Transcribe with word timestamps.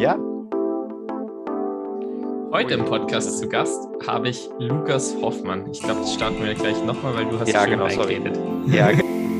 Ja. 0.00 0.16
Heute 2.52 2.72
im 2.72 2.86
Podcast 2.86 3.38
zu 3.38 3.46
Gast 3.50 3.86
habe 4.06 4.30
ich 4.30 4.48
Lukas 4.58 5.14
Hoffmann. 5.20 5.70
Ich 5.70 5.82
glaube, 5.82 6.00
das 6.00 6.14
starten 6.14 6.42
wir 6.42 6.54
gleich 6.54 6.82
nochmal, 6.86 7.16
weil 7.16 7.26
du 7.26 7.38
hast 7.38 7.52
ja, 7.52 7.60
schon 7.60 7.72
genau, 7.72 7.84
reingeredet. 7.84 8.38
Ja, 8.68 8.88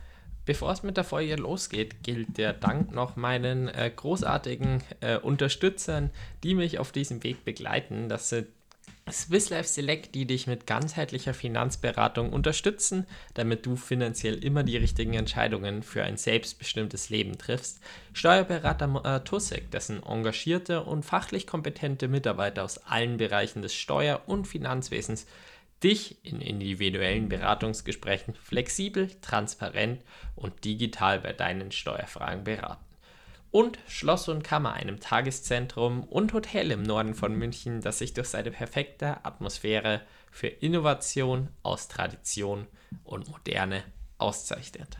Bevor 0.51 0.73
es 0.73 0.83
mit 0.83 0.97
der 0.97 1.05
Folge 1.05 1.37
losgeht, 1.37 2.03
gilt 2.03 2.37
der 2.37 2.51
Dank 2.51 2.91
noch 2.91 3.15
meinen 3.15 3.69
äh, 3.69 3.89
großartigen 3.95 4.83
äh, 4.99 5.15
Unterstützern, 5.15 6.09
die 6.43 6.55
mich 6.55 6.77
auf 6.77 6.91
diesem 6.91 7.23
Weg 7.23 7.45
begleiten. 7.45 8.09
Das 8.09 8.27
sind 8.27 8.47
Swiss 9.09 9.49
Life 9.49 9.69
Select, 9.69 10.13
die 10.13 10.25
dich 10.25 10.47
mit 10.47 10.67
ganzheitlicher 10.67 11.33
Finanzberatung 11.33 12.33
unterstützen, 12.33 13.07
damit 13.33 13.65
du 13.65 13.77
finanziell 13.77 14.43
immer 14.43 14.63
die 14.63 14.75
richtigen 14.75 15.13
Entscheidungen 15.13 15.83
für 15.83 16.03
ein 16.03 16.17
selbstbestimmtes 16.17 17.09
Leben 17.09 17.37
triffst. 17.37 17.79
Steuerberater 18.11 19.05
äh, 19.05 19.23
Tussek, 19.23 19.71
dessen 19.71 20.03
engagierte 20.03 20.83
und 20.83 21.03
fachlich 21.03 21.47
kompetente 21.47 22.09
Mitarbeiter 22.09 22.65
aus 22.65 22.77
allen 22.79 23.15
Bereichen 23.15 23.61
des 23.61 23.73
Steuer- 23.73 24.23
und 24.25 24.49
Finanzwesens 24.49 25.27
dich 25.83 26.23
in 26.23 26.41
individuellen 26.41 27.29
Beratungsgesprächen 27.29 28.35
flexibel, 28.35 29.09
transparent 29.21 30.03
und 30.35 30.63
digital 30.63 31.19
bei 31.19 31.33
deinen 31.33 31.71
Steuerfragen 31.71 32.43
beraten. 32.43 32.85
Und 33.51 33.79
Schloss 33.87 34.29
und 34.29 34.43
Kammer, 34.43 34.73
einem 34.73 35.01
Tageszentrum 35.01 36.05
und 36.05 36.31
Hotel 36.33 36.71
im 36.71 36.83
Norden 36.83 37.13
von 37.13 37.35
München, 37.35 37.81
das 37.81 37.99
sich 37.99 38.13
durch 38.13 38.29
seine 38.29 38.49
perfekte 38.49 39.25
Atmosphäre 39.25 40.01
für 40.31 40.47
Innovation 40.47 41.49
aus 41.61 41.89
Tradition 41.89 42.67
und 43.03 43.29
Moderne 43.29 43.83
auszeichnet. 44.17 44.97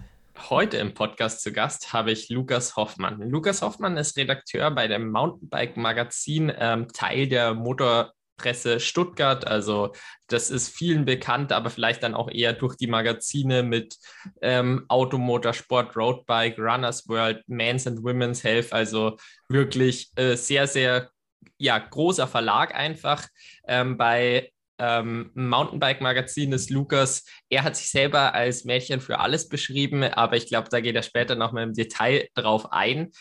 Heute 0.49 0.77
im 0.77 0.93
Podcast 0.93 1.41
zu 1.41 1.53
Gast 1.53 1.93
habe 1.93 2.11
ich 2.11 2.29
Lukas 2.29 2.75
Hoffmann. 2.75 3.21
Lukas 3.21 3.61
Hoffmann 3.61 3.95
ist 3.95 4.17
Redakteur 4.17 4.71
bei 4.71 4.87
dem 4.87 5.11
Mountainbike-Magazin, 5.11 6.51
ähm, 6.57 6.87
Teil 6.89 7.27
der 7.27 7.53
Motor 7.53 8.13
Presse 8.37 8.79
Stuttgart. 8.79 9.45
Also 9.45 9.93
das 10.27 10.49
ist 10.49 10.69
vielen 10.69 11.05
bekannt, 11.05 11.51
aber 11.51 11.69
vielleicht 11.69 12.03
dann 12.03 12.15
auch 12.15 12.29
eher 12.29 12.53
durch 12.53 12.75
die 12.75 12.87
Magazine 12.87 13.63
mit 13.63 13.97
ähm, 14.41 14.85
Automotorsport, 14.87 15.95
Roadbike, 15.95 16.57
Runners 16.57 17.07
World, 17.07 17.43
Men's 17.47 17.87
and 17.87 18.03
Women's 18.03 18.43
Health. 18.43 18.73
Also 18.73 19.17
wirklich 19.49 20.11
äh, 20.15 20.35
sehr, 20.35 20.67
sehr 20.67 21.09
ja, 21.57 21.77
großer 21.77 22.27
Verlag 22.27 22.73
einfach. 22.75 23.27
Ähm, 23.67 23.97
bei 23.97 24.51
ähm, 24.79 25.29
Mountainbike-Magazin 25.35 26.51
ist 26.53 26.71
Lukas, 26.71 27.23
er 27.49 27.63
hat 27.63 27.75
sich 27.75 27.91
selber 27.91 28.33
als 28.33 28.65
Mädchen 28.65 28.99
für 28.99 29.19
alles 29.19 29.47
beschrieben, 29.47 30.03
aber 30.03 30.37
ich 30.37 30.47
glaube, 30.47 30.69
da 30.71 30.79
geht 30.79 30.95
er 30.95 31.03
später 31.03 31.35
nochmal 31.35 31.65
im 31.65 31.73
Detail 31.73 32.27
drauf 32.33 32.71
ein. 32.71 33.11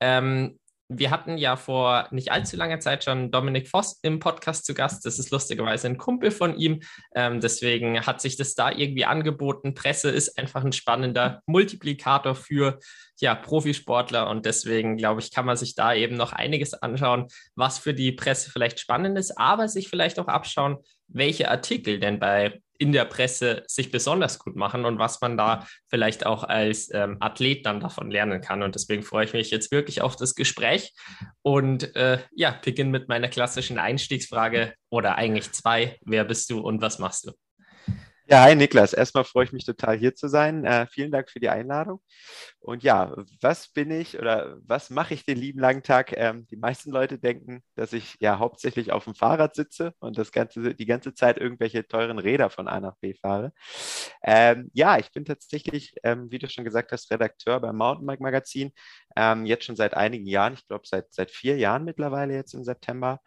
Ähm, 0.00 0.58
wir 0.92 1.12
hatten 1.12 1.38
ja 1.38 1.54
vor 1.54 2.08
nicht 2.10 2.32
allzu 2.32 2.56
langer 2.56 2.80
Zeit 2.80 3.04
schon 3.04 3.30
Dominik 3.30 3.68
Voss 3.68 4.00
im 4.02 4.18
Podcast 4.18 4.66
zu 4.66 4.74
Gast. 4.74 5.06
Das 5.06 5.20
ist 5.20 5.30
lustigerweise 5.30 5.86
ein 5.86 5.98
Kumpel 5.98 6.32
von 6.32 6.58
ihm. 6.58 6.80
Ähm, 7.14 7.40
deswegen 7.40 8.04
hat 8.04 8.20
sich 8.20 8.36
das 8.36 8.56
da 8.56 8.72
irgendwie 8.72 9.04
angeboten. 9.04 9.74
Presse 9.74 10.10
ist 10.10 10.36
einfach 10.36 10.64
ein 10.64 10.72
spannender 10.72 11.42
Multiplikator 11.46 12.34
für 12.34 12.80
ja, 13.20 13.36
Profisportler 13.36 14.28
und 14.28 14.46
deswegen 14.46 14.96
glaube 14.96 15.20
ich, 15.20 15.30
kann 15.30 15.46
man 15.46 15.56
sich 15.56 15.76
da 15.76 15.94
eben 15.94 16.16
noch 16.16 16.32
einiges 16.32 16.74
anschauen, 16.74 17.28
was 17.54 17.78
für 17.78 17.94
die 17.94 18.10
Presse 18.10 18.50
vielleicht 18.50 18.80
spannend 18.80 19.16
ist, 19.16 19.38
aber 19.38 19.68
sich 19.68 19.88
vielleicht 19.88 20.18
auch 20.18 20.28
abschauen, 20.28 20.78
welche 21.06 21.50
Artikel 21.50 22.00
denn 22.00 22.18
bei 22.18 22.60
in 22.80 22.92
der 22.92 23.04
Presse 23.04 23.62
sich 23.66 23.90
besonders 23.90 24.38
gut 24.38 24.56
machen 24.56 24.86
und 24.86 24.98
was 24.98 25.20
man 25.20 25.36
da 25.36 25.66
vielleicht 25.88 26.24
auch 26.24 26.44
als 26.44 26.92
ähm, 26.94 27.18
Athlet 27.20 27.66
dann 27.66 27.78
davon 27.78 28.10
lernen 28.10 28.40
kann. 28.40 28.62
Und 28.62 28.74
deswegen 28.74 29.02
freue 29.02 29.26
ich 29.26 29.34
mich 29.34 29.50
jetzt 29.50 29.70
wirklich 29.70 30.00
auf 30.00 30.16
das 30.16 30.34
Gespräch 30.34 30.94
und 31.42 31.94
äh, 31.94 32.18
ja, 32.34 32.58
beginne 32.64 32.90
mit 32.90 33.08
meiner 33.08 33.28
klassischen 33.28 33.78
Einstiegsfrage 33.78 34.72
oder 34.88 35.16
eigentlich 35.16 35.52
zwei. 35.52 35.98
Wer 36.06 36.24
bist 36.24 36.48
du 36.50 36.60
und 36.60 36.80
was 36.80 36.98
machst 36.98 37.26
du? 37.26 37.32
Ja, 38.30 38.42
hi 38.44 38.54
Niklas. 38.54 38.92
Erstmal 38.92 39.24
freue 39.24 39.44
ich 39.44 39.52
mich 39.52 39.64
total 39.64 39.98
hier 39.98 40.14
zu 40.14 40.28
sein. 40.28 40.64
Äh, 40.64 40.86
vielen 40.86 41.10
Dank 41.10 41.28
für 41.30 41.40
die 41.40 41.48
Einladung. 41.48 42.00
Und 42.60 42.84
ja, 42.84 43.12
was 43.40 43.68
bin 43.72 43.90
ich 43.90 44.18
oder 44.20 44.56
was 44.66 44.88
mache 44.90 45.14
ich 45.14 45.24
den 45.24 45.36
lieben 45.36 45.58
langen 45.58 45.82
Tag? 45.82 46.12
Ähm, 46.16 46.46
die 46.46 46.56
meisten 46.56 46.92
Leute 46.92 47.18
denken, 47.18 47.62
dass 47.74 47.92
ich 47.92 48.14
ja 48.20 48.38
hauptsächlich 48.38 48.92
auf 48.92 49.02
dem 49.04 49.16
Fahrrad 49.16 49.56
sitze 49.56 49.94
und 49.98 50.16
das 50.16 50.30
ganze, 50.30 50.74
die 50.76 50.86
ganze 50.86 51.12
Zeit 51.14 51.38
irgendwelche 51.38 51.88
teuren 51.88 52.20
Räder 52.20 52.50
von 52.50 52.68
A 52.68 52.78
nach 52.80 52.96
B 53.00 53.14
fahre. 53.14 53.52
Ähm, 54.22 54.70
ja, 54.74 54.98
ich 54.98 55.10
bin 55.12 55.24
tatsächlich, 55.24 55.94
ähm, 56.04 56.30
wie 56.30 56.38
du 56.38 56.48
schon 56.48 56.64
gesagt 56.64 56.92
hast, 56.92 57.10
Redakteur 57.10 57.58
beim 57.60 57.76
Mountainbike 57.76 58.20
Magazin. 58.20 58.72
Ähm, 59.16 59.44
jetzt 59.46 59.64
schon 59.64 59.76
seit 59.76 59.94
einigen 59.94 60.26
Jahren, 60.26 60.54
ich 60.54 60.66
glaube 60.68 60.84
seit, 60.86 61.12
seit 61.12 61.30
vier 61.32 61.56
Jahren 61.58 61.84
mittlerweile 61.84 62.34
jetzt 62.34 62.54
im 62.54 62.62
September. 62.64 63.20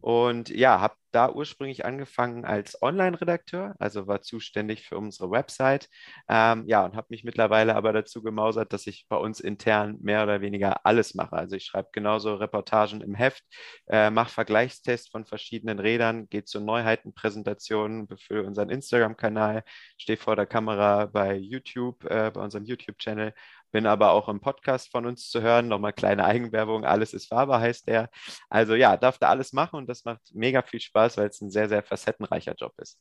Und 0.00 0.48
ja, 0.48 0.80
habe 0.80 0.94
da 1.12 1.30
ursprünglich 1.32 1.84
angefangen 1.84 2.44
als 2.44 2.80
Online-Redakteur, 2.82 3.74
also 3.78 4.06
war 4.06 4.22
zuständig 4.22 4.86
für 4.86 4.96
unsere 4.96 5.30
Website. 5.30 5.88
Ähm, 6.28 6.64
ja, 6.66 6.84
und 6.84 6.96
habe 6.96 7.08
mich 7.10 7.24
mittlerweile 7.24 7.74
aber 7.74 7.92
dazu 7.92 8.22
gemausert, 8.22 8.72
dass 8.72 8.86
ich 8.86 9.06
bei 9.08 9.16
uns 9.16 9.40
intern 9.40 9.98
mehr 10.00 10.22
oder 10.22 10.40
weniger 10.40 10.86
alles 10.86 11.14
mache. 11.14 11.32
Also 11.36 11.56
ich 11.56 11.64
schreibe 11.64 11.88
genauso 11.92 12.34
Reportagen 12.36 13.00
im 13.00 13.14
Heft, 13.14 13.42
äh, 13.88 14.10
mache 14.10 14.30
Vergleichstests 14.30 15.08
von 15.10 15.24
verschiedenen 15.26 15.78
Rädern, 15.80 16.28
gehe 16.28 16.44
zu 16.44 16.60
Neuheitenpräsentationen, 16.60 18.06
befülle 18.06 18.44
unseren 18.44 18.70
Instagram-Kanal, 18.70 19.64
stehe 19.98 20.16
vor 20.16 20.36
der 20.36 20.46
Kamera 20.46 21.06
bei 21.06 21.34
YouTube, 21.36 22.04
äh, 22.04 22.30
bei 22.32 22.40
unserem 22.40 22.64
YouTube-Channel 22.64 23.34
bin 23.70 23.86
aber 23.86 24.12
auch 24.12 24.28
im 24.28 24.40
Podcast 24.40 24.90
von 24.90 25.06
uns 25.06 25.28
zu 25.28 25.42
hören. 25.42 25.68
Nochmal 25.68 25.92
kleine 25.92 26.24
Eigenwerbung. 26.24 26.84
Alles 26.84 27.14
ist 27.14 27.28
Farbe 27.28 27.58
heißt 27.58 27.88
der. 27.88 28.10
Also 28.48 28.74
ja, 28.74 28.96
darf 28.96 29.18
da 29.18 29.28
alles 29.28 29.52
machen 29.52 29.76
und 29.76 29.88
das 29.88 30.04
macht 30.04 30.20
mega 30.32 30.62
viel 30.62 30.80
Spaß, 30.80 31.16
weil 31.16 31.28
es 31.28 31.40
ein 31.40 31.50
sehr, 31.50 31.68
sehr 31.68 31.82
facettenreicher 31.82 32.54
Job 32.54 32.72
ist. 32.78 32.98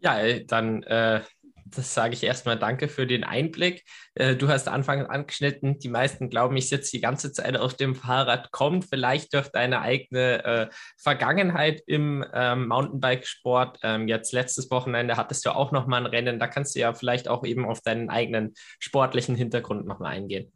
Ja, 0.00 0.38
dann 0.40 0.82
äh, 0.82 1.22
das 1.70 1.94
sage 1.94 2.14
ich 2.14 2.22
erstmal 2.22 2.58
danke 2.58 2.88
für 2.88 3.06
den 3.06 3.24
Einblick. 3.24 3.84
Äh, 4.14 4.36
du 4.36 4.48
hast 4.48 4.68
anfangs 4.68 5.08
angeschnitten, 5.08 5.78
die 5.78 5.88
meisten 5.88 6.30
glauben, 6.30 6.56
ich 6.56 6.68
sitze 6.68 6.92
die 6.92 7.00
ganze 7.00 7.32
Zeit 7.32 7.56
auf 7.56 7.74
dem 7.74 7.94
Fahrrad, 7.94 8.52
kommt 8.52 8.84
vielleicht 8.84 9.34
durch 9.34 9.48
deine 9.48 9.80
eigene 9.80 10.44
äh, 10.44 10.68
Vergangenheit 10.96 11.82
im 11.86 12.24
ähm, 12.32 12.68
Mountainbikesport. 12.68 13.80
Ähm, 13.82 14.08
jetzt 14.08 14.32
letztes 14.32 14.70
Wochenende 14.70 15.16
hattest 15.16 15.44
du 15.44 15.54
auch 15.54 15.72
nochmal 15.72 16.02
ein 16.02 16.06
Rennen, 16.06 16.38
da 16.38 16.46
kannst 16.46 16.76
du 16.76 16.80
ja 16.80 16.94
vielleicht 16.94 17.28
auch 17.28 17.44
eben 17.44 17.66
auf 17.66 17.80
deinen 17.80 18.10
eigenen 18.10 18.54
sportlichen 18.78 19.34
Hintergrund 19.34 19.86
nochmal 19.86 20.12
eingehen. 20.12 20.52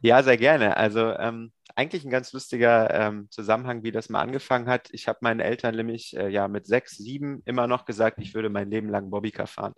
Ja, 0.00 0.22
sehr 0.22 0.36
gerne. 0.36 0.76
Also 0.76 1.16
ähm, 1.16 1.52
eigentlich 1.76 2.04
ein 2.04 2.10
ganz 2.10 2.32
lustiger 2.32 2.92
ähm, 2.92 3.28
Zusammenhang, 3.30 3.82
wie 3.82 3.92
das 3.92 4.08
mal 4.08 4.20
angefangen 4.20 4.68
hat. 4.68 4.88
Ich 4.92 5.08
habe 5.08 5.18
meinen 5.22 5.40
Eltern 5.40 5.74
nämlich 5.74 6.16
äh, 6.16 6.28
ja 6.28 6.46
mit 6.48 6.66
sechs, 6.66 6.96
sieben 6.96 7.42
immer 7.46 7.66
noch 7.66 7.84
gesagt, 7.84 8.18
ich 8.20 8.34
würde 8.34 8.48
mein 8.48 8.70
Leben 8.70 8.88
lang 8.88 9.10
Bobbycar 9.10 9.46
fahren. 9.46 9.74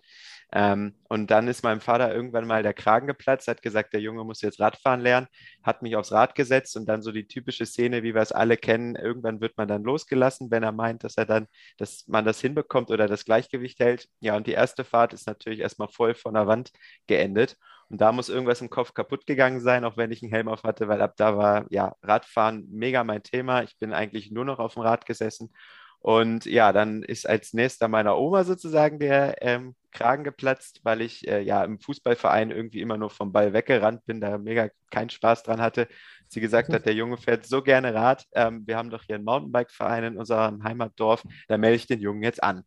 Ähm, 0.53 0.95
und 1.09 1.29
dann 1.31 1.47
ist 1.47 1.63
meinem 1.63 1.81
Vater 1.81 2.13
irgendwann 2.13 2.47
mal 2.47 2.63
der 2.63 2.73
Kragen 2.73 3.07
geplatzt, 3.07 3.47
hat 3.47 3.61
gesagt, 3.61 3.93
der 3.93 3.99
Junge 4.01 4.23
muss 4.23 4.41
jetzt 4.41 4.59
Radfahren 4.59 5.01
lernen, 5.01 5.27
hat 5.63 5.81
mich 5.81 5.95
aufs 5.95 6.11
Rad 6.11 6.35
gesetzt 6.35 6.77
und 6.77 6.87
dann 6.87 7.01
so 7.01 7.11
die 7.11 7.27
typische 7.27 7.65
Szene, 7.65 8.03
wie 8.03 8.13
wir 8.13 8.21
es 8.21 8.31
alle 8.31 8.57
kennen, 8.57 8.95
irgendwann 8.95 9.41
wird 9.41 9.57
man 9.57 9.67
dann 9.67 9.83
losgelassen, 9.83 10.49
wenn 10.51 10.63
er 10.63 10.71
meint, 10.71 11.03
dass 11.03 11.17
er 11.17 11.25
dann, 11.25 11.47
dass 11.77 12.07
man 12.07 12.23
das 12.25 12.39
hinbekommt 12.39 12.91
oder 12.91 13.07
das 13.07 13.25
Gleichgewicht 13.25 13.79
hält. 13.79 14.07
Ja, 14.19 14.37
und 14.37 14.47
die 14.47 14.53
erste 14.53 14.85
Fahrt 14.85 15.13
ist 15.13 15.27
natürlich 15.27 15.59
erstmal 15.59 15.89
voll 15.89 16.15
von 16.15 16.35
der 16.35 16.47
Wand 16.47 16.71
geendet. 17.07 17.57
Und 17.89 18.01
da 18.01 18.11
muss 18.11 18.29
irgendwas 18.29 18.61
im 18.61 18.69
Kopf 18.69 18.93
kaputt 18.93 19.25
gegangen 19.25 19.61
sein, 19.61 19.85
auch 19.85 19.97
wenn 19.97 20.11
ich 20.11 20.21
einen 20.21 20.31
Helm 20.31 20.49
auf 20.49 20.63
hatte, 20.63 20.87
weil 20.87 21.01
ab 21.01 21.13
da 21.17 21.37
war 21.37 21.65
ja 21.69 21.95
Radfahren 22.01 22.67
mega 22.69 23.03
mein 23.03 23.23
Thema. 23.23 23.63
Ich 23.63 23.77
bin 23.77 23.93
eigentlich 23.93 24.31
nur 24.31 24.45
noch 24.45 24.59
auf 24.59 24.73
dem 24.73 24.83
Rad 24.83 25.05
gesessen. 25.05 25.51
Und 25.99 26.45
ja, 26.45 26.73
dann 26.73 27.03
ist 27.03 27.27
als 27.27 27.53
nächster 27.53 27.87
meiner 27.87 28.17
Oma 28.17 28.43
sozusagen 28.43 28.99
der 28.99 29.41
ähm, 29.41 29.75
Kragen 29.91 30.23
geplatzt, 30.23 30.81
weil 30.83 31.01
ich 31.01 31.27
äh, 31.27 31.41
ja 31.41 31.63
im 31.63 31.79
Fußballverein 31.79 32.51
irgendwie 32.51 32.81
immer 32.81 32.97
nur 32.97 33.09
vom 33.09 33.31
Ball 33.31 33.53
weggerannt 33.53 34.05
bin, 34.05 34.21
da 34.21 34.37
mega 34.37 34.69
keinen 34.91 35.09
Spaß 35.09 35.43
dran 35.43 35.59
hatte. 35.61 35.87
Sie 36.27 36.39
gesagt 36.39 36.71
hat, 36.71 36.85
der 36.85 36.93
Junge 36.93 37.17
fährt 37.17 37.45
so 37.45 37.61
gerne 37.61 37.93
Rad. 37.93 38.25
Ähm, 38.33 38.63
wir 38.67 38.77
haben 38.77 38.89
doch 38.89 39.03
hier 39.03 39.15
einen 39.15 39.25
Mountainbike-Verein 39.25 40.03
in 40.03 40.17
unserem 40.17 40.63
Heimatdorf, 40.63 41.23
da 41.47 41.57
melde 41.57 41.77
ich 41.77 41.87
den 41.87 41.99
Jungen 41.99 42.23
jetzt 42.23 42.43
an. 42.43 42.63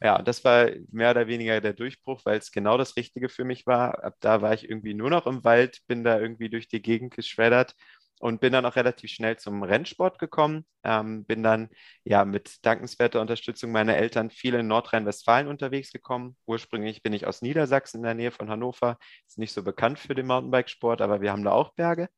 Ja, 0.00 0.22
das 0.22 0.44
war 0.44 0.68
mehr 0.92 1.10
oder 1.10 1.26
weniger 1.26 1.60
der 1.60 1.72
Durchbruch, 1.72 2.20
weil 2.24 2.38
es 2.38 2.52
genau 2.52 2.78
das 2.78 2.96
Richtige 2.96 3.28
für 3.28 3.44
mich 3.44 3.66
war. 3.66 4.04
Ab 4.04 4.14
da 4.20 4.42
war 4.42 4.54
ich 4.54 4.68
irgendwie 4.68 4.94
nur 4.94 5.10
noch 5.10 5.26
im 5.26 5.42
Wald, 5.44 5.80
bin 5.88 6.04
da 6.04 6.20
irgendwie 6.20 6.48
durch 6.50 6.68
die 6.68 6.80
Gegend 6.82 7.14
geschreddert 7.14 7.74
und 8.20 8.40
bin 8.40 8.52
dann 8.52 8.64
auch 8.66 8.76
relativ 8.76 9.10
schnell 9.10 9.36
zum 9.38 9.62
Rennsport 9.64 10.18
gekommen. 10.20 10.64
Ähm, 10.84 11.24
bin 11.24 11.42
dann 11.42 11.68
ja 12.04 12.24
mit 12.24 12.64
dankenswerter 12.64 13.20
Unterstützung 13.20 13.72
meiner 13.72 13.96
Eltern 13.96 14.30
viel 14.30 14.54
in 14.54 14.68
Nordrhein-Westfalen 14.68 15.48
unterwegs 15.48 15.90
gekommen. 15.92 16.36
Ursprünglich 16.46 17.02
bin 17.02 17.12
ich 17.12 17.26
aus 17.26 17.42
Niedersachsen 17.42 17.98
in 17.98 18.02
der 18.04 18.14
Nähe 18.14 18.30
von 18.30 18.50
Hannover. 18.50 18.98
Ist 19.26 19.38
nicht 19.38 19.52
so 19.52 19.62
bekannt 19.64 19.98
für 19.98 20.14
den 20.14 20.26
Mountainbikesport, 20.26 21.00
aber 21.00 21.20
wir 21.20 21.32
haben 21.32 21.44
da 21.44 21.50
auch 21.52 21.74
Berge. 21.74 22.08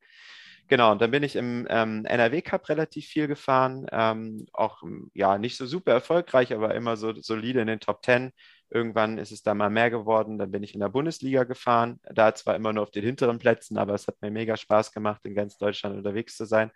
Genau, 0.70 0.92
und 0.92 1.02
dann 1.02 1.10
bin 1.10 1.24
ich 1.24 1.34
im 1.34 1.66
ähm, 1.68 2.04
NRW 2.04 2.42
Cup 2.42 2.68
relativ 2.68 3.06
viel 3.06 3.26
gefahren, 3.26 3.86
ähm, 3.90 4.46
auch 4.52 4.82
ja 5.14 5.36
nicht 5.36 5.56
so 5.56 5.66
super 5.66 5.90
erfolgreich, 5.92 6.54
aber 6.54 6.76
immer 6.76 6.96
so 6.96 7.12
solide 7.20 7.60
in 7.60 7.66
den 7.66 7.80
Top 7.80 8.02
Ten. 8.02 8.30
Irgendwann 8.70 9.18
ist 9.18 9.32
es 9.32 9.42
da 9.42 9.52
mal 9.54 9.68
mehr 9.68 9.90
geworden. 9.90 10.38
Dann 10.38 10.52
bin 10.52 10.62
ich 10.62 10.74
in 10.74 10.80
der 10.80 10.88
Bundesliga 10.88 11.42
gefahren. 11.42 11.98
Da 12.04 12.34
zwar 12.36 12.54
immer 12.54 12.72
nur 12.72 12.84
auf 12.84 12.92
den 12.92 13.02
hinteren 13.04 13.40
Plätzen, 13.40 13.78
aber 13.78 13.94
es 13.94 14.06
hat 14.06 14.22
mir 14.22 14.30
mega 14.30 14.56
Spaß 14.56 14.92
gemacht, 14.92 15.20
in 15.24 15.34
ganz 15.34 15.58
Deutschland 15.58 15.96
unterwegs 15.96 16.36
zu 16.36 16.44
sein. 16.44 16.70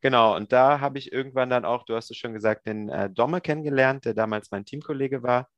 Genau, 0.00 0.34
und 0.36 0.52
da 0.52 0.80
habe 0.80 0.98
ich 0.98 1.12
irgendwann 1.12 1.50
dann 1.50 1.64
auch, 1.64 1.84
du 1.84 1.94
hast 1.96 2.10
es 2.10 2.16
schon 2.16 2.32
gesagt, 2.34 2.66
den 2.66 2.88
äh, 2.88 3.08
Domme 3.10 3.40
kennengelernt, 3.40 4.04
der 4.04 4.14
damals 4.14 4.50
mein 4.50 4.64
Teamkollege 4.64 5.22
war, 5.22 5.48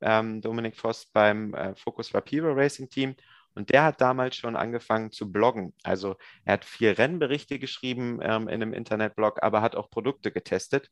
ähm, 0.00 0.40
Dominik 0.40 0.76
Voss 0.76 1.06
beim 1.12 1.54
äh, 1.54 1.74
Focus 1.76 2.14
Rapido 2.14 2.52
Racing 2.52 2.88
Team. 2.88 3.14
Und 3.56 3.70
der 3.70 3.84
hat 3.84 4.00
damals 4.00 4.36
schon 4.36 4.54
angefangen 4.54 5.10
zu 5.10 5.32
bloggen. 5.32 5.72
Also 5.82 6.16
er 6.44 6.54
hat 6.54 6.64
vier 6.64 6.98
Rennberichte 6.98 7.58
geschrieben 7.58 8.20
ähm, 8.22 8.48
in 8.48 8.62
einem 8.62 8.74
Internetblog, 8.74 9.42
aber 9.42 9.62
hat 9.62 9.74
auch 9.74 9.90
Produkte 9.90 10.30
getestet. 10.30 10.90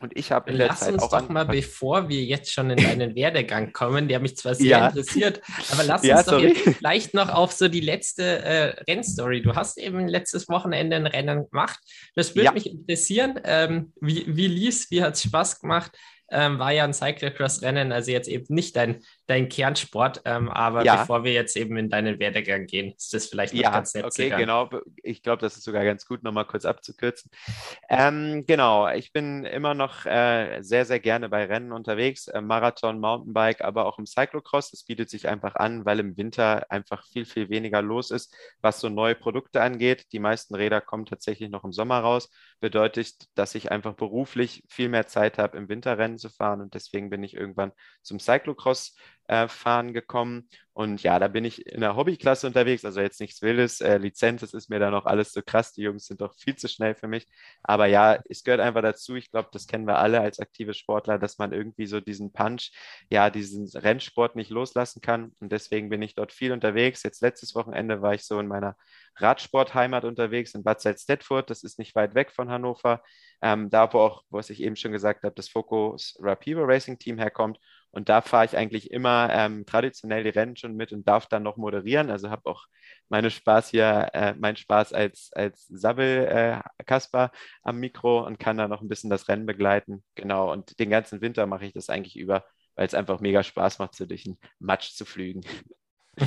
Und 0.00 0.16
ich 0.16 0.32
habe 0.32 0.50
in 0.50 0.58
der 0.58 0.68
Lass 0.68 0.80
Zeit 0.80 0.94
uns 0.94 1.02
auch 1.02 1.10
doch 1.10 1.28
mal, 1.28 1.44
bevor 1.44 2.08
wir 2.08 2.24
jetzt 2.24 2.52
schon 2.52 2.70
in 2.70 2.82
deinen 2.82 3.14
Werdegang 3.14 3.72
kommen, 3.72 4.08
der 4.08 4.18
mich 4.18 4.36
zwar 4.36 4.56
sehr 4.56 4.66
ja. 4.66 4.88
interessiert, 4.88 5.40
aber 5.70 5.84
lass 5.84 6.02
ja, 6.02 6.16
uns 6.16 6.26
doch 6.26 6.40
jetzt 6.40 6.76
vielleicht 6.76 7.14
noch 7.14 7.28
auf 7.28 7.52
so 7.52 7.68
die 7.68 7.80
letzte 7.80 8.42
äh, 8.42 8.82
Rennstory. 8.90 9.42
Du 9.42 9.54
hast 9.54 9.78
eben 9.78 10.08
letztes 10.08 10.48
Wochenende 10.48 10.96
ein 10.96 11.06
Rennen 11.06 11.48
gemacht. 11.48 11.78
Das 12.16 12.34
würde 12.34 12.46
ja. 12.46 12.52
mich 12.52 12.68
interessieren. 12.68 13.38
Ähm, 13.44 13.92
wie 14.00 14.24
wie 14.26 14.48
lief 14.48 14.90
Wie 14.90 15.02
hat 15.02 15.14
es 15.14 15.22
Spaß 15.22 15.60
gemacht? 15.60 15.92
ähm, 16.32 16.58
war 16.58 16.72
ja 16.72 16.84
ein 16.84 16.94
Cyclocross-Rennen, 16.94 17.92
also 17.92 18.10
jetzt 18.10 18.28
eben 18.28 18.52
nicht 18.54 18.74
dein, 18.74 19.04
dein 19.26 19.48
Kernsport. 19.48 20.22
Ähm, 20.24 20.48
aber 20.48 20.84
ja. 20.84 20.96
bevor 20.96 21.24
wir 21.24 21.32
jetzt 21.32 21.56
eben 21.56 21.76
in 21.76 21.88
deinen 21.88 22.18
Werdegang 22.18 22.66
gehen, 22.66 22.92
ist 22.96 23.14
das 23.14 23.26
vielleicht 23.26 23.54
noch 23.54 23.62
ja, 23.62 23.70
ganz 23.70 23.94
nett. 23.94 24.04
Okay, 24.04 24.30
genau. 24.30 24.68
Ich 25.02 25.22
glaube, 25.22 25.40
das 25.40 25.56
ist 25.56 25.64
sogar 25.64 25.84
ganz 25.84 26.06
gut, 26.06 26.22
nochmal 26.22 26.44
kurz 26.44 26.64
abzukürzen. 26.64 27.30
Ähm, 27.88 28.44
genau, 28.46 28.88
ich 28.88 29.12
bin 29.12 29.44
immer 29.44 29.74
noch 29.74 30.06
äh, 30.06 30.60
sehr, 30.62 30.84
sehr 30.84 31.00
gerne 31.00 31.28
bei 31.28 31.44
Rennen 31.44 31.72
unterwegs, 31.72 32.28
äh, 32.28 32.40
Marathon, 32.40 32.98
Mountainbike, 32.98 33.62
aber 33.62 33.86
auch 33.86 33.98
im 33.98 34.06
Cyclocross. 34.06 34.70
Das 34.70 34.84
bietet 34.84 35.10
sich 35.10 35.28
einfach 35.28 35.54
an, 35.54 35.84
weil 35.84 36.00
im 36.00 36.16
Winter 36.16 36.70
einfach 36.70 37.06
viel, 37.06 37.24
viel 37.24 37.48
weniger 37.48 37.82
los 37.82 38.10
ist, 38.10 38.34
was 38.60 38.80
so 38.80 38.88
neue 38.88 39.14
Produkte 39.14 39.62
angeht. 39.62 40.06
Die 40.12 40.18
meisten 40.18 40.54
Räder 40.54 40.80
kommen 40.80 41.06
tatsächlich 41.06 41.50
noch 41.50 41.64
im 41.64 41.72
Sommer 41.72 42.00
raus. 42.00 42.30
Bedeutet, 42.60 43.26
dass 43.34 43.54
ich 43.54 43.70
einfach 43.70 43.94
beruflich 43.94 44.64
viel 44.68 44.88
mehr 44.88 45.06
Zeit 45.06 45.38
habe, 45.38 45.56
im 45.56 45.68
Winterrennen 45.68 46.18
zu 46.18 46.28
fahren 46.28 46.60
und 46.60 46.74
deswegen 46.74 47.10
bin 47.10 47.22
ich 47.22 47.34
irgendwann 47.34 47.72
zum 48.02 48.18
Cyclocross 48.18 48.96
äh, 49.28 49.48
fahren 49.48 49.92
gekommen. 49.92 50.48
Und 50.74 51.02
ja, 51.02 51.18
da 51.18 51.28
bin 51.28 51.44
ich 51.44 51.66
in 51.66 51.82
der 51.82 51.96
Hobbyklasse 51.96 52.46
unterwegs, 52.46 52.84
also 52.84 53.00
jetzt 53.00 53.20
nichts 53.20 53.42
Wildes. 53.42 53.80
Äh, 53.82 53.98
Lizenz, 53.98 54.40
das 54.40 54.54
ist 54.54 54.70
mir 54.70 54.78
da 54.78 54.90
noch 54.90 55.04
alles 55.04 55.32
so 55.32 55.42
krass. 55.42 55.72
Die 55.72 55.82
Jungs 55.82 56.06
sind 56.06 56.22
doch 56.22 56.34
viel 56.34 56.56
zu 56.56 56.66
schnell 56.66 56.94
für 56.94 57.08
mich. 57.08 57.26
Aber 57.62 57.86
ja, 57.86 58.18
es 58.28 58.42
gehört 58.42 58.60
einfach 58.60 58.80
dazu. 58.80 59.16
Ich 59.16 59.30
glaube, 59.30 59.50
das 59.52 59.66
kennen 59.66 59.86
wir 59.86 59.98
alle 59.98 60.20
als 60.22 60.40
aktive 60.40 60.72
Sportler, 60.72 61.18
dass 61.18 61.36
man 61.38 61.52
irgendwie 61.52 61.86
so 61.86 62.00
diesen 62.00 62.32
Punch, 62.32 62.72
ja, 63.10 63.28
diesen 63.28 63.68
Rennsport 63.68 64.34
nicht 64.34 64.50
loslassen 64.50 65.02
kann. 65.02 65.32
Und 65.40 65.52
deswegen 65.52 65.90
bin 65.90 66.00
ich 66.00 66.14
dort 66.14 66.32
viel 66.32 66.52
unterwegs. 66.52 67.02
Jetzt 67.02 67.20
letztes 67.20 67.54
Wochenende 67.54 68.00
war 68.00 68.14
ich 68.14 68.24
so 68.24 68.40
in 68.40 68.48
meiner 68.48 68.76
Radsportheimat 69.16 70.04
unterwegs 70.04 70.54
in 70.54 70.64
Bad 70.64 70.80
Salzdetfurt. 70.80 71.50
Das 71.50 71.62
ist 71.64 71.78
nicht 71.78 71.94
weit 71.94 72.14
weg 72.14 72.30
von 72.32 72.48
Hannover. 72.50 73.02
Ähm, 73.42 73.68
da, 73.68 73.92
wo 73.92 73.98
auch, 73.98 74.24
was 74.30 74.48
ich 74.48 74.62
eben 74.62 74.76
schon 74.76 74.92
gesagt 74.92 75.24
habe, 75.24 75.34
das 75.34 75.48
Focus 75.48 76.16
Rapido 76.20 76.64
Racing 76.64 76.98
Team 76.98 77.18
herkommt. 77.18 77.58
Und 77.92 78.08
da 78.08 78.22
fahre 78.22 78.46
ich 78.46 78.56
eigentlich 78.56 78.90
immer 78.90 79.28
ähm, 79.30 79.66
traditionell 79.66 80.24
die 80.24 80.30
Rennen 80.30 80.56
schon 80.56 80.74
mit 80.74 80.92
und 80.92 81.06
darf 81.06 81.26
dann 81.26 81.42
noch 81.42 81.58
moderieren. 81.58 82.10
Also 82.10 82.30
habe 82.30 82.50
auch 82.50 82.66
meine 83.10 83.30
Spaß 83.30 83.68
hier, 83.68 84.08
äh, 84.14 84.34
meinen 84.34 84.56
Spaß 84.56 84.94
als, 84.94 85.30
als 85.34 85.66
Sabbel 85.68 86.26
äh, 86.26 86.84
Kasper 86.84 87.30
am 87.62 87.78
Mikro 87.78 88.26
und 88.26 88.38
kann 88.38 88.56
da 88.56 88.66
noch 88.66 88.80
ein 88.80 88.88
bisschen 88.88 89.10
das 89.10 89.28
Rennen 89.28 89.44
begleiten. 89.44 90.02
Genau. 90.14 90.50
Und 90.50 90.78
den 90.80 90.88
ganzen 90.88 91.20
Winter 91.20 91.46
mache 91.46 91.66
ich 91.66 91.74
das 91.74 91.90
eigentlich 91.90 92.16
über, 92.16 92.44
weil 92.74 92.86
es 92.86 92.94
einfach 92.94 93.20
mega 93.20 93.42
Spaß 93.42 93.78
macht, 93.78 93.94
so 93.94 94.06
durch 94.06 94.24
den 94.24 94.38
Matsch 94.58 94.92
zu 94.92 95.04
flügen. 95.04 95.42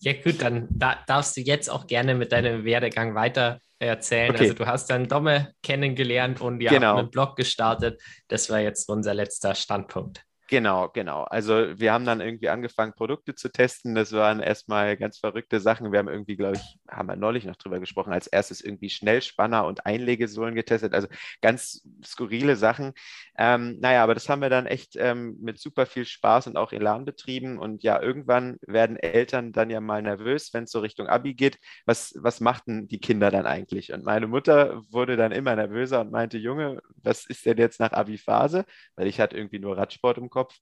ja, 0.00 0.12
gut, 0.12 0.42
dann 0.42 0.68
da 0.70 0.98
darfst 1.06 1.36
du 1.36 1.40
jetzt 1.40 1.68
auch 1.68 1.86
gerne 1.86 2.14
mit 2.14 2.32
deinem 2.32 2.64
Werdegang 2.64 3.14
weiter 3.14 3.60
erzählen. 3.80 4.30
Okay. 4.30 4.44
Also, 4.44 4.54
du 4.54 4.66
hast 4.66 4.90
dann 4.90 5.08
Domme 5.08 5.54
kennengelernt 5.62 6.40
und 6.40 6.60
ja, 6.60 6.70
genau. 6.70 6.96
einen 6.98 7.10
Blog 7.10 7.36
gestartet. 7.36 8.00
Das 8.28 8.50
war 8.50 8.60
jetzt 8.60 8.88
unser 8.88 9.14
letzter 9.14 9.54
Standpunkt. 9.54 10.24
Genau, 10.52 10.90
genau. 10.90 11.22
Also 11.22 11.80
wir 11.80 11.94
haben 11.94 12.04
dann 12.04 12.20
irgendwie 12.20 12.50
angefangen, 12.50 12.92
Produkte 12.92 13.34
zu 13.34 13.48
testen. 13.50 13.94
Das 13.94 14.12
waren 14.12 14.40
erstmal 14.40 14.98
ganz 14.98 15.16
verrückte 15.18 15.60
Sachen. 15.60 15.92
Wir 15.92 15.98
haben 15.98 16.08
irgendwie, 16.10 16.36
glaube 16.36 16.56
ich, 16.56 16.78
haben 16.90 17.08
wir 17.08 17.16
neulich 17.16 17.46
noch 17.46 17.56
drüber 17.56 17.80
gesprochen, 17.80 18.12
als 18.12 18.26
erstes 18.26 18.60
irgendwie 18.60 18.90
Schnellspanner 18.90 19.64
und 19.64 19.86
Einlegesohlen 19.86 20.54
getestet. 20.54 20.92
Also 20.92 21.08
ganz 21.40 21.80
skurrile 22.04 22.56
Sachen. 22.56 22.92
Ähm, 23.38 23.78
naja, 23.80 24.02
aber 24.04 24.12
das 24.12 24.28
haben 24.28 24.42
wir 24.42 24.50
dann 24.50 24.66
echt 24.66 24.94
ähm, 24.96 25.38
mit 25.40 25.58
super 25.58 25.86
viel 25.86 26.04
Spaß 26.04 26.48
und 26.48 26.58
auch 26.58 26.72
Elan 26.72 27.06
betrieben. 27.06 27.58
Und 27.58 27.82
ja, 27.82 28.02
irgendwann 28.02 28.58
werden 28.66 28.98
Eltern 28.98 29.52
dann 29.52 29.70
ja 29.70 29.80
mal 29.80 30.02
nervös, 30.02 30.52
wenn 30.52 30.64
es 30.64 30.70
so 30.70 30.80
Richtung 30.80 31.06
Abi 31.06 31.32
geht. 31.32 31.58
Was, 31.86 32.12
was 32.18 32.40
machten 32.40 32.88
die 32.88 33.00
Kinder 33.00 33.30
dann 33.30 33.46
eigentlich? 33.46 33.90
Und 33.94 34.04
meine 34.04 34.26
Mutter 34.26 34.82
wurde 34.90 35.16
dann 35.16 35.32
immer 35.32 35.56
nervöser 35.56 36.02
und 36.02 36.10
meinte, 36.10 36.36
Junge, 36.36 36.82
was 37.02 37.24
ist 37.24 37.46
denn 37.46 37.56
jetzt 37.56 37.80
nach 37.80 37.92
Abi-Phase? 37.92 38.66
Weil 38.96 39.06
ich 39.06 39.18
hatte 39.18 39.36
irgendwie 39.38 39.58
nur 39.58 39.78
Radsport 39.78 40.18
im 40.18 40.28
Kopf. 40.28 40.41
Kopf. 40.42 40.58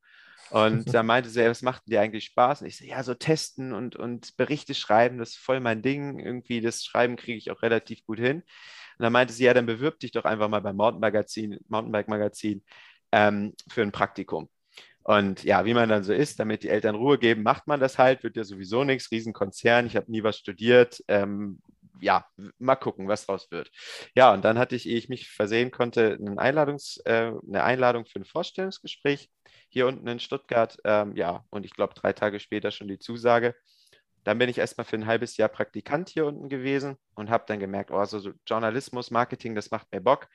Und 0.51 0.93
da 0.93 1.03
meinte 1.03 1.31
sie, 1.31 1.45
was 1.45 1.63
macht 1.63 1.87
denn 1.87 1.93
dir 1.93 2.01
eigentlich 2.01 2.25
Spaß? 2.25 2.63
Und 2.63 2.69
ich 2.69 2.77
so, 2.77 2.85
ja, 2.85 3.03
so 3.05 3.15
testen 3.15 3.73
und, 3.73 3.95
und 3.97 4.37
Berichte 4.37 4.75
schreiben, 4.75 5.19
das 5.19 5.31
ist 5.31 5.39
voll 5.39 5.61
mein 5.61 5.81
Ding. 5.81 6.19
Irgendwie 6.19 6.61
das 6.61 6.85
Schreiben 6.85 7.17
kriege 7.17 7.39
ich 7.39 7.51
auch 7.51 7.63
relativ 7.63 8.05
gut 8.05 8.19
hin. 8.19 8.39
Und 8.39 9.03
dann 9.05 9.13
meinte 9.13 9.33
sie, 9.33 9.45
ja, 9.45 9.55
dann 9.55 9.67
bewirb 9.67 10.01
dich 10.01 10.11
doch 10.11 10.25
einfach 10.25 10.49
mal 10.49 10.61
beim 10.61 10.77
Mountainbike-Magazin 10.77 11.61
Mountainbike 11.69 12.63
ähm, 13.13 13.55
für 13.69 13.83
ein 13.83 13.93
Praktikum. 13.93 14.49
Und 15.03 15.45
ja, 15.45 15.65
wie 15.65 15.75
man 15.75 15.89
dann 15.89 16.05
so 16.05 16.13
ist, 16.13 16.39
damit 16.41 16.63
die 16.63 16.69
Eltern 16.69 16.95
Ruhe 16.95 17.19
geben, 17.19 17.43
macht 17.43 17.67
man 17.67 17.81
das 17.81 17.99
halt, 17.99 18.23
wird 18.23 18.37
ja 18.37 18.45
sowieso 18.45 18.85
nichts, 18.85 19.11
Riesenkonzern, 19.11 19.87
ich 19.87 19.97
habe 19.97 20.11
nie 20.11 20.23
was 20.23 20.37
studiert, 20.37 21.03
ähm, 21.09 21.61
ja, 22.01 22.27
mal 22.59 22.77
gucken, 22.77 23.09
was 23.09 23.27
draus 23.27 23.51
wird. 23.51 23.71
Ja, 24.15 24.33
und 24.33 24.45
dann 24.45 24.59
hatte 24.59 24.77
ich, 24.77 24.87
ehe 24.89 24.97
ich 24.97 25.09
mich 25.09 25.31
versehen 25.31 25.71
konnte, 25.71 26.19
eine, 26.21 26.39
Einladungs, 26.39 26.99
äh, 27.05 27.33
eine 27.47 27.63
Einladung 27.63 28.05
für 28.07 28.21
ein 28.21 28.25
Vorstellungsgespräch 28.25 29.31
hier 29.71 29.87
unten 29.87 30.07
in 30.07 30.21
Stuttgart. 30.21 30.77
Ähm, 30.85 31.17
ja, 31.17 31.45
und 31.51 31.65
ich 31.65 31.73
glaube, 31.73 31.95
drei 31.95 32.13
Tage 32.13 32.41
später 32.41 32.71
schon 32.71 32.89
die 32.89 32.99
Zusage. 32.99 33.55
Dann 34.25 34.39
bin 34.39 34.51
ich 34.51 34.59
erstmal 34.59 34.85
für 34.85 34.97
ein 34.97 35.07
halbes 35.07 35.37
Jahr 35.39 35.49
Praktikant 35.49 36.11
hier 36.11 36.27
unten 36.27 36.49
gewesen 36.49 36.97
und 37.15 37.31
habe 37.31 37.45
dann 37.47 37.59
gemerkt, 37.59 37.91
oh, 37.91 38.05
so 38.05 38.33
Journalismus, 38.47 39.11
Marketing, 39.11 39.55
das 39.55 39.71
macht 39.71 39.91
mir 39.93 40.01
Bock. 40.01 40.29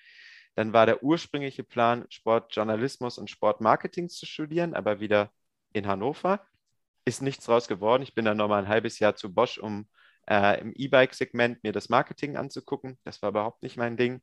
Dann 0.56 0.74
war 0.74 0.86
der 0.86 1.04
ursprüngliche 1.04 1.64
Plan, 1.64 2.06
Sportjournalismus 2.10 3.18
und 3.18 3.30
Sportmarketing 3.30 4.10
zu 4.10 4.26
studieren, 4.26 4.74
aber 4.74 5.00
wieder 5.00 5.32
in 5.74 5.86
Hannover. 5.86 6.48
Ist 7.04 7.22
nichts 7.22 7.46
draus 7.46 7.68
geworden. 7.68 8.02
Ich 8.02 8.16
bin 8.16 8.26
dann 8.26 8.38
nochmal 8.38 8.64
ein 8.64 8.70
halbes 8.70 8.98
Jahr 9.00 9.16
zu 9.16 9.34
Bosch, 9.34 9.60
um 9.60 9.88
äh, 10.28 10.60
im 10.62 10.74
E-Bike-Segment 10.74 11.64
mir 11.64 11.72
das 11.72 11.90
Marketing 11.90 12.38
anzugucken. 12.38 12.98
Das 13.04 13.22
war 13.22 13.30
überhaupt 13.30 13.62
nicht 13.62 13.78
mein 13.78 13.98
Ding. 13.98 14.22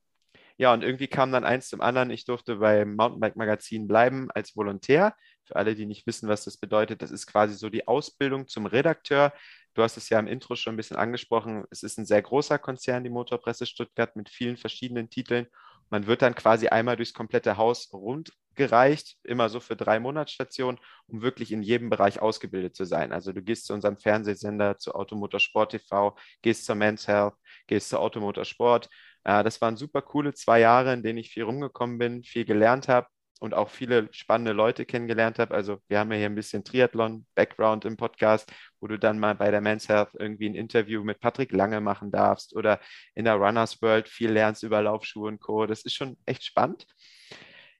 Ja, 0.62 0.72
und 0.72 0.84
irgendwie 0.84 1.08
kam 1.08 1.32
dann 1.32 1.42
eins 1.44 1.68
zum 1.68 1.80
anderen. 1.80 2.10
Ich 2.10 2.24
durfte 2.24 2.54
beim 2.56 2.94
Mountainbike-Magazin 2.94 3.88
bleiben 3.88 4.30
als 4.30 4.54
Volontär. 4.56 5.12
Für 5.44 5.56
alle, 5.56 5.74
die 5.74 5.86
nicht 5.86 6.06
wissen, 6.06 6.28
was 6.28 6.44
das 6.44 6.56
bedeutet, 6.56 7.02
das 7.02 7.10
ist 7.10 7.26
quasi 7.26 7.54
so 7.56 7.68
die 7.68 7.88
Ausbildung 7.88 8.46
zum 8.46 8.66
Redakteur. 8.66 9.32
Du 9.74 9.82
hast 9.82 9.96
es 9.96 10.08
ja 10.08 10.20
im 10.20 10.28
Intro 10.28 10.54
schon 10.54 10.74
ein 10.74 10.76
bisschen 10.76 10.96
angesprochen. 10.96 11.64
Es 11.70 11.82
ist 11.82 11.98
ein 11.98 12.06
sehr 12.06 12.22
großer 12.22 12.60
Konzern, 12.60 13.02
die 13.02 13.10
Motorpresse 13.10 13.66
Stuttgart, 13.66 14.14
mit 14.14 14.28
vielen 14.28 14.56
verschiedenen 14.56 15.10
Titeln. 15.10 15.48
Man 15.90 16.06
wird 16.06 16.22
dann 16.22 16.36
quasi 16.36 16.68
einmal 16.68 16.94
durchs 16.94 17.12
komplette 17.12 17.56
Haus 17.56 17.92
rundgereicht, 17.92 19.16
immer 19.24 19.48
so 19.48 19.58
für 19.58 19.74
drei 19.74 19.98
Monatsstationen, 19.98 20.80
um 21.08 21.22
wirklich 21.22 21.50
in 21.50 21.64
jedem 21.64 21.90
Bereich 21.90 22.22
ausgebildet 22.22 22.76
zu 22.76 22.84
sein. 22.84 23.12
Also 23.12 23.32
du 23.32 23.42
gehst 23.42 23.66
zu 23.66 23.74
unserem 23.74 23.96
Fernsehsender, 23.98 24.78
zu 24.78 24.94
Automotorsport 24.94 25.72
TV, 25.72 26.16
gehst 26.40 26.66
zur 26.66 26.76
Men's 26.76 27.08
Health, 27.08 27.34
gehst 27.66 27.88
zu 27.88 27.98
Automotorsport, 27.98 28.88
äh, 29.24 29.42
das 29.44 29.60
waren 29.60 29.76
super 29.76 30.02
coole 30.02 30.34
zwei 30.34 30.60
Jahre, 30.60 30.92
in 30.92 31.02
denen 31.02 31.18
ich 31.18 31.30
viel 31.30 31.44
rumgekommen 31.44 31.98
bin, 31.98 32.24
viel 32.24 32.44
gelernt 32.44 32.88
habe 32.88 33.06
und 33.42 33.54
auch 33.54 33.70
viele 33.70 34.08
spannende 34.12 34.52
Leute 34.52 34.86
kennengelernt 34.86 35.38
habe. 35.40 35.54
Also 35.54 35.78
wir 35.88 35.98
haben 35.98 36.12
ja 36.12 36.18
hier 36.18 36.26
ein 36.26 36.34
bisschen 36.34 36.62
Triathlon-Background 36.64 37.84
im 37.84 37.96
Podcast, 37.96 38.52
wo 38.80 38.86
du 38.86 38.98
dann 38.98 39.18
mal 39.18 39.34
bei 39.34 39.50
der 39.50 39.60
Men's 39.60 39.88
Health 39.88 40.10
irgendwie 40.18 40.48
ein 40.48 40.54
Interview 40.54 41.02
mit 41.02 41.20
Patrick 41.20 41.50
Lange 41.52 41.80
machen 41.80 42.12
darfst 42.12 42.54
oder 42.54 42.80
in 43.14 43.24
der 43.24 43.34
Runners 43.34 43.82
World 43.82 44.08
viel 44.08 44.30
lernst 44.30 44.62
über 44.62 44.80
Laufschuhe 44.80 45.28
und 45.28 45.40
Co. 45.40 45.66
Das 45.66 45.82
ist 45.82 45.94
schon 45.94 46.16
echt 46.24 46.44
spannend. 46.44 46.86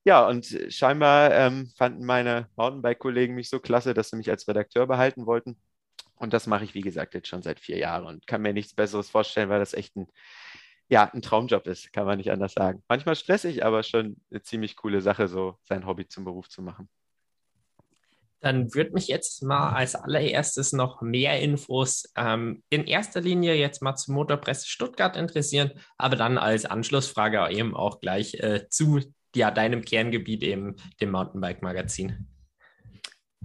Ja, 0.05 0.27
und 0.27 0.47
scheinbar 0.69 1.33
ähm, 1.33 1.71
fanden 1.79 2.05
meine 2.05 2.49
Mountainbike-Kollegen 2.57 3.37
mich 3.37 3.49
so 3.49 3.61
klasse, 3.61 3.95
dass 3.95 4.11
sie 4.11 4.17
mich 4.17 4.31
als 4.31 4.49
Redakteur 4.49 4.89
behalten 4.89 5.27
wollten. 5.27 5.57
Und 6.17 6.33
das 6.33 6.49
mache 6.49 6.65
ich, 6.65 6.75
wie 6.75 6.81
gesagt, 6.81 7.15
jetzt 7.15 7.29
schon 7.29 7.43
seit 7.43 7.61
vier 7.61 7.79
Jahren 7.79 8.07
und 8.07 8.27
kann 8.27 8.43
mir 8.43 8.53
nichts 8.53 8.75
Besseres 8.75 9.11
vorstellen, 9.11 9.49
weil 9.49 9.61
das 9.61 9.75
echt 9.75 9.97
ein 9.97 10.09
ja, 10.93 11.11
ein 11.11 11.23
Traumjob 11.23 11.67
ist, 11.69 11.91
kann 11.95 12.05
man 12.05 12.19
nicht 12.19 12.31
anders 12.31 12.53
sagen. 12.53 12.83
Manchmal 12.87 13.17
stressig, 13.17 13.65
aber 13.65 13.83
schon 13.83 14.19
eine 14.31 14.43
ziemlich 14.43 14.77
coole 14.77 15.01
Sache, 15.01 15.27
so 15.27 15.57
sein 15.65 15.87
Hobby 15.87 16.07
zum 16.07 16.25
Beruf 16.25 16.51
zu 16.51 16.61
machen. 16.61 16.87
Dann 18.41 18.75
würde 18.75 18.91
mich 18.93 19.09
jetzt 19.09 19.43
mal 19.43 19.71
als 19.71 19.95
allererstes 19.95 20.75
noch 20.75 21.01
mehr 21.01 21.41
Infos 21.41 22.13
ähm, 22.15 22.63
in 22.69 22.85
erster 22.85 23.23
Linie 23.23 23.55
jetzt 23.55 23.81
mal 23.81 23.97
zur 23.97 24.15
Motorpresse 24.17 24.69
Stuttgart 24.69 25.17
interessieren, 25.17 25.71
aber 25.97 26.17
dann 26.17 26.37
als 26.37 26.67
Anschlussfrage 26.67 27.49
eben 27.51 27.75
auch 27.75 28.01
gleich 28.01 28.35
äh, 28.35 28.69
zu 28.69 29.01
ja, 29.35 29.51
deinem 29.51 29.87
Kerngebiet, 29.87 30.43
eben 30.43 30.77
dem 31.01 31.13
Mountainbike-Magazin. 31.13 32.29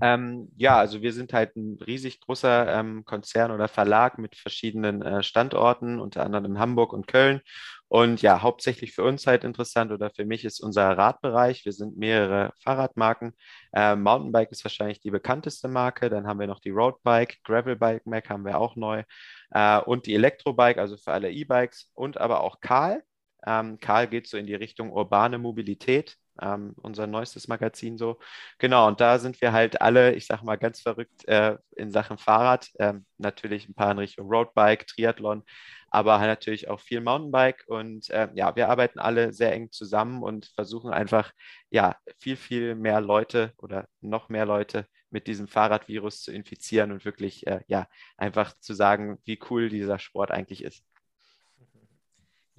Ähm, 0.01 0.51
ja, 0.57 0.77
also 0.77 1.01
wir 1.01 1.11
sind 1.11 1.33
halt 1.33 1.55
ein 1.55 1.77
riesig 1.85 2.19
großer 2.21 2.79
ähm, 2.79 3.03
Konzern 3.05 3.51
oder 3.51 3.67
Verlag 3.67 4.19
mit 4.19 4.35
verschiedenen 4.35 5.01
äh, 5.01 5.23
Standorten, 5.23 5.99
unter 5.99 6.23
anderem 6.23 6.45
in 6.45 6.59
Hamburg 6.59 6.93
und 6.93 7.07
Köln. 7.07 7.41
Und 7.87 8.21
ja, 8.21 8.41
hauptsächlich 8.41 8.93
für 8.93 9.03
uns 9.03 9.25
halt 9.27 9.43
interessant 9.43 9.91
oder 9.91 10.09
für 10.11 10.25
mich 10.25 10.43
ist 10.45 10.59
unser 10.59 10.97
Radbereich. 10.97 11.65
Wir 11.65 11.71
sind 11.71 11.97
mehrere 11.97 12.51
Fahrradmarken. 12.63 13.33
Äh, 13.73 13.95
Mountainbike 13.95 14.51
ist 14.51 14.63
wahrscheinlich 14.65 14.99
die 14.99 15.11
bekannteste 15.11 15.67
Marke. 15.67 16.09
Dann 16.09 16.27
haben 16.27 16.39
wir 16.39 16.47
noch 16.47 16.59
die 16.59 16.69
Roadbike, 16.69 17.37
Gravelbike 17.43 18.05
Mac 18.05 18.29
haben 18.29 18.45
wir 18.45 18.59
auch 18.59 18.75
neu 18.75 19.03
äh, 19.51 19.79
und 19.79 20.05
die 20.05 20.15
Elektrobike, 20.15 20.79
also 20.79 20.97
für 20.97 21.13
alle 21.13 21.31
E-Bikes 21.31 21.91
und 21.93 22.17
aber 22.19 22.41
auch 22.41 22.59
Karl. 22.61 23.03
Ähm, 23.45 23.79
Karl 23.79 24.07
geht 24.07 24.27
so 24.27 24.37
in 24.37 24.47
die 24.47 24.55
Richtung 24.55 24.91
urbane 24.91 25.37
Mobilität 25.37 26.17
ähm, 26.41 26.73
unser 26.81 27.07
neuestes 27.07 27.47
Magazin 27.47 27.97
so. 27.97 28.19
Genau, 28.59 28.87
und 28.87 29.01
da 29.01 29.19
sind 29.19 29.41
wir 29.41 29.53
halt 29.53 29.81
alle, 29.81 30.13
ich 30.15 30.25
sag 30.27 30.43
mal, 30.43 30.57
ganz 30.57 30.81
verrückt 30.81 31.27
äh, 31.27 31.57
in 31.75 31.91
Sachen 31.91 32.17
Fahrrad. 32.17 32.69
Ähm, 32.79 33.05
natürlich 33.17 33.67
ein 33.69 33.73
paar 33.75 33.91
in 33.91 33.99
Richtung 33.99 34.27
Roadbike, 34.27 34.87
Triathlon, 34.87 35.43
aber 35.89 36.19
halt 36.19 36.29
natürlich 36.29 36.69
auch 36.69 36.79
viel 36.79 37.01
Mountainbike. 37.01 37.63
Und 37.67 38.09
äh, 38.09 38.29
ja, 38.35 38.55
wir 38.55 38.69
arbeiten 38.69 38.99
alle 38.99 39.33
sehr 39.33 39.53
eng 39.53 39.71
zusammen 39.71 40.23
und 40.23 40.47
versuchen 40.55 40.91
einfach, 40.93 41.31
ja, 41.69 41.95
viel, 42.17 42.35
viel 42.37 42.75
mehr 42.75 43.01
Leute 43.01 43.53
oder 43.57 43.87
noch 44.01 44.29
mehr 44.29 44.45
Leute 44.45 44.85
mit 45.09 45.27
diesem 45.27 45.47
Fahrradvirus 45.47 46.21
zu 46.23 46.31
infizieren 46.31 46.91
und 46.91 47.05
wirklich, 47.05 47.47
äh, 47.47 47.61
ja, 47.67 47.87
einfach 48.17 48.53
zu 48.59 48.73
sagen, 48.73 49.17
wie 49.25 49.39
cool 49.49 49.69
dieser 49.69 49.99
Sport 49.99 50.31
eigentlich 50.31 50.63
ist. 50.63 50.83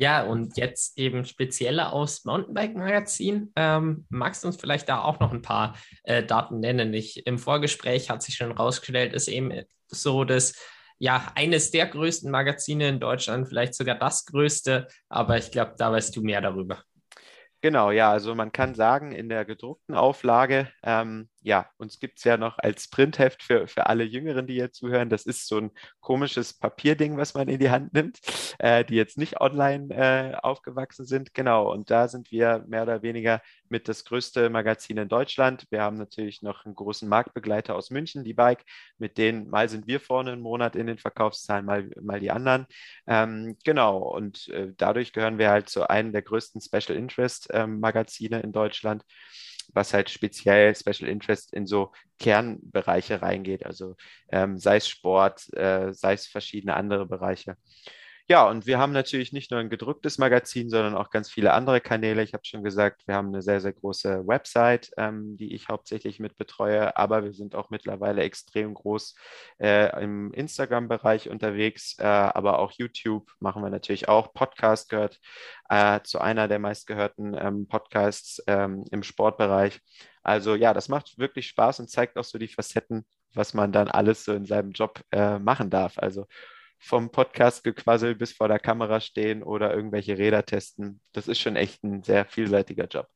Ja, 0.01 0.23
und 0.23 0.57
jetzt 0.57 0.97
eben 0.97 1.25
spezieller 1.25 1.93
aus 1.93 2.25
Mountainbike-Magazin. 2.25 3.53
Ähm, 3.57 4.07
magst 4.11 4.45
du 4.45 4.47
uns 4.47 4.57
vielleicht 4.57 4.89
da 4.89 5.03
auch 5.03 5.19
noch 5.19 5.33
ein 5.33 5.43
paar 5.43 5.77
äh, 6.05 6.23
Daten 6.23 6.61
nennen? 6.61 6.95
Ich, 6.95 7.27
Im 7.27 7.37
Vorgespräch 7.37 8.09
hat 8.09 8.23
sich 8.23 8.37
schon 8.37 8.53
rausgestellt, 8.53 9.13
ist 9.13 9.27
eben 9.27 9.53
so, 9.89 10.23
dass 10.23 10.55
ja 11.01 11.33
eines 11.35 11.73
der 11.73 11.87
größten 11.87 12.31
Magazine 12.31 12.89
in 12.89 13.01
Deutschland, 13.01 13.49
vielleicht 13.49 13.75
sogar 13.75 13.97
das 13.97 14.25
größte, 14.25 14.87
aber 15.09 15.37
ich 15.37 15.51
glaube, 15.51 15.75
da 15.77 15.91
weißt 15.91 16.15
du 16.15 16.23
mehr 16.23 16.41
darüber. 16.41 16.81
Genau, 17.61 17.91
ja, 17.91 18.13
also 18.13 18.37
man 18.37 18.53
kann 18.53 18.77
sagen, 18.77 19.11
in 19.11 19.29
der 19.29 19.45
gedruckten 19.45 19.97
Auflage, 19.97 20.71
ähm, 20.85 21.29
ja, 21.43 21.69
uns 21.77 22.01
gibt 22.01 22.19
es 22.19 22.25
ja 22.25 22.37
noch 22.37 22.59
als 22.59 22.89
Printheft 22.89 23.43
für, 23.43 23.69
für 23.69 23.87
alle 23.87 24.05
Jüngeren, 24.05 24.47
die 24.47 24.55
hier 24.55 24.73
zuhören. 24.73 25.09
Das 25.09 25.25
ist 25.27 25.47
so 25.47 25.59
ein 25.59 25.71
komisches 26.01 26.53
Papierding, 26.53 27.17
was 27.17 27.35
man 27.35 27.49
in 27.49 27.59
die 27.61 27.71
Hand 27.71 27.93
nimmt, 27.95 28.19
äh, 28.59 28.85
die 28.85 28.97
jetzt 28.97 29.19
nicht 29.19 29.41
online 29.41 29.95
äh, 29.95 30.35
aufgewachsen 30.37 31.07
sind. 31.07 31.35
Genau, 31.35 31.73
und 31.73 31.91
da 31.91 32.09
sind 32.09 32.31
wir 32.31 32.65
mehr 32.69 32.83
oder 32.83 33.03
weniger 33.03 33.41
mit 33.69 33.89
das 33.89 34.05
größte 34.05 34.51
Magazin 34.51 34.99
in 34.99 35.09
Deutschland. 35.09 35.65
Wir 35.71 35.83
haben 35.83 35.97
natürlich 35.97 36.43
noch 36.43 36.65
einen 36.65 36.75
großen 36.75 37.09
Marktbegleiter 37.09 37.75
aus 37.77 37.91
München, 37.91 38.25
die 38.25 38.35
Bike, 38.35 38.65
mit 38.99 39.19
denen 39.19 39.49
mal 39.49 39.69
sind 39.69 39.87
wir 39.87 40.01
vorne 40.01 40.33
einen 40.33 40.43
Monat 40.43 40.77
in 40.77 40.87
den 40.87 40.99
Verkaufszahlen, 40.99 41.65
mal, 41.65 41.91
mal 42.01 42.21
die 42.21 42.31
anderen. 42.31 42.67
Ähm, 43.07 43.57
genau, 43.65 43.99
und 43.99 44.49
äh, 44.49 44.73
dadurch 44.77 45.13
gehören 45.13 45.39
wir 45.39 45.51
halt 45.51 45.69
zu 45.69 45.89
einem 45.89 46.13
der 46.13 46.23
größten 46.23 46.61
Special 46.61 46.97
Interest 46.99 47.49
ähm, 47.53 47.81
Magazine 47.81 48.41
in 48.41 48.53
Deutschland 48.53 49.05
was 49.69 49.95
halt 49.95 50.11
speziell 50.11 50.75
Special 50.75 51.09
Interest 51.09 51.53
in 51.53 51.67
so 51.67 51.93
Kernbereiche 52.19 53.23
reingeht, 53.23 53.65
also 53.67 53.97
ähm, 54.31 54.59
sei 54.59 54.77
es 54.77 54.89
Sport, 54.89 55.53
äh, 55.55 55.93
sei 55.93 56.15
es 56.15 56.27
verschiedene 56.27 56.75
andere 56.75 57.07
Bereiche. 57.07 57.57
Ja, 58.31 58.47
und 58.47 58.67
wir 58.67 58.79
haben 58.79 58.93
natürlich 58.93 59.33
nicht 59.33 59.51
nur 59.51 59.59
ein 59.59 59.71
gedrucktes 59.71 60.19
Magazin, 60.19 60.69
sondern 60.69 60.95
auch 60.95 61.09
ganz 61.09 61.31
viele 61.31 61.55
andere 61.55 61.81
Kanäle. 61.81 62.23
Ich 62.23 62.35
habe 62.35 62.45
schon 62.45 62.63
gesagt, 62.63 63.07
wir 63.07 63.15
haben 63.15 63.29
eine 63.29 63.41
sehr, 63.41 63.61
sehr 63.63 63.73
große 63.73 64.27
Website, 64.27 64.91
ähm, 64.99 65.39
die 65.39 65.55
ich 65.55 65.69
hauptsächlich 65.69 66.21
mit 66.21 66.37
betreue, 66.37 66.95
aber 66.99 67.25
wir 67.25 67.33
sind 67.33 67.55
auch 67.55 67.71
mittlerweile 67.71 68.23
extrem 68.23 68.75
groß 68.75 69.15
äh, 69.61 70.03
im 70.03 70.31
Instagram-Bereich 70.35 71.31
unterwegs, 71.31 71.97
äh, 71.99 72.05
aber 72.05 72.59
auch 72.59 72.73
YouTube 72.73 73.31
machen 73.41 73.63
wir 73.63 73.71
natürlich 73.71 74.09
auch. 74.11 74.35
Podcast 74.35 74.91
gehört 74.91 75.19
äh, 75.71 76.01
zu 76.03 76.21
einer 76.21 76.49
der 76.49 76.59
meistgehörten 76.59 77.35
ähm, 77.35 77.67
Podcasts 77.67 78.43
ähm, 78.47 78.85
im 78.91 79.05
Sportbereich. 79.05 79.81
Also 80.23 80.55
ja, 80.55 80.75
das 80.75 80.91
macht 80.91 81.17
wirklich 81.19 81.47
Spaß 81.49 81.81
und 81.81 81.89
zeigt 81.91 82.19
auch 82.19 82.25
so 82.25 82.37
die 82.37 82.49
Facetten, 82.49 83.07
was 83.33 83.55
man 83.55 83.73
dann 83.73 83.89
alles 83.89 84.25
so 84.25 84.35
in 84.35 84.45
seinem 84.45 84.73
Job 84.73 85.01
äh, 85.13 85.39
machen 85.39 85.71
darf. 85.71 85.97
Also 85.97 86.27
vom 86.79 87.11
Podcast-Gequassel 87.11 88.15
bis 88.15 88.33
vor 88.33 88.49
der 88.49 88.59
Kamera 88.59 89.01
stehen 89.01 89.43
oder 89.43 89.75
irgendwelche 89.75 90.17
Räder 90.17 90.45
testen. 90.45 91.01
Das 91.13 91.29
ist 91.29 91.41
schon 91.41 91.57
echt 91.57 91.83
ein 91.85 92.03
sehr 92.03 92.25
vielseitiger 92.25 92.87
Job. 92.87 93.09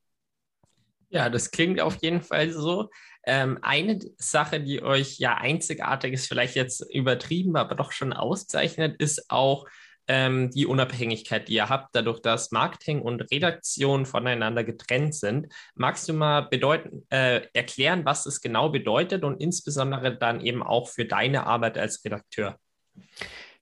Ja, 1.11 1.29
das 1.29 1.51
klingt 1.51 1.81
auf 1.81 1.97
jeden 2.03 2.23
Fall 2.23 2.51
so. 2.51 2.89
Ähm, 3.25 3.59
eine 3.61 3.99
Sache, 4.17 4.61
die 4.61 4.83
euch 4.83 5.19
ja 5.19 5.35
einzigartig 5.35 6.15
ist, 6.15 6.27
vielleicht 6.27 6.57
jetzt 6.57 6.81
übertrieben, 6.93 7.57
aber 7.57 7.75
doch 7.75 7.93
schon 7.93 8.13
auszeichnet, 8.13 9.01
ist 9.01 9.31
auch 9.31 9.67
ähm, 10.09 10.51
die 10.51 10.67
Unabhängigkeit, 10.67 11.49
die 11.49 11.55
ihr 11.55 11.69
habt, 11.69 11.95
dadurch, 11.95 12.21
dass 12.21 12.51
Marketing 12.51 13.03
und 13.03 13.31
Redaktion 13.31 14.07
voneinander 14.07 14.65
getrennt 14.65 15.15
sind. 15.15 15.53
Magst 15.75 16.09
du 16.09 16.15
mal 16.15 16.43
bedeuten, 16.43 17.07
äh, 17.11 17.43
erklären, 17.53 18.05
was 18.05 18.27
es 18.27 18.41
genau 18.41 18.71
bedeutet 18.71 19.23
und 19.23 19.41
insbesondere 19.41 20.17
dann 20.17 20.41
eben 20.41 20.63
auch 20.63 20.89
für 20.89 21.05
deine 21.05 21.47
Arbeit 21.47 21.79
als 21.79 22.05
Redakteur? 22.05 22.59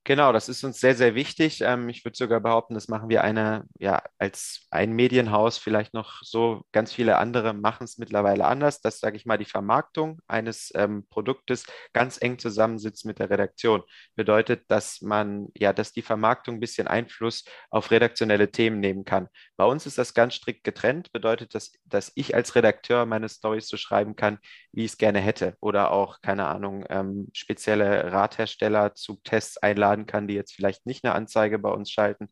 Genau, 0.04 0.32
das 0.32 0.48
ist 0.48 0.64
uns 0.64 0.80
sehr, 0.80 0.94
sehr 0.94 1.14
wichtig. 1.14 1.60
Ähm, 1.60 1.88
ich 1.90 2.04
würde 2.06 2.16
sogar 2.16 2.40
behaupten, 2.40 2.72
das 2.74 2.88
machen 2.88 3.10
wir 3.10 3.22
eine, 3.22 3.64
ja, 3.78 4.02
als 4.18 4.66
ein 4.70 4.92
Medienhaus 4.92 5.58
vielleicht 5.58 5.92
noch 5.92 6.22
so. 6.22 6.62
Ganz 6.72 6.92
viele 6.94 7.18
andere 7.18 7.52
machen 7.52 7.84
es 7.84 7.98
mittlerweile 7.98 8.46
anders, 8.46 8.80
dass, 8.80 8.98
sage 8.98 9.16
ich 9.18 9.26
mal, 9.26 9.36
die 9.36 9.44
Vermarktung 9.44 10.18
eines 10.26 10.72
ähm, 10.74 11.06
Produktes 11.10 11.66
ganz 11.92 12.16
eng 12.20 12.38
zusammensitzt 12.38 13.04
mit 13.04 13.18
der 13.18 13.28
Redaktion. 13.28 13.82
Bedeutet, 14.16 14.64
dass 14.68 15.02
man, 15.02 15.48
ja, 15.54 15.72
dass 15.74 15.92
die 15.92 16.02
Vermarktung 16.02 16.56
ein 16.56 16.60
bisschen 16.60 16.88
Einfluss 16.88 17.44
auf 17.70 17.90
redaktionelle 17.90 18.50
Themen 18.50 18.80
nehmen 18.80 19.04
kann. 19.04 19.28
Bei 19.56 19.66
uns 19.66 19.84
ist 19.84 19.98
das 19.98 20.14
ganz 20.14 20.34
strikt 20.34 20.64
getrennt. 20.64 21.12
Bedeutet, 21.12 21.54
dass, 21.54 21.72
dass 21.84 22.10
ich 22.14 22.34
als 22.34 22.54
Redakteur 22.54 23.04
meine 23.04 23.28
Stories 23.28 23.68
so 23.68 23.76
schreiben 23.76 24.16
kann, 24.16 24.38
wie 24.72 24.84
ich 24.86 24.92
es 24.92 24.98
gerne 24.98 25.20
hätte. 25.20 25.56
Oder 25.60 25.90
auch, 25.92 26.20
keine 26.22 26.46
Ahnung, 26.46 26.86
ähm, 26.88 27.28
spezielle 27.34 28.10
Radhersteller 28.12 28.94
zu 28.94 29.20
Tests 29.24 29.58
einladen 29.58 29.89
einladen 29.90 30.06
kann, 30.06 30.28
die 30.28 30.34
jetzt 30.34 30.52
vielleicht 30.52 30.86
nicht 30.86 31.04
eine 31.04 31.14
Anzeige 31.14 31.58
bei 31.58 31.70
uns 31.70 31.90
schalten. 31.90 32.28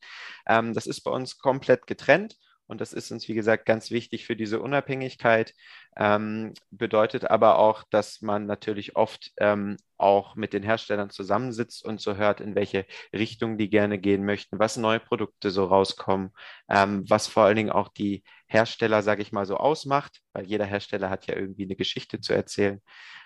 Ähm, 0.47 0.75
das 0.75 0.87
ist 0.87 1.03
bei 1.03 1.11
uns 1.11 1.39
komplett 1.39 1.87
getrennt. 1.87 2.37
Und 2.71 2.83
das 2.83 2.93
ist 2.93 3.11
uns, 3.11 3.27
wie 3.29 3.35
gesagt, 3.35 3.65
ganz 3.65 3.91
wichtig 3.91 4.27
für 4.27 4.37
diese 4.37 4.61
Unabhängigkeit. 4.61 5.55
Ähm, 5.97 6.53
bedeutet 6.71 7.25
aber 7.25 7.59
auch, 7.59 7.83
dass 7.91 8.21
man 8.21 8.45
natürlich 8.45 8.95
oft 8.95 9.33
ähm, 9.39 9.79
auch 9.97 10.37
mit 10.37 10.53
den 10.53 10.63
Herstellern 10.63 11.09
zusammensitzt 11.09 11.83
und 11.83 11.99
so 11.99 12.17
hört, 12.17 12.43
in 12.43 12.55
welche 12.55 12.85
Richtung 13.15 13.57
die 13.57 13.71
gerne 13.71 13.99
gehen 13.99 14.23
möchten, 14.23 14.59
was 14.59 14.77
neue 14.77 15.01
Produkte 15.01 15.51
so 15.51 15.65
rauskommen, 15.65 16.31
ähm, 16.69 17.05
was 17.09 17.27
vor 17.27 17.45
allen 17.45 17.57
Dingen 17.57 17.73
auch 17.73 17.89
die 17.89 18.23
Hersteller, 18.49 19.03
sage 19.03 19.23
ich 19.23 19.33
mal, 19.33 19.47
so 19.47 19.57
ausmacht, 19.57 20.21
weil 20.35 20.45
jeder 20.45 20.67
Hersteller 20.67 21.09
hat 21.09 21.27
ja 21.27 21.37
irgendwie 21.37 21.65
eine 21.65 21.77
Geschichte 21.77 22.21
zu 22.21 22.35
erzählen. 22.35 22.83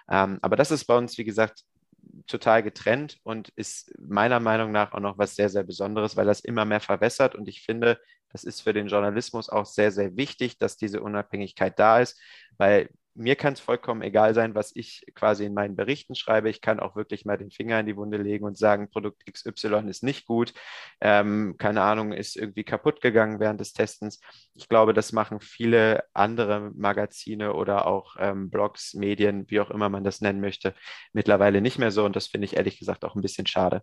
Ähm, 0.09 0.39
aber 0.41 0.55
das 0.55 0.71
ist 0.71 0.85
bei 0.85 0.97
uns, 0.97 1.19
wie 1.19 1.25
gesagt, 1.25 1.65
total 2.27 2.63
getrennt 2.63 3.19
und 3.23 3.51
ist 3.57 3.93
meiner 3.99 4.41
Meinung 4.41 4.73
nach 4.73 4.93
auch 4.93 5.01
noch 5.01 5.19
was 5.19 5.37
sehr, 5.37 5.49
sehr 5.49 5.63
Besonderes, 5.63 6.17
weil 6.17 6.27
das 6.27 6.41
immer 6.41 6.65
mehr 6.65 6.81
verwässert. 6.81 7.35
Und 7.35 7.49
ich 7.49 7.63
finde, 7.63 8.01
das 8.31 8.45
ist 8.45 8.63
für 8.63 8.73
den 8.73 8.89
Journalismus 8.89 9.49
auch 9.49 9.67
sehr, 9.67 9.93
sehr 9.93 10.17
wichtig, 10.17 10.59
dass 10.59 10.77
diese 10.77 11.03
Unabhängigkeit 11.03 11.79
da 11.79 12.01
ist, 12.01 12.21
weil 12.59 12.91
mir 13.15 13.37
kann 13.37 13.53
es 13.53 13.61
vollkommen 13.61 14.03
egal 14.03 14.35
sein, 14.35 14.55
was 14.55 14.75
ich 14.75 15.05
quasi 15.15 15.45
in 15.45 15.55
meinen 15.55 15.77
Berichten 15.77 16.15
schreibe. 16.15 16.51
Ich 16.51 16.61
kann 16.61 16.81
auch 16.81 16.97
wirklich 16.97 17.25
mal 17.25 17.37
den 17.39 17.51
Finger 17.51 17.81
in 17.81 17.87
die 17.87 17.97
Wunde 17.97 18.19
legen 18.19 18.45
und 18.45 18.57
sagen, 18.57 18.91
Produkt 18.91 19.25
XY 19.31 19.89
ist 19.89 20.03
nicht 20.03 20.27
gut, 20.27 20.55
ähm, 21.01 21.57
keine 21.59 21.83
Ahnung, 21.83 22.13
ist 22.13 22.37
irgendwie 22.37 22.65
kaputt 22.65 23.01
gegangen 23.01 23.41
während 23.41 23.61
des 23.61 23.73
Testens. 23.73 24.21
Ich 24.55 24.69
glaube, 24.69 24.95
das 24.95 25.13
machen 25.13 25.41
viele 25.41 26.05
andere 26.15 26.71
Magazine 26.75 27.55
oder 27.55 27.87
auch 27.87 28.17
ähm, 28.19 28.51
Blogs, 28.51 28.95
Medien, 28.95 29.45
wie 29.51 29.61
auch 29.61 29.71
immer 29.71 29.89
man 29.89 30.05
das 30.05 30.21
nennen 30.21 30.41
möchte, 30.41 30.75
mittlerweile 31.13 31.61
nicht 31.61 31.79
mehr 31.79 31.91
so. 31.91 32.05
Und 32.05 32.17
das 32.17 32.29
finde 32.29 32.47
ich 32.47 32.57
ehrlich 32.57 32.79
gesagt 32.79 33.05
auch 33.05 33.15
ein 33.15 33.23
bisschen 33.23 33.47
schade. 33.47 33.83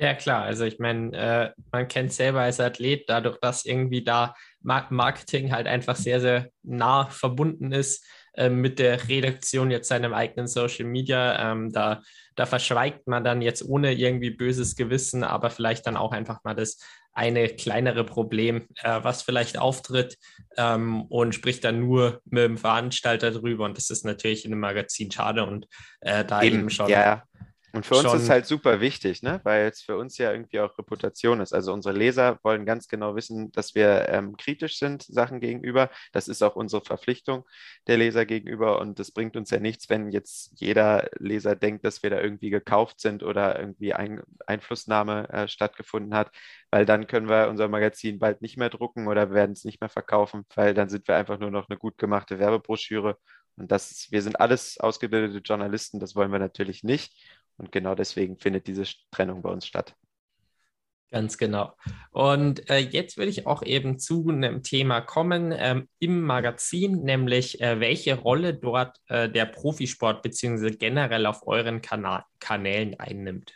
Ja, 0.00 0.14
klar. 0.14 0.44
Also 0.44 0.64
ich 0.64 0.78
meine, 0.78 1.14
äh, 1.14 1.50
man 1.72 1.86
kennt 1.86 2.14
selber 2.14 2.40
als 2.40 2.58
Athlet, 2.58 3.04
dadurch, 3.06 3.38
dass 3.40 3.66
irgendwie 3.66 4.02
da 4.02 4.34
Marketing 4.62 5.52
halt 5.52 5.66
einfach 5.66 5.94
sehr, 5.94 6.22
sehr 6.22 6.48
nah 6.62 7.04
verbunden 7.06 7.70
ist 7.70 8.06
äh, 8.32 8.48
mit 8.48 8.78
der 8.78 9.08
Redaktion 9.08 9.70
jetzt 9.70 9.88
seinem 9.88 10.14
eigenen 10.14 10.48
Social 10.48 10.86
Media. 10.86 11.52
Ähm, 11.52 11.70
da, 11.70 12.00
da 12.34 12.46
verschweigt 12.46 13.08
man 13.08 13.24
dann 13.24 13.42
jetzt 13.42 13.62
ohne 13.62 13.92
irgendwie 13.92 14.30
böses 14.30 14.74
Gewissen, 14.74 15.22
aber 15.22 15.50
vielleicht 15.50 15.86
dann 15.86 15.98
auch 15.98 16.12
einfach 16.12 16.42
mal 16.44 16.54
das 16.54 16.78
eine 17.12 17.48
kleinere 17.48 18.04
Problem, 18.04 18.68
äh, 18.82 19.00
was 19.02 19.20
vielleicht 19.20 19.58
auftritt 19.58 20.16
ähm, 20.56 21.02
und 21.02 21.34
spricht 21.34 21.62
dann 21.64 21.78
nur 21.78 22.22
mit 22.24 22.44
dem 22.44 22.56
Veranstalter 22.56 23.32
drüber. 23.32 23.66
Und 23.66 23.76
das 23.76 23.90
ist 23.90 24.06
natürlich 24.06 24.46
in 24.46 24.52
einem 24.52 24.62
Magazin 24.62 25.10
schade 25.10 25.44
und 25.44 25.66
äh, 26.00 26.24
da 26.24 26.42
eben, 26.42 26.60
eben 26.60 26.70
schon. 26.70 26.88
Ja, 26.88 27.24
und 27.72 27.86
für 27.86 27.94
uns 27.96 28.12
ist 28.12 28.22
es 28.22 28.30
halt 28.30 28.46
super 28.46 28.80
wichtig, 28.80 29.22
ne? 29.22 29.40
weil 29.44 29.68
es 29.68 29.82
für 29.82 29.96
uns 29.96 30.18
ja 30.18 30.32
irgendwie 30.32 30.60
auch 30.60 30.76
Reputation 30.76 31.40
ist. 31.40 31.52
Also 31.52 31.72
unsere 31.72 31.96
Leser 31.96 32.38
wollen 32.42 32.66
ganz 32.66 32.88
genau 32.88 33.14
wissen, 33.14 33.52
dass 33.52 33.74
wir 33.74 34.08
ähm, 34.08 34.36
kritisch 34.36 34.78
sind 34.78 35.02
Sachen 35.02 35.40
gegenüber. 35.40 35.90
Das 36.12 36.26
ist 36.26 36.42
auch 36.42 36.56
unsere 36.56 36.82
Verpflichtung 36.82 37.44
der 37.86 37.98
Leser 37.98 38.26
gegenüber. 38.26 38.80
Und 38.80 38.98
das 38.98 39.12
bringt 39.12 39.36
uns 39.36 39.50
ja 39.50 39.60
nichts, 39.60 39.88
wenn 39.88 40.10
jetzt 40.10 40.52
jeder 40.60 41.08
Leser 41.18 41.54
denkt, 41.54 41.84
dass 41.84 42.02
wir 42.02 42.10
da 42.10 42.20
irgendwie 42.20 42.50
gekauft 42.50 43.00
sind 43.00 43.22
oder 43.22 43.58
irgendwie 43.58 43.94
ein 43.94 44.22
Einflussnahme 44.46 45.28
äh, 45.30 45.48
stattgefunden 45.48 46.14
hat, 46.14 46.32
weil 46.70 46.86
dann 46.86 47.06
können 47.06 47.28
wir 47.28 47.48
unser 47.48 47.68
Magazin 47.68 48.18
bald 48.18 48.42
nicht 48.42 48.56
mehr 48.56 48.70
drucken 48.70 49.06
oder 49.06 49.32
werden 49.32 49.52
es 49.52 49.64
nicht 49.64 49.80
mehr 49.80 49.90
verkaufen, 49.90 50.44
weil 50.56 50.74
dann 50.74 50.88
sind 50.88 51.06
wir 51.06 51.16
einfach 51.16 51.38
nur 51.38 51.50
noch 51.50 51.68
eine 51.68 51.78
gut 51.78 51.98
gemachte 51.98 52.38
Werbebroschüre. 52.38 53.16
Und 53.56 53.70
das, 53.70 54.08
wir 54.10 54.22
sind 54.22 54.40
alles 54.40 54.78
ausgebildete 54.80 55.38
Journalisten, 55.38 56.00
das 56.00 56.16
wollen 56.16 56.32
wir 56.32 56.38
natürlich 56.38 56.82
nicht. 56.82 57.14
Und 57.60 57.70
genau 57.72 57.94
deswegen 57.94 58.38
findet 58.38 58.66
diese 58.66 58.84
Trennung 59.10 59.42
bei 59.42 59.50
uns 59.50 59.66
statt. 59.66 59.94
Ganz 61.10 61.36
genau. 61.36 61.74
Und 62.10 62.70
äh, 62.70 62.78
jetzt 62.78 63.18
würde 63.18 63.30
ich 63.30 63.46
auch 63.46 63.62
eben 63.62 63.98
zu 63.98 64.28
einem 64.28 64.62
Thema 64.62 65.00
kommen 65.00 65.52
ähm, 65.54 65.88
im 65.98 66.22
Magazin, 66.22 67.02
nämlich 67.02 67.60
äh, 67.60 67.80
welche 67.80 68.16
Rolle 68.16 68.54
dort 68.54 68.96
äh, 69.08 69.28
der 69.28 69.44
Profisport 69.44 70.22
beziehungsweise 70.22 70.76
generell 70.78 71.26
auf 71.26 71.46
euren 71.46 71.82
Kana 71.82 72.24
Kanälen 72.38 72.98
einnimmt. 72.98 73.54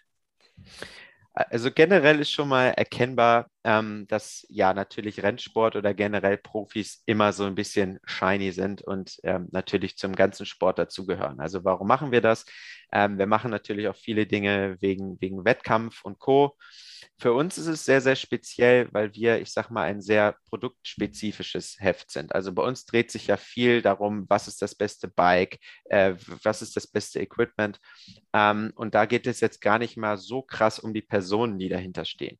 Also 1.36 1.72
generell 1.72 2.20
ist 2.20 2.30
schon 2.30 2.48
mal 2.48 2.68
erkennbar, 2.68 3.48
ähm, 3.64 4.06
dass 4.08 4.46
ja 4.48 4.72
natürlich 4.72 5.20
Rennsport 5.20 5.74
oder 5.74 5.92
generell 5.92 6.36
Profis 6.38 7.02
immer 7.06 7.32
so 7.32 7.44
ein 7.44 7.56
bisschen 7.56 7.98
shiny 8.04 8.52
sind 8.52 8.82
und 8.82 9.16
ähm, 9.24 9.48
natürlich 9.50 9.96
zum 9.96 10.14
ganzen 10.14 10.46
Sport 10.46 10.78
dazugehören. 10.78 11.40
Also 11.40 11.64
warum 11.64 11.88
machen 11.88 12.12
wir 12.12 12.20
das? 12.20 12.44
Ähm, 12.92 13.18
wir 13.18 13.26
machen 13.26 13.50
natürlich 13.50 13.88
auch 13.88 13.96
viele 13.96 14.26
Dinge 14.26 14.76
wegen, 14.80 15.20
wegen 15.20 15.44
Wettkampf 15.44 16.04
und 16.04 16.20
Co. 16.20 16.56
Für 17.18 17.32
uns 17.32 17.58
ist 17.58 17.66
es 17.66 17.84
sehr, 17.84 18.00
sehr 18.00 18.16
speziell, 18.16 18.88
weil 18.92 19.14
wir, 19.14 19.40
ich 19.40 19.52
sag 19.52 19.70
mal, 19.70 19.82
ein 19.82 20.00
sehr 20.00 20.36
produktspezifisches 20.48 21.76
Heft 21.78 22.10
sind. 22.10 22.34
Also 22.34 22.52
bei 22.52 22.62
uns 22.62 22.84
dreht 22.86 23.10
sich 23.10 23.26
ja 23.26 23.36
viel 23.36 23.82
darum, 23.82 24.26
was 24.28 24.48
ist 24.48 24.62
das 24.62 24.74
beste 24.74 25.08
Bike, 25.08 25.58
äh, 25.86 26.14
was 26.42 26.62
ist 26.62 26.76
das 26.76 26.86
beste 26.86 27.20
Equipment. 27.20 27.78
Ähm, 28.32 28.72
und 28.76 28.94
da 28.94 29.06
geht 29.06 29.26
es 29.26 29.40
jetzt 29.40 29.60
gar 29.60 29.78
nicht 29.78 29.96
mal 29.96 30.16
so 30.18 30.42
krass 30.42 30.78
um 30.78 30.94
die 30.94 31.02
Personen, 31.02 31.58
die 31.58 31.68
dahinter 31.68 32.04
stehen. 32.04 32.38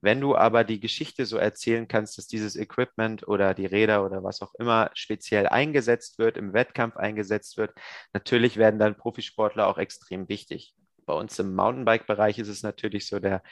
Wenn 0.00 0.20
du 0.20 0.36
aber 0.36 0.64
die 0.64 0.80
Geschichte 0.80 1.26
so 1.26 1.36
erzählen 1.36 1.88
kannst, 1.88 2.18
dass 2.18 2.26
dieses 2.26 2.56
Equipment 2.56 3.26
oder 3.26 3.54
die 3.54 3.66
Räder 3.66 4.04
oder 4.04 4.22
was 4.22 4.42
auch 4.42 4.54
immer 4.58 4.90
speziell 4.94 5.46
eingesetzt 5.48 6.18
wird, 6.18 6.36
im 6.36 6.52
Wettkampf 6.52 6.96
eingesetzt 6.96 7.56
wird, 7.56 7.72
natürlich 8.12 8.56
werden 8.56 8.78
dann 8.78 8.96
Profisportler 8.96 9.66
auch 9.66 9.78
extrem 9.78 10.28
wichtig. 10.28 10.74
Bei 11.06 11.14
uns 11.14 11.38
im 11.38 11.54
Mountainbike-Bereich 11.54 12.38
ist 12.38 12.48
es 12.48 12.62
natürlich 12.62 13.06
so, 13.06 13.18
der 13.18 13.42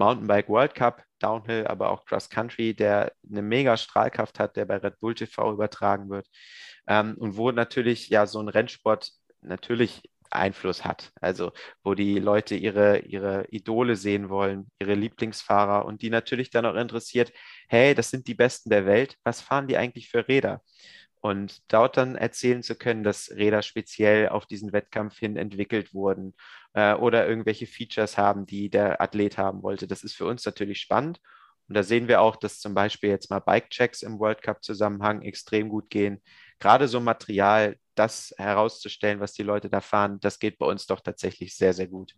Mountainbike 0.00 0.48
World 0.48 0.74
Cup, 0.74 1.04
Downhill, 1.18 1.66
aber 1.66 1.90
auch 1.90 2.06
Cross 2.06 2.30
Country, 2.30 2.74
der 2.74 3.12
eine 3.30 3.42
mega 3.42 3.76
Strahlkraft 3.76 4.38
hat, 4.40 4.56
der 4.56 4.64
bei 4.64 4.78
Red 4.78 4.98
Bull 4.98 5.14
TV 5.14 5.52
übertragen 5.52 6.08
wird. 6.08 6.26
Ähm, 6.88 7.14
und 7.18 7.36
wo 7.36 7.50
natürlich 7.52 8.08
ja 8.08 8.26
so 8.26 8.40
ein 8.40 8.48
Rennsport 8.48 9.12
natürlich 9.42 10.02
Einfluss 10.30 10.84
hat. 10.84 11.12
Also 11.20 11.52
wo 11.82 11.94
die 11.94 12.18
Leute 12.18 12.54
ihre, 12.54 13.00
ihre 13.00 13.46
Idole 13.50 13.96
sehen 13.96 14.30
wollen, 14.30 14.70
ihre 14.80 14.94
Lieblingsfahrer 14.94 15.84
und 15.84 16.02
die 16.02 16.10
natürlich 16.10 16.50
dann 16.50 16.66
auch 16.66 16.76
interessiert, 16.76 17.32
hey, 17.68 17.94
das 17.94 18.10
sind 18.10 18.26
die 18.26 18.34
Besten 18.34 18.70
der 18.70 18.86
Welt, 18.86 19.16
was 19.24 19.40
fahren 19.42 19.66
die 19.68 19.76
eigentlich 19.76 20.08
für 20.08 20.26
Räder? 20.28 20.62
Und 21.22 21.60
dort 21.72 21.96
dann 21.98 22.16
erzählen 22.16 22.62
zu 22.62 22.74
können, 22.76 23.02
dass 23.02 23.30
Räder 23.30 23.62
speziell 23.62 24.30
auf 24.30 24.46
diesen 24.46 24.72
Wettkampf 24.72 25.18
hin 25.18 25.36
entwickelt 25.36 25.92
wurden 25.92 26.34
äh, 26.72 26.94
oder 26.94 27.28
irgendwelche 27.28 27.66
Features 27.66 28.16
haben, 28.16 28.46
die 28.46 28.70
der 28.70 29.02
Athlet 29.02 29.36
haben 29.36 29.62
wollte. 29.62 29.86
Das 29.86 30.02
ist 30.02 30.14
für 30.14 30.24
uns 30.26 30.44
natürlich 30.46 30.80
spannend. 30.80 31.20
Und 31.68 31.74
da 31.76 31.82
sehen 31.82 32.08
wir 32.08 32.20
auch, 32.20 32.36
dass 32.36 32.58
zum 32.58 32.74
Beispiel 32.74 33.10
jetzt 33.10 33.30
mal 33.30 33.38
Bike-Checks 33.38 34.02
im 34.02 34.18
World 34.18 34.42
Cup-Zusammenhang 34.42 35.22
extrem 35.22 35.68
gut 35.68 35.90
gehen. 35.90 36.22
Gerade 36.58 36.88
so 36.88 37.00
Material, 37.00 37.76
das 37.94 38.34
herauszustellen, 38.38 39.20
was 39.20 39.34
die 39.34 39.42
Leute 39.42 39.70
da 39.70 39.80
fahren, 39.80 40.18
das 40.20 40.38
geht 40.38 40.58
bei 40.58 40.66
uns 40.66 40.86
doch 40.86 41.00
tatsächlich 41.00 41.56
sehr, 41.56 41.74
sehr 41.74 41.86
gut. 41.86 42.14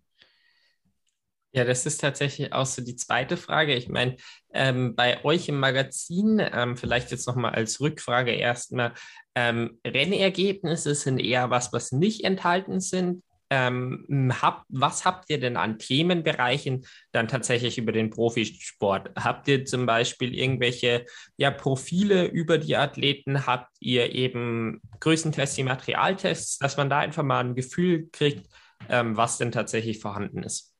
Ja, 1.54 1.64
das 1.64 1.84
ist 1.84 2.00
tatsächlich 2.00 2.52
auch 2.52 2.64
so 2.64 2.82
die 2.82 2.96
zweite 2.96 3.36
Frage. 3.36 3.74
Ich 3.74 3.88
meine, 3.88 4.16
ähm, 4.54 4.94
bei 4.96 5.22
euch 5.24 5.48
im 5.48 5.60
Magazin, 5.60 6.40
ähm, 6.40 6.76
vielleicht 6.76 7.10
jetzt 7.10 7.26
nochmal 7.26 7.52
als 7.52 7.80
Rückfrage 7.80 8.32
erstmal, 8.32 8.94
ähm, 9.34 9.78
Rennergebnisse 9.86 10.94
sind 10.94 11.18
eher 11.18 11.50
was, 11.50 11.72
was 11.72 11.92
nicht 11.92 12.24
enthalten 12.24 12.80
sind 12.80 13.22
ähm, 13.52 14.32
hab, 14.40 14.64
was 14.70 15.04
habt 15.04 15.28
ihr 15.28 15.38
denn 15.38 15.58
an 15.58 15.78
Themenbereichen 15.78 16.86
dann 17.12 17.28
tatsächlich 17.28 17.76
über 17.76 17.92
den 17.92 18.08
Profisport? 18.08 19.10
Habt 19.14 19.46
ihr 19.46 19.66
zum 19.66 19.84
Beispiel 19.84 20.34
irgendwelche 20.34 21.04
ja, 21.36 21.50
Profile 21.50 22.24
über 22.24 22.56
die 22.56 22.76
Athleten? 22.76 23.46
Habt 23.46 23.68
ihr 23.78 24.14
eben 24.14 24.80
Größentests, 25.00 25.56
die 25.56 25.64
Materialtests, 25.64 26.60
dass 26.60 26.78
man 26.78 26.88
da 26.88 27.00
einfach 27.00 27.24
mal 27.24 27.44
ein 27.44 27.54
Gefühl 27.54 28.08
kriegt, 28.10 28.48
ähm, 28.88 29.18
was 29.18 29.36
denn 29.36 29.52
tatsächlich 29.52 29.98
vorhanden 29.98 30.42
ist? 30.42 30.72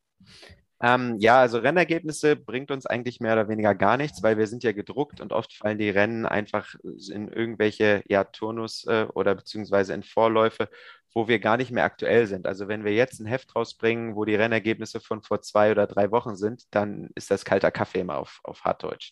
Ähm, 0.83 1.17
ja, 1.21 1.41
also 1.41 1.59
Rennergebnisse 1.59 2.35
bringt 2.35 2.73
uns 2.73 2.87
eigentlich 2.87 3.21
mehr 3.21 3.35
oder 3.35 3.49
weniger 3.49 3.75
gar 3.75 3.97
nichts, 3.97 4.23
weil 4.23 4.37
wir 4.37 4.49
sind 4.49 4.65
ja 4.65 4.73
gedruckt 4.73 5.21
und 5.21 5.33
oft 5.33 5.53
fallen 5.55 5.79
die 5.79 5.91
Rennen 5.91 6.27
einfach 6.27 6.75
in 7.11 7.29
irgendwelche 7.29 8.03
ja, 8.09 8.25
Turnus 8.25 8.85
äh, 8.89 9.07
oder 9.15 9.37
beziehungsweise 9.37 9.95
in 9.95 10.03
Vorläufe 10.03 10.69
wo 11.15 11.29
wir 11.29 11.39
gar 11.39 11.57
nicht 11.57 11.71
mehr 11.71 11.85
aktuell 11.85 12.27
sind. 12.27 12.47
Also 12.47 12.69
wenn 12.69 12.85
wir 12.85 12.93
jetzt 12.93 13.21
ein 13.21 13.27
Heft 13.27 13.55
rausbringen, 13.55 14.17
wo 14.17 14.25
die 14.25 14.35
Rennergebnisse 14.35 15.01
von 15.01 15.23
vor 15.23 15.43
zwei 15.43 15.71
oder 15.71 15.87
drei 15.87 16.11
Wochen 16.11 16.37
sind, 16.37 16.65
dann 16.71 17.11
ist 17.15 17.31
das 17.31 17.45
kalter 17.45 17.71
Kaffee 17.71 18.01
immer 18.01 18.19
auf, 18.19 18.41
auf 18.45 18.63
Harddeutsch. 18.65 19.11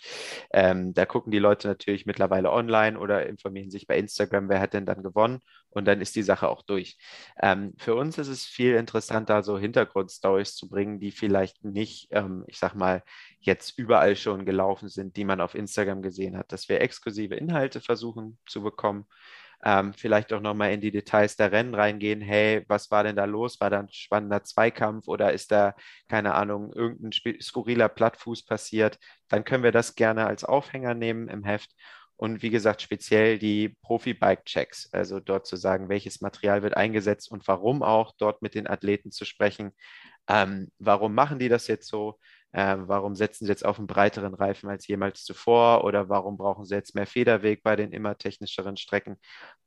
Ähm, 0.53 0.95
da 0.95 1.07
gucken 1.07 1.31
die 1.31 1.39
Leute 1.39 1.69
natürlich 1.69 2.07
mittlerweile 2.07 2.51
online 2.51 2.99
oder 2.99 3.27
informieren 3.27 3.71
sich 3.71 3.87
bei 3.87 3.99
Instagram, 3.99 4.49
wer 4.49 4.61
hat 4.61 4.73
denn 4.75 4.87
dann 4.87 5.03
gewonnen 5.03 5.41
und 5.71 5.87
dann 5.87 6.01
ist 6.01 6.17
die 6.17 6.23
Sache 6.23 6.49
auch 6.49 6.63
durch. 6.63 6.99
Ähm, 7.41 7.75
für 7.79 7.95
uns 7.95 8.19
ist 8.19 8.29
es 8.29 8.45
viel 8.45 8.75
interessanter, 8.75 9.43
so 9.43 9.59
Hintergrundstories 9.59 10.57
zu 10.57 10.69
bringen, 10.69 11.01
die 11.01 11.11
vielleicht 11.11 11.65
nicht, 11.65 12.09
ähm, 12.11 12.45
ich 12.47 12.59
sag 12.59 12.75
mal, 12.75 13.03
jetzt 13.41 13.79
überall 13.79 14.17
schon 14.17 14.45
gelaufen 14.45 14.89
sind, 14.89 15.17
die 15.17 15.25
man 15.25 15.41
auf 15.41 15.55
Instagram 15.55 16.03
gesehen 16.03 16.37
hat, 16.37 16.53
dass 16.53 16.69
wir 16.69 16.81
exklusive 16.81 17.35
Inhalte 17.35 17.81
versuchen 17.81 18.39
zu 18.47 18.63
bekommen 18.63 19.07
ähm, 19.65 19.93
vielleicht 19.93 20.33
auch 20.33 20.41
nochmal 20.41 20.73
in 20.73 20.81
die 20.81 20.91
Details 20.91 21.37
der 21.37 21.53
Rennen 21.53 21.75
reingehen. 21.75 22.21
Hey, 22.21 22.65
was 22.69 22.91
war 22.91 23.05
denn 23.05 23.17
da 23.17 23.25
los? 23.27 23.61
War 23.61 23.71
da 23.71 23.81
ein 23.81 23.89
spannender 23.93 24.43
Zweikampf 24.43 25.09
oder 25.09 25.33
ist 25.33 25.53
da, 25.53 25.75
keine 26.09 26.35
Ahnung, 26.35 26.73
irgendein 26.73 27.13
skurriler 27.41 27.89
Plattfuß 27.89 28.45
passiert? 28.47 28.99
Dann 29.29 29.45
können 29.45 29.63
wir 29.63 29.73
das 29.73 29.95
gerne 29.95 30.27
als 30.27 30.45
Aufhänger 30.45 30.95
nehmen 30.95 31.29
im 31.29 31.45
Heft. 31.45 31.71
Und 32.17 32.43
wie 32.43 32.51
gesagt, 32.51 32.83
speziell 32.83 33.39
die 33.39 33.77
Profi-Bike-Checks, 33.83 34.91
also 34.93 35.21
dort 35.21 35.47
zu 35.47 35.57
sagen, 35.57 35.89
welches 35.89 36.21
Material 36.21 36.63
wird 36.63 36.77
eingesetzt 36.77 37.31
und 37.31 37.49
warum 37.49 37.83
auch, 37.83 38.13
dort 38.19 38.43
mit 38.43 38.55
den 38.55 38.67
Athleten 38.67 39.11
zu 39.11 39.25
sprechen. 39.25 39.73
Ähm, 40.29 40.71
warum 40.79 41.15
machen 41.15 41.39
die 41.39 41.49
das 41.49 41.67
jetzt 41.67 41.89
so? 41.89 42.19
Äh, 42.53 42.77
warum 42.79 43.15
setzen 43.15 43.47
sie 43.47 43.51
jetzt 43.51 43.65
auf 43.65 43.79
einen 43.79 43.87
breiteren 43.87 44.35
Reifen 44.35 44.69
als 44.69 44.87
jemals 44.87 45.25
zuvor 45.25 45.85
oder 45.85 46.09
warum 46.09 46.37
brauchen 46.37 46.65
sie 46.65 46.75
jetzt 46.75 46.95
mehr 46.95 47.07
Federweg 47.07 47.63
bei 47.63 47.77
den 47.77 47.93
immer 47.93 48.19
technischeren 48.19 48.77
Strecken. 48.77 49.19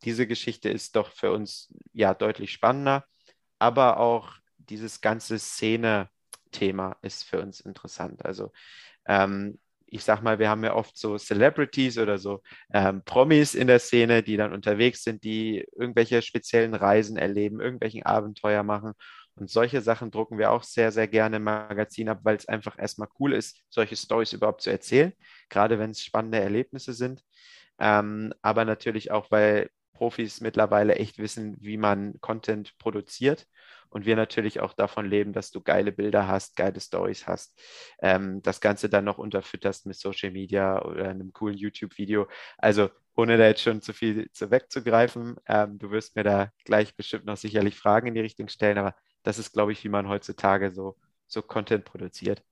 Diese 0.04 0.28
Geschichte 0.28 0.70
ist 0.70 0.96
doch 0.96 1.12
für 1.12 1.32
uns 1.32 1.74
ja 1.94 2.14
deutlich 2.14 2.52
spannender, 2.52 3.06
aber 3.60 4.00
auch 4.00 4.34
dieses 4.58 5.02
ganze 5.02 5.40
Szene-Thema 5.40 6.98
ist 7.02 7.24
für 7.24 7.42
uns 7.42 7.62
interessant. 7.62 8.26
Also 8.26 8.52
ähm, 9.06 9.60
ich 9.94 10.04
sag 10.04 10.24
mal, 10.24 10.40
wir 10.40 10.50
haben 10.50 10.64
ja 10.64 10.74
oft 10.74 10.98
so 10.98 11.20
Celebrities 11.20 12.00
oder 12.00 12.18
so 12.18 12.42
ähm, 12.74 13.04
Promis 13.06 13.54
in 13.54 13.68
der 13.68 13.78
Szene, 13.78 14.24
die 14.24 14.38
dann 14.38 14.52
unterwegs 14.52 15.04
sind, 15.04 15.24
die 15.24 15.66
irgendwelche 15.78 16.24
speziellen 16.24 16.74
Reisen 16.74 17.16
erleben, 17.16 17.62
irgendwelchen 17.62 18.04
Abenteuer 18.04 18.64
machen. 18.64 18.94
Und 19.36 19.50
solche 19.50 19.82
Sachen 19.82 20.12
drucken 20.12 20.38
wir 20.38 20.52
auch 20.52 20.64
sehr, 20.64 20.92
sehr 20.92 21.08
gerne 21.08 21.38
im 21.38 21.44
Magazin 21.44 22.10
ab, 22.10 22.20
weil 22.24 22.36
es 22.36 22.48
einfach 22.48 22.78
erstmal 22.78 23.10
cool 23.20 23.34
ist, 23.34 23.64
solche 23.70 23.96
Stories 23.96 24.34
überhaupt 24.34 24.62
zu 24.62 24.70
erzählen, 24.70 25.14
gerade 25.50 25.80
wenn 25.80 25.92
es 25.92 26.02
spannende 26.02 26.40
Erlebnisse 26.40 26.94
sind. 26.94 27.24
Ähm, 27.80 28.34
aber 28.42 28.66
natürlich 28.66 29.12
auch, 29.12 29.32
weil 29.32 29.70
Profis 29.94 30.42
mittlerweile 30.42 30.96
echt 30.96 31.18
wissen, 31.18 31.56
wie 31.60 31.78
man 31.78 32.20
Content 32.22 32.78
produziert 32.78 33.48
und 33.90 34.06
wir 34.06 34.16
natürlich 34.16 34.60
auch 34.60 34.74
davon 34.74 35.08
leben, 35.08 35.34
dass 35.34 35.52
du 35.52 35.62
geile 35.62 35.92
Bilder 35.92 36.28
hast, 36.28 36.56
geile 36.56 36.80
Stories 36.80 37.28
hast, 37.28 37.60
ähm, 38.02 38.42
das 38.42 38.60
Ganze 38.60 38.90
dann 38.90 39.06
noch 39.06 39.20
unterfütterst 39.20 39.86
mit 39.86 39.96
Social 39.96 40.32
Media 40.32 40.84
oder 40.84 41.10
einem 41.10 41.32
coolen 41.32 41.58
YouTube-Video. 41.58 42.28
Also 42.58 42.90
ohne 43.16 43.38
da 43.38 43.46
jetzt 43.46 43.62
schon 43.62 43.82
zu 43.82 43.94
viel 43.94 44.30
zu 44.32 44.50
wegzugreifen, 44.50 45.36
ähm, 45.48 45.78
du 45.78 45.92
wirst 45.92 46.16
mir 46.16 46.24
da 46.24 46.50
gleich 46.66 46.96
bestimmt 46.96 47.26
noch 47.26 47.38
sicherlich 47.38 47.76
Fragen 47.76 48.08
in 48.08 48.16
die 48.16 48.22
Richtung 48.22 48.48
stellen, 48.48 48.80
aber 48.80 48.96
das 49.24 49.40
ist, 49.40 49.54
glaube 49.54 49.72
ich, 49.72 49.84
wie 49.84 49.90
man 49.90 50.08
heutzutage 50.08 50.72
so, 50.72 50.96
so 51.28 51.42
Content 51.42 51.86
produziert. 51.86 52.44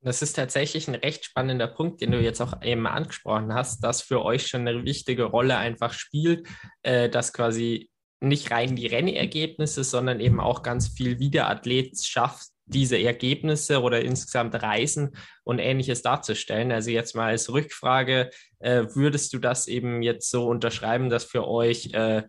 Das 0.00 0.20
ist 0.20 0.34
tatsächlich 0.34 0.86
ein 0.86 0.94
recht 0.94 1.24
spannender 1.24 1.66
Punkt, 1.66 2.02
den 2.02 2.10
du 2.10 2.20
jetzt 2.20 2.40
auch 2.42 2.62
eben 2.62 2.86
angesprochen 2.86 3.54
hast, 3.54 3.82
dass 3.82 4.02
für 4.02 4.22
euch 4.22 4.46
schon 4.46 4.68
eine 4.68 4.84
wichtige 4.84 5.24
Rolle 5.24 5.56
einfach 5.56 5.94
spielt, 5.94 6.46
äh, 6.82 7.08
dass 7.08 7.32
quasi 7.32 7.90
nicht 8.20 8.50
rein 8.50 8.76
die 8.76 8.86
Rennergebnisse, 8.86 9.82
sondern 9.82 10.20
eben 10.20 10.40
auch 10.40 10.62
ganz 10.62 10.88
viel, 10.88 11.18
wie 11.20 11.30
der 11.30 11.48
Athlet 11.48 11.98
schafft, 12.04 12.48
diese 12.66 12.98
Ergebnisse 12.98 13.82
oder 13.82 14.02
insgesamt 14.02 14.54
Reisen 14.54 15.16
und 15.42 15.58
ähnliches 15.58 16.02
darzustellen. 16.02 16.72
Also 16.72 16.90
jetzt 16.90 17.14
mal 17.14 17.28
als 17.28 17.52
Rückfrage, 17.52 18.30
äh, 18.60 18.84
würdest 18.94 19.32
du 19.32 19.38
das 19.38 19.68
eben 19.68 20.02
jetzt 20.02 20.30
so 20.30 20.46
unterschreiben, 20.46 21.10
dass 21.10 21.24
für 21.24 21.46
euch 21.46 21.92
äh, 21.92 22.22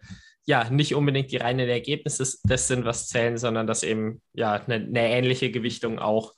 ja 0.46 0.70
nicht 0.70 0.96
unbedingt 0.96 1.32
die 1.32 1.38
reinen 1.38 1.68
Ergebnisse 1.68 2.38
das 2.44 2.68
sind, 2.68 2.86
was 2.86 3.08
zählen, 3.08 3.38
sondern 3.38 3.68
dass 3.68 3.84
eben 3.84 4.22
ja 4.34 4.54
eine, 4.54 4.76
eine 4.76 5.10
ähnliche 5.10 5.52
Gewichtung 5.52 6.00
auch, 6.00 6.34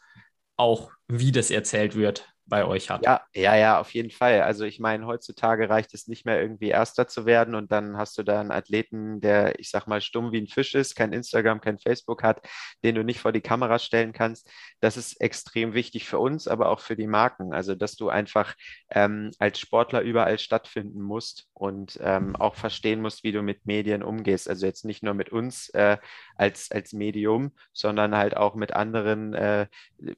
auch 0.55 0.91
wie 1.07 1.31
das 1.31 1.51
erzählt 1.51 1.95
wird, 1.95 2.27
bei 2.47 2.65
euch 2.65 2.89
hat. 2.89 3.05
Ja, 3.05 3.21
ja, 3.33 3.55
ja, 3.55 3.79
auf 3.79 3.93
jeden 3.93 4.09
Fall. 4.09 4.41
Also 4.41 4.63
ich 4.65 4.79
meine, 4.79 5.05
heutzutage 5.05 5.69
reicht 5.69 5.93
es 5.93 6.07
nicht 6.07 6.25
mehr 6.25 6.41
irgendwie 6.41 6.69
Erster 6.69 7.07
zu 7.07 7.25
werden 7.25 7.55
und 7.55 7.71
dann 7.71 7.97
hast 7.97 8.17
du 8.17 8.23
da 8.23 8.39
einen 8.39 8.51
Athleten, 8.51 9.19
der, 9.19 9.59
ich 9.59 9.69
sag 9.69 9.87
mal, 9.87 10.01
stumm 10.01 10.31
wie 10.31 10.41
ein 10.41 10.47
Fisch 10.47 10.73
ist, 10.73 10.95
kein 10.95 11.13
Instagram, 11.13 11.61
kein 11.61 11.77
Facebook 11.77 12.23
hat, 12.23 12.41
den 12.83 12.95
du 12.95 13.03
nicht 13.03 13.19
vor 13.19 13.31
die 13.31 13.41
Kamera 13.41 13.79
stellen 13.79 14.13
kannst. 14.13 14.49
Das 14.79 14.97
ist 14.97 15.19
extrem 15.19 15.73
wichtig 15.73 16.07
für 16.07 16.19
uns, 16.19 16.47
aber 16.47 16.69
auch 16.69 16.79
für 16.79 16.95
die 16.95 17.07
Marken. 17.07 17.53
Also 17.53 17.75
dass 17.75 17.95
du 17.95 18.09
einfach 18.09 18.55
ähm, 18.89 19.31
als 19.39 19.59
Sportler 19.59 20.01
überall 20.01 20.39
stattfinden 20.39 21.01
musst 21.01 21.47
und 21.53 21.99
ähm, 22.01 22.35
auch 22.35 22.55
verstehen 22.55 23.01
musst, 23.01 23.23
wie 23.23 23.31
du 23.31 23.41
mit 23.41 23.65
Medien 23.65 24.03
umgehst. 24.03 24.49
Also 24.49 24.65
jetzt 24.65 24.85
nicht 24.85 25.03
nur 25.03 25.13
mit 25.13 25.29
uns 25.29 25.69
äh, 25.69 25.97
als, 26.35 26.71
als 26.71 26.93
Medium, 26.93 27.51
sondern 27.73 28.15
halt 28.15 28.37
auch 28.37 28.55
mit 28.55 28.73
anderen 28.73 29.33
äh, 29.33 29.67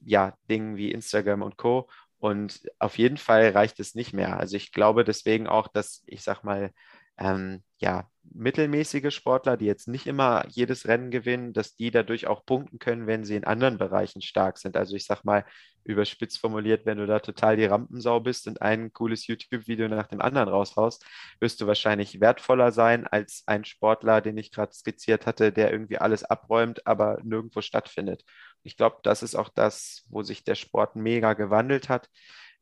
ja, 0.04 0.34
Dingen 0.48 0.76
wie 0.76 0.92
Instagram 0.92 1.42
und 1.42 1.56
Co. 1.56 1.88
Und 2.20 2.62
auf 2.78 2.98
jeden 2.98 3.16
Fall 3.16 3.48
reicht 3.50 3.80
es 3.80 3.94
nicht 3.94 4.12
mehr. 4.12 4.38
Also 4.38 4.56
ich 4.56 4.72
glaube 4.72 5.04
deswegen 5.04 5.46
auch, 5.48 5.68
dass 5.68 6.02
ich 6.06 6.22
sag 6.22 6.44
mal, 6.44 6.70
ähm, 7.18 7.62
ja, 7.78 8.08
mittelmäßige 8.32 9.14
Sportler, 9.14 9.56
die 9.56 9.66
jetzt 9.66 9.88
nicht 9.88 10.06
immer 10.06 10.44
jedes 10.48 10.86
Rennen 10.86 11.10
gewinnen, 11.10 11.52
dass 11.52 11.76
die 11.76 11.90
dadurch 11.90 12.26
auch 12.26 12.44
punkten 12.46 12.78
können, 12.78 13.06
wenn 13.06 13.24
sie 13.24 13.36
in 13.36 13.44
anderen 13.44 13.78
Bereichen 13.78 14.22
stark 14.22 14.58
sind. 14.58 14.76
Also 14.76 14.96
ich 14.96 15.06
sag 15.06 15.24
mal, 15.24 15.44
überspitzt 15.84 16.38
formuliert, 16.38 16.86
wenn 16.86 16.98
du 16.98 17.06
da 17.06 17.18
total 17.20 17.56
die 17.56 17.64
Rampensau 17.64 18.20
bist 18.20 18.46
und 18.46 18.62
ein 18.62 18.92
cooles 18.92 19.26
YouTube-Video 19.26 19.88
nach 19.88 20.06
dem 20.06 20.20
anderen 20.20 20.48
raushaust, 20.48 21.04
wirst 21.40 21.60
du 21.60 21.66
wahrscheinlich 21.66 22.20
wertvoller 22.20 22.72
sein 22.72 23.06
als 23.06 23.42
ein 23.46 23.64
Sportler, 23.64 24.20
den 24.20 24.36
ich 24.38 24.52
gerade 24.52 24.72
skizziert 24.72 25.26
hatte, 25.26 25.52
der 25.52 25.72
irgendwie 25.72 25.98
alles 25.98 26.24
abräumt, 26.24 26.86
aber 26.86 27.18
nirgendwo 27.22 27.60
stattfindet. 27.62 28.24
Ich 28.62 28.76
glaube, 28.76 28.98
das 29.02 29.22
ist 29.22 29.34
auch 29.34 29.48
das, 29.48 30.04
wo 30.08 30.22
sich 30.22 30.44
der 30.44 30.54
Sport 30.54 30.96
mega 30.96 31.34
gewandelt 31.34 31.88
hat, 31.88 32.08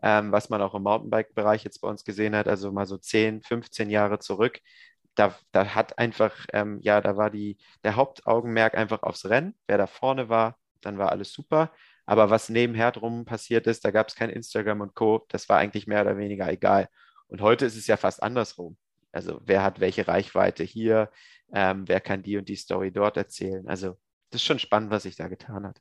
ähm, 0.02 0.32
was 0.32 0.48
man 0.50 0.62
auch 0.62 0.74
im 0.74 0.82
Mountainbike-Bereich 0.84 1.64
jetzt 1.64 1.80
bei 1.80 1.88
uns 1.88 2.04
gesehen 2.04 2.36
hat, 2.36 2.48
also 2.48 2.72
mal 2.72 2.86
so 2.86 2.98
10, 2.98 3.42
15 3.42 3.90
Jahre 3.90 4.18
zurück. 4.18 4.60
Da, 5.14 5.34
da 5.52 5.74
hat 5.74 5.98
einfach, 5.98 6.46
ähm, 6.52 6.78
ja, 6.82 7.00
da 7.00 7.16
war 7.16 7.30
die, 7.30 7.58
der 7.84 7.96
Hauptaugenmerk 7.96 8.74
einfach 8.76 9.02
aufs 9.02 9.26
Rennen. 9.26 9.54
Wer 9.66 9.78
da 9.78 9.86
vorne 9.88 10.28
war, 10.28 10.56
dann 10.80 10.98
war 10.98 11.10
alles 11.10 11.32
super. 11.32 11.72
Aber 12.06 12.30
was 12.30 12.48
nebenher 12.48 12.92
drum 12.92 13.24
passiert 13.24 13.66
ist, 13.66 13.84
da 13.84 13.90
gab 13.90 14.08
es 14.08 14.14
kein 14.14 14.30
Instagram 14.30 14.80
und 14.80 14.94
Co., 14.94 15.26
das 15.28 15.48
war 15.48 15.58
eigentlich 15.58 15.86
mehr 15.86 16.02
oder 16.02 16.16
weniger 16.16 16.50
egal. 16.50 16.88
Und 17.26 17.42
heute 17.42 17.66
ist 17.66 17.76
es 17.76 17.86
ja 17.86 17.96
fast 17.96 18.22
andersrum. 18.22 18.78
Also 19.12 19.40
wer 19.44 19.62
hat 19.62 19.80
welche 19.80 20.06
Reichweite 20.08 20.64
hier, 20.64 21.10
ähm, 21.52 21.86
wer 21.88 22.00
kann 22.00 22.22
die 22.22 22.36
und 22.36 22.48
die 22.48 22.56
Story 22.56 22.92
dort 22.92 23.16
erzählen. 23.16 23.66
Also 23.68 23.98
das 24.30 24.40
ist 24.42 24.46
schon 24.46 24.58
spannend, 24.58 24.90
was 24.90 25.04
sich 25.04 25.16
da 25.16 25.28
getan 25.28 25.66
hat. 25.66 25.80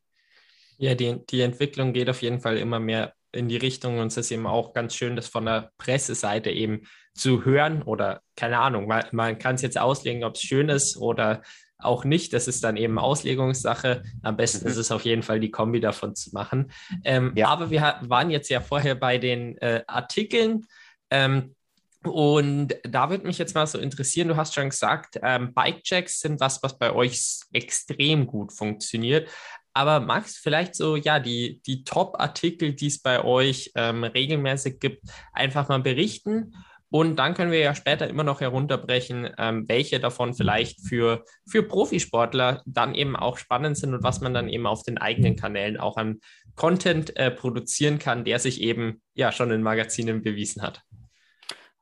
Ja, 0.78 0.96
die, 0.96 1.26
die 1.26 1.42
Entwicklung 1.42 1.94
geht 1.94 2.10
auf 2.10 2.22
jeden 2.22 2.40
Fall 2.40 2.58
immer 2.58 2.80
mehr 2.80 3.14
in 3.32 3.50
die 3.50 3.58
Richtung 3.58 4.00
und 4.00 4.08
es 4.08 4.18
ist 4.18 4.32
eben 4.32 4.48
auch 4.48 4.74
ganz 4.74 4.96
schön, 4.96 5.16
das 5.16 5.28
von 5.28 5.46
der 5.46 5.72
Presseseite 5.78 6.50
eben 6.50 6.82
zu 7.14 7.46
hören 7.46 7.82
oder 7.84 8.22
keine 8.36 8.60
Ahnung, 8.60 8.88
man, 8.88 9.04
man 9.12 9.38
kann 9.38 9.56
es 9.56 9.62
jetzt 9.62 9.78
auslegen, 9.78 10.24
ob 10.24 10.36
es 10.36 10.42
schön 10.42 10.70
ist 10.70 10.98
oder 10.98 11.42
auch 11.80 12.06
nicht. 12.06 12.34
Das 12.34 12.48
ist 12.48 12.64
dann 12.64 12.78
eben 12.78 12.98
Auslegungssache. 12.98 14.04
Am 14.24 14.38
besten 14.38 14.66
mhm. 14.66 14.72
ist 14.72 14.78
es 14.78 14.92
auf 14.92 15.06
jeden 15.06 15.24
Fall, 15.24 15.40
die 15.40 15.52
Kombi 15.52 15.80
davon 15.80 16.16
zu 16.16 16.32
machen. 16.34 16.72
Ähm, 17.04 17.34
ja. 17.36 17.48
Aber 17.48 17.70
wir 17.70 18.00
waren 18.02 18.30
jetzt 18.30 18.50
ja 18.50 18.62
vorher 18.62 18.96
bei 18.96 19.18
den 19.18 19.58
äh, 19.58 19.84
Artikeln. 19.88 20.66
Ähm, 21.10 21.56
und 22.04 22.76
da 22.84 23.10
würde 23.10 23.28
mich 23.28 23.38
jetzt 23.38 23.54
mal 23.54 23.68
so 23.68 23.80
interessieren, 23.80 24.28
du 24.28 24.38
hast 24.38 24.54
schon 24.54 24.70
gesagt, 24.70 25.20
ähm, 25.22 25.54
Bikechecks 25.54 26.22
sind 26.22 26.40
was, 26.40 26.62
was 26.64 26.78
bei 26.78 26.94
euch 26.94 27.22
extrem 27.52 28.28
gut 28.28 28.54
funktioniert. 28.54 29.30
Aber 29.78 30.00
du 30.00 30.42
vielleicht 30.42 30.74
so, 30.74 30.96
ja, 30.96 31.20
die, 31.20 31.62
die 31.68 31.84
Top-Artikel, 31.84 32.74
die 32.74 32.88
es 32.88 33.00
bei 33.00 33.24
euch 33.24 33.72
ähm, 33.76 34.04
regelmäßig 34.04 34.80
gibt, 34.80 35.04
einfach 35.34 35.70
mal 35.70 35.80
berichten? 35.80 36.56
Und 36.90 37.18
dann 37.18 37.36
können 37.36 37.52
wir 37.52 37.60
ja 37.60 37.76
später 37.76 38.08
immer 38.08 38.24
noch 38.24 38.42
herunterbrechen, 38.42 39.30
ähm, 39.38 39.66
welche 39.68 40.00
davon 40.00 40.34
vielleicht 40.34 40.82
für, 40.82 41.26
für 41.48 41.62
Profisportler 41.62 42.64
dann 42.66 42.96
eben 42.96 43.16
auch 43.16 43.38
spannend 43.38 43.78
sind 43.78 43.94
und 43.94 44.02
was 44.02 44.20
man 44.20 44.34
dann 44.34 44.50
eben 44.50 44.66
auf 44.66 44.82
den 44.82 44.98
eigenen 44.98 45.36
Kanälen 45.36 45.78
auch 45.78 45.98
an 45.98 46.22
Content 46.56 47.16
äh, 47.16 47.30
produzieren 47.30 48.00
kann, 48.00 48.26
der 48.26 48.40
sich 48.40 48.62
eben 48.62 49.04
ja 49.14 49.32
schon 49.32 49.52
in 49.52 49.62
Magazinen 49.62 50.24
bewiesen 50.24 50.64
hat. 50.64 50.82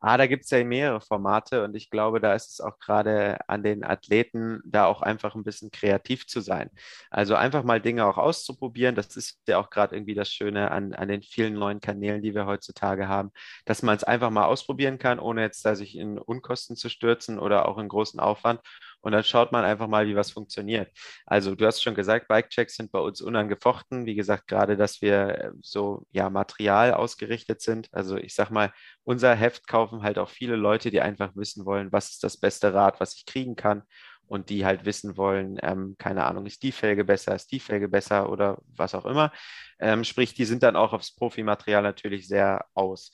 Ah, 0.07 0.17
da 0.17 0.27
gibt 0.27 0.43
es 0.43 0.51
ja 0.51 0.63
mehrere 0.63 1.01
Formate 1.01 1.63
und 1.63 1.75
ich 1.75 1.89
glaube, 1.89 2.19
da 2.19 2.35
ist 2.35 2.51
es 2.51 2.59
auch 2.61 2.77
gerade 2.77 3.39
an 3.49 3.63
den 3.63 3.83
Athleten, 3.83 4.61
da 4.63 4.85
auch 4.85 5.01
einfach 5.01 5.33
ein 5.33 5.43
bisschen 5.43 5.71
kreativ 5.71 6.27
zu 6.27 6.41
sein. 6.41 6.69
Also 7.09 7.33
einfach 7.33 7.63
mal 7.63 7.81
Dinge 7.81 8.05
auch 8.05 8.17
auszuprobieren. 8.19 8.93
Das 8.93 9.15
ist 9.17 9.39
ja 9.47 9.57
auch 9.57 9.71
gerade 9.71 9.95
irgendwie 9.95 10.13
das 10.13 10.29
Schöne 10.31 10.69
an, 10.69 10.93
an 10.93 11.07
den 11.07 11.23
vielen 11.23 11.55
neuen 11.55 11.79
Kanälen, 11.79 12.21
die 12.21 12.35
wir 12.35 12.45
heutzutage 12.45 13.07
haben, 13.07 13.31
dass 13.65 13.81
man 13.81 13.95
es 13.95 14.03
einfach 14.03 14.29
mal 14.29 14.45
ausprobieren 14.45 14.99
kann, 14.99 15.17
ohne 15.17 15.41
jetzt 15.41 15.65
da 15.65 15.73
sich 15.75 15.95
in 15.97 16.19
Unkosten 16.19 16.75
zu 16.75 16.89
stürzen 16.89 17.39
oder 17.39 17.67
auch 17.67 17.79
in 17.79 17.87
großen 17.87 18.19
Aufwand 18.19 18.61
und 19.05 19.11
dann 19.11 19.23
schaut 19.23 19.51
man 19.51 19.63
einfach 19.63 19.87
mal, 19.87 20.07
wie 20.07 20.15
was 20.15 20.31
funktioniert. 20.31 20.91
Also 21.27 21.53
du 21.53 21.67
hast 21.67 21.83
schon 21.83 21.93
gesagt, 21.93 22.27
Bike-Checks 22.27 22.75
sind 22.75 22.91
bei 22.91 22.97
uns 22.97 23.21
unangefochten. 23.21 24.07
Wie 24.07 24.15
gesagt, 24.15 24.47
gerade, 24.47 24.77
dass 24.77 24.99
wir 25.03 25.27
äh, 25.29 25.51
so 25.61 26.07
ja 26.11 26.31
Material 26.31 26.91
ausgerichtet 26.91 27.61
sind. 27.61 27.87
Also 27.91 28.17
ich 28.17 28.33
sag 28.33 28.49
mal, 28.49 28.73
unser 29.03 29.35
Heft 29.35 29.67
kaufen 29.67 30.01
halt 30.01 30.17
auch 30.17 30.29
viele 30.29 30.55
Leute, 30.55 30.89
die 30.89 31.01
einfach 31.01 31.35
wissen 31.35 31.65
wollen, 31.67 31.91
was 31.91 32.13
ist 32.13 32.23
das 32.23 32.37
beste 32.37 32.73
Rad, 32.73 32.99
was 32.99 33.15
ich 33.15 33.27
kriegen 33.27 33.55
kann 33.55 33.83
und 34.27 34.49
die 34.49 34.65
halt 34.65 34.85
wissen 34.85 35.17
wollen, 35.17 35.59
ähm, 35.61 35.95
keine 35.99 36.25
Ahnung, 36.25 36.47
ist 36.47 36.63
die 36.63 36.71
Felge 36.71 37.05
besser, 37.05 37.35
ist 37.35 37.51
die 37.51 37.59
Felge 37.59 37.87
besser 37.87 38.31
oder 38.31 38.57
was 38.75 38.95
auch 38.95 39.05
immer. 39.05 39.31
Ähm, 39.79 40.03
sprich, 40.03 40.33
die 40.33 40.45
sind 40.45 40.63
dann 40.63 40.75
auch 40.75 40.93
aufs 40.93 41.13
Profimaterial 41.15 41.83
natürlich 41.83 42.27
sehr 42.27 42.65
aus. 42.73 43.11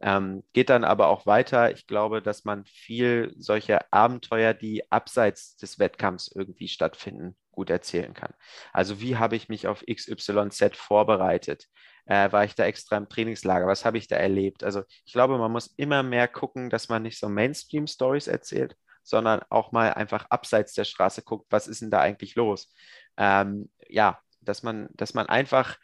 Ähm, 0.00 0.42
geht 0.52 0.70
dann 0.70 0.84
aber 0.84 1.08
auch 1.08 1.26
weiter. 1.26 1.70
Ich 1.72 1.86
glaube, 1.86 2.20
dass 2.20 2.44
man 2.44 2.64
viel 2.64 3.34
solche 3.38 3.92
Abenteuer, 3.92 4.54
die 4.54 4.90
abseits 4.90 5.56
des 5.56 5.78
Wettkampfs 5.78 6.30
irgendwie 6.34 6.68
stattfinden, 6.68 7.36
gut 7.52 7.70
erzählen 7.70 8.12
kann. 8.14 8.32
Also 8.72 9.00
wie 9.00 9.16
habe 9.16 9.36
ich 9.36 9.48
mich 9.48 9.66
auf 9.66 9.84
XYZ 9.88 10.76
vorbereitet? 10.76 11.66
Äh, 12.06 12.32
war 12.32 12.44
ich 12.44 12.54
da 12.54 12.64
extra 12.64 12.96
im 12.96 13.08
Trainingslager? 13.08 13.66
Was 13.66 13.84
habe 13.84 13.98
ich 13.98 14.08
da 14.08 14.16
erlebt? 14.16 14.64
Also 14.64 14.82
ich 15.04 15.12
glaube, 15.12 15.38
man 15.38 15.52
muss 15.52 15.72
immer 15.76 16.02
mehr 16.02 16.28
gucken, 16.28 16.68
dass 16.68 16.88
man 16.88 17.02
nicht 17.02 17.18
so 17.18 17.28
Mainstream-Stories 17.28 18.26
erzählt, 18.26 18.76
sondern 19.02 19.40
auch 19.50 19.72
mal 19.72 19.92
einfach 19.94 20.26
abseits 20.30 20.74
der 20.74 20.84
Straße 20.84 21.22
guckt, 21.22 21.46
was 21.50 21.66
ist 21.68 21.82
denn 21.82 21.90
da 21.90 22.00
eigentlich 22.00 22.34
los? 22.34 22.72
Ähm, 23.16 23.70
ja, 23.88 24.18
dass 24.40 24.62
man, 24.62 24.88
dass 24.94 25.14
man 25.14 25.26
einfach 25.26 25.76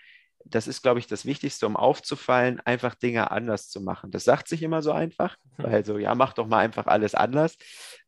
das 0.45 0.67
ist, 0.67 0.83
glaube 0.83 0.99
ich, 0.99 1.07
das 1.07 1.25
Wichtigste, 1.25 1.67
um 1.67 1.77
aufzufallen, 1.77 2.61
einfach 2.61 2.95
Dinge 2.95 3.31
anders 3.31 3.69
zu 3.69 3.81
machen. 3.81 4.11
Das 4.11 4.25
sagt 4.25 4.49
sich 4.49 4.63
immer 4.63 4.83
so 4.83 4.93
einfach, 4.93 5.37
mhm. 5.59 5.63
weil 5.63 5.85
so, 5.85 5.99
ja, 5.99 6.15
mach 6.15 6.33
doch 6.33 6.47
mal 6.47 6.59
einfach 6.59 6.87
alles 6.87 7.15
anders. 7.15 7.57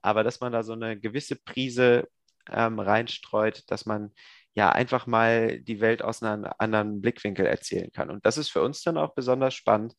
Aber 0.01 0.25
dass 0.25 0.40
man 0.40 0.53
da 0.53 0.62
so 0.62 0.73
eine 0.73 0.99
gewisse 0.99 1.37
Prise 1.37 2.09
ähm, 2.51 2.79
reinstreut, 2.79 3.62
dass 3.68 3.87
man 3.87 4.12
ja 4.55 4.71
einfach 4.71 5.07
mal 5.07 5.61
die 5.61 5.81
Welt 5.81 6.03
aus 6.03 6.23
einem 6.23 6.47
anderen 6.59 7.01
Blickwinkel 7.01 7.47
erzählen 7.47 7.91
kann. 7.93 8.11
Und 8.11 8.27
das 8.27 8.37
ist 8.37 8.51
für 8.51 8.62
uns 8.62 8.83
dann 8.83 8.99
auch 8.99 9.15
besonders 9.15 9.55
spannend, 9.55 9.95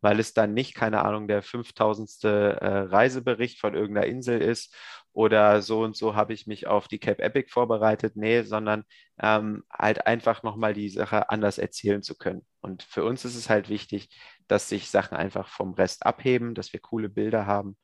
weil 0.00 0.18
es 0.18 0.32
dann 0.32 0.54
nicht, 0.54 0.74
keine 0.74 1.04
Ahnung, 1.04 1.28
der 1.28 1.42
5000. 1.42 2.24
Äh, 2.24 2.28
Reisebericht 2.28 3.60
von 3.60 3.74
irgendeiner 3.74 4.06
Insel 4.06 4.40
ist 4.40 4.74
oder 5.12 5.62
so 5.62 5.82
und 5.82 5.96
so 5.96 6.14
habe 6.14 6.32
ich 6.32 6.46
mich 6.46 6.66
auf 6.66 6.88
die 6.88 6.98
Cape 6.98 7.22
Epic 7.22 7.50
vorbereitet. 7.50 8.16
Nee, 8.16 8.42
sondern 8.42 8.84
ähm, 9.20 9.64
halt 9.70 10.06
einfach 10.06 10.42
nochmal 10.42 10.74
die 10.74 10.88
Sache 10.88 11.28
anders 11.30 11.58
erzählen 11.58 12.02
zu 12.02 12.16
können. 12.16 12.46
Und 12.60 12.82
für 12.82 13.04
uns 13.04 13.24
ist 13.24 13.36
es 13.36 13.50
halt 13.50 13.68
wichtig, 13.68 14.08
dass 14.46 14.68
sich 14.68 14.90
Sachen 14.90 15.16
einfach 15.16 15.48
vom 15.48 15.74
Rest 15.74 16.06
abheben, 16.06 16.54
dass 16.54 16.72
wir 16.72 16.80
coole 16.80 17.08
Bilder 17.08 17.46
haben 17.46 17.76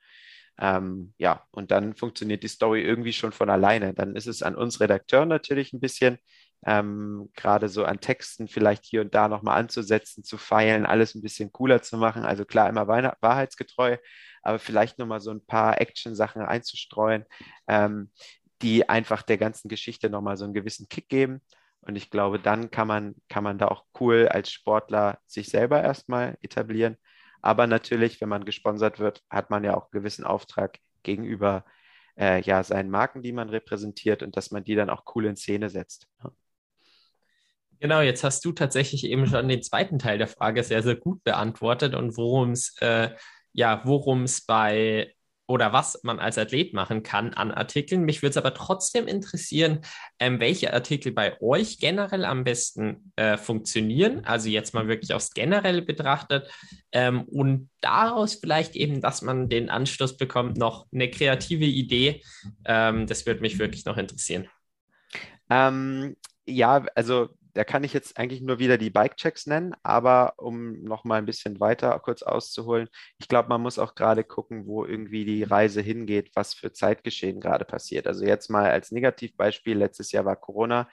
Ähm, 0.59 1.15
ja, 1.19 1.45
und 1.51 1.71
dann 1.71 1.95
funktioniert 1.95 2.43
die 2.43 2.49
Story 2.49 2.83
irgendwie 2.83 3.13
schon 3.13 3.33
von 3.33 3.51
alleine. 3.51 3.95
Dann 3.95 4.17
ist 4.17 4.27
es 4.27 4.43
an 4.43 4.55
uns 4.55 4.81
Redakteuren 4.81 5.29
natürlich 5.29 5.73
ein 5.73 5.81
bisschen, 5.81 6.19
ähm, 6.67 7.31
gerade 7.35 7.69
so 7.69 7.85
an 7.85 8.01
Texten 8.01 8.49
vielleicht 8.49 8.85
hier 8.85 9.03
und 9.03 9.15
da 9.15 9.29
nochmal 9.29 9.59
anzusetzen, 9.59 10.25
zu 10.25 10.39
feilen, 10.39 10.87
alles 10.87 11.15
ein 11.15 11.23
bisschen 11.23 11.53
cooler 11.53 11.83
zu 11.83 11.99
machen. 11.99 12.25
Also 12.25 12.45
klar, 12.45 12.69
immer 12.69 12.87
wahrheitsgetreu, 12.89 13.97
aber 14.43 14.59
vielleicht 14.59 14.99
nochmal 14.99 15.21
so 15.21 15.31
ein 15.31 15.45
paar 15.45 15.81
Action-Sachen 15.81 16.43
einzustreuen, 16.43 17.25
ähm, 17.69 18.11
die 18.63 18.89
einfach 18.89 19.23
der 19.23 19.39
ganzen 19.39 19.69
Geschichte 19.69 20.09
nochmal 20.11 20.37
so 20.37 20.45
einen 20.45 20.55
gewissen 20.55 20.89
Kick 20.89 21.09
geben. 21.09 21.43
Und 21.81 21.97
ich 21.97 22.11
glaube, 22.11 22.39
dann 22.39 22.71
kann 22.71 22.89
man, 22.89 23.15
kann 23.29 23.45
man 23.45 23.59
da 23.59 23.69
auch 23.69 23.85
cool 24.01 24.29
als 24.29 24.51
Sportler 24.51 25.19
sich 25.27 25.49
selber 25.49 25.83
erstmal 25.83 26.39
etablieren. 26.41 26.97
Aber 27.45 27.67
natürlich, 27.67 28.23
wenn 28.23 28.31
man 28.31 28.47
gesponsert 28.47 28.99
wird, 28.99 29.23
hat 29.29 29.51
man 29.51 29.65
ja 29.65 29.77
auch 29.77 29.83
einen 29.93 30.01
gewissen 30.01 30.25
Auftrag 30.25 30.79
gegenüber 31.03 31.67
äh, 32.19 32.41
ja, 32.41 32.63
seinen 32.63 32.89
Marken, 32.89 33.21
die 33.21 33.33
man 33.33 33.51
repräsentiert 33.51 34.23
und 34.23 34.35
dass 34.39 34.51
man 34.51 34.65
die 34.65 34.75
dann 34.75 34.89
auch 34.89 35.03
cool 35.15 35.27
in 35.27 35.37
Szene 35.37 35.69
setzt. 35.69 36.09
Genau, 37.81 38.01
jetzt 38.01 38.25
hast 38.25 38.47
du 38.47 38.53
tatsächlich 38.53 39.05
eben 39.05 39.27
schon 39.27 39.47
den 39.47 39.63
zweiten 39.63 39.99
Teil 39.99 40.17
der 40.17 40.27
Frage 40.27 40.65
sehr, 40.65 40.83
sehr 40.83 40.97
gut 40.97 41.23
beantwortet 41.23 41.95
und 41.95 42.17
worum 42.17 42.53
es 42.53 42.77
äh, 42.81 43.11
ja, 43.53 43.83
worum 43.85 44.23
es 44.23 44.47
bei 44.47 45.15
oder 45.47 45.73
was 45.73 46.03
man 46.03 46.19
als 46.19 46.39
Athlet 46.39 46.73
machen 46.73 47.03
kann 47.03 47.35
an 47.35 47.51
Artikeln. 47.51 48.05
Mich 48.05 48.23
würde 48.23 48.31
es 48.31 48.37
aber 48.37 48.55
trotzdem 48.55 49.07
interessieren, 49.07 49.81
ähm, 50.19 50.41
welche 50.41 50.73
Artikel 50.73 51.13
bei 51.13 51.41
euch 51.41 51.79
generell 51.79 52.25
am 52.25 52.45
besten 52.45 53.13
äh, 53.17 53.37
funktionieren. 53.37 54.25
Also 54.25 54.49
jetzt 54.49 54.73
mal 54.73 54.89
wirklich 54.89 55.13
aufs 55.13 55.33
Generelle 55.33 55.83
betrachtet 55.83 56.51
ähm, 56.93 57.23
und 57.25 57.71
daraus 57.81 58.35
vielleicht 58.35 58.75
eben, 58.75 59.01
dass 59.01 59.21
man 59.23 59.49
den 59.49 59.69
Anschluss 59.69 60.17
bekommt, 60.17 60.57
noch 60.57 60.87
eine 60.93 61.11
kreative 61.11 61.67
Idee. 61.67 62.23
Ähm, 62.65 63.07
das 63.07 63.27
würde 63.27 63.41
mich 63.41 63.59
wirklich 63.59 63.85
noch 63.85 63.99
interessieren. 63.99 64.49
Ähm, 65.51 66.17
ja, 66.47 66.87
also 66.95 67.29
da 67.55 67.65
kann 67.65 67.85
ich 67.85 67.93
jetzt 67.93 68.19
eigentlich 68.19 68.43
nur 68.43 68.59
wieder 68.59 68.79
die 68.79 68.91
Bike-Checks 68.91 69.47
nennen, 69.47 69.75
aber 69.83 70.35
um 70.37 70.83
noch 70.83 71.05
mal 71.05 71.17
ein 71.17 71.27
bisschen 71.27 71.61
weiter 71.61 71.99
kurz 72.01 72.23
auszuholen, 72.23 72.89
ich 73.19 73.29
glaube, 73.29 73.49
man 73.49 73.61
muss 73.63 73.79
auch 73.79 73.95
gerade 73.95 74.25
gucken, 74.25 74.67
wo 74.67 74.85
irgendwie 74.85 75.25
die 75.25 75.45
Reise 75.45 75.81
hingeht, 75.81 76.31
was 76.35 76.55
für 76.55 76.73
Zeitgeschehen 76.73 77.41
gerade 77.41 77.65
passiert. 77.65 78.07
Also 78.07 78.25
jetzt 78.25 78.51
mal 78.51 78.71
als 78.71 78.91
Negativbeispiel, 78.91 79.79
letztes 79.79 80.13
Jahr 80.13 80.25
war 80.25 80.37
Corona. 80.37 80.89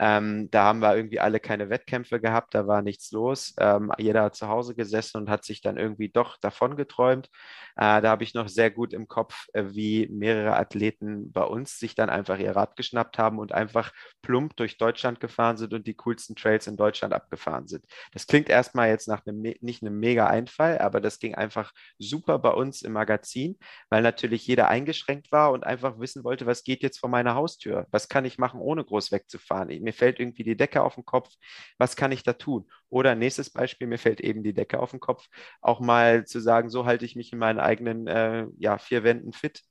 Ähm, 0.00 0.50
da 0.50 0.64
haben 0.64 0.80
wir 0.80 0.96
irgendwie 0.96 1.20
alle 1.20 1.40
keine 1.40 1.68
Wettkämpfe 1.68 2.20
gehabt, 2.20 2.54
da 2.54 2.66
war 2.66 2.80
nichts 2.80 3.12
los. 3.12 3.54
Ähm, 3.58 3.92
jeder 3.98 4.22
hat 4.22 4.34
zu 4.34 4.48
Hause 4.48 4.74
gesessen 4.74 5.18
und 5.18 5.28
hat 5.28 5.44
sich 5.44 5.60
dann 5.60 5.76
irgendwie 5.76 6.08
doch 6.08 6.38
davon 6.38 6.76
geträumt. 6.76 7.28
Äh, 7.76 8.00
da 8.00 8.10
habe 8.10 8.24
ich 8.24 8.32
noch 8.32 8.48
sehr 8.48 8.70
gut 8.70 8.94
im 8.94 9.08
Kopf, 9.08 9.46
äh, 9.52 9.64
wie 9.68 10.08
mehrere 10.10 10.56
Athleten 10.56 11.30
bei 11.32 11.42
uns 11.42 11.78
sich 11.78 11.94
dann 11.94 12.08
einfach 12.08 12.38
ihr 12.38 12.56
Rad 12.56 12.76
geschnappt 12.76 13.18
haben 13.18 13.38
und 13.38 13.52
einfach 13.52 13.92
plump 14.22 14.56
durch 14.56 14.78
Deutschland 14.78 15.20
gefahren 15.20 15.58
sind 15.58 15.74
und 15.74 15.86
die 15.86 15.94
coolsten 15.94 16.34
Trails 16.34 16.66
in 16.66 16.76
Deutschland 16.76 17.12
abgefahren 17.12 17.68
sind. 17.68 17.84
Das 18.12 18.26
klingt 18.26 18.48
erstmal 18.48 18.88
jetzt 18.88 19.06
nach 19.06 19.26
einem, 19.26 19.40
nicht 19.60 19.82
einem 19.82 19.98
mega 19.98 20.26
Einfall, 20.28 20.78
aber 20.78 21.00
das 21.02 21.18
ging 21.18 21.34
einfach 21.34 21.72
super 21.98 22.38
bei 22.38 22.50
uns 22.50 22.80
im 22.82 22.92
Magazin, 22.92 23.58
weil 23.90 24.02
natürlich 24.02 24.46
jeder 24.46 24.68
eingeschränkt 24.68 25.30
war 25.30 25.52
und 25.52 25.64
einfach 25.64 25.98
wissen 25.98 26.24
wollte, 26.24 26.46
was 26.46 26.64
geht 26.64 26.82
jetzt 26.82 26.98
vor 26.98 27.10
meiner 27.10 27.34
Haustür? 27.34 27.86
Was 27.90 28.08
kann 28.08 28.24
ich 28.24 28.38
machen, 28.38 28.60
ohne 28.60 28.84
groß 28.84 29.12
wegzufahren? 29.12 29.68
Mir 29.90 29.94
fällt 29.94 30.20
irgendwie 30.20 30.44
die 30.44 30.56
Decke 30.56 30.82
auf 30.84 30.94
den 30.94 31.04
Kopf. 31.04 31.34
Was 31.78 31.96
kann 31.96 32.12
ich 32.12 32.22
da 32.22 32.32
tun? 32.34 32.70
Oder 32.90 33.16
nächstes 33.16 33.50
Beispiel, 33.50 33.88
mir 33.88 33.98
fällt 33.98 34.20
eben 34.20 34.44
die 34.44 34.54
Decke 34.54 34.78
auf 34.78 34.92
den 34.92 35.00
Kopf. 35.00 35.26
Auch 35.60 35.80
mal 35.80 36.24
zu 36.26 36.38
sagen, 36.40 36.70
so 36.70 36.84
halte 36.86 37.04
ich 37.04 37.16
mich 37.16 37.32
in 37.32 37.40
meinen 37.40 37.58
eigenen 37.58 38.06
äh, 38.06 38.46
ja, 38.58 38.78
vier 38.78 39.02
Wänden 39.02 39.32
fit 39.32 39.62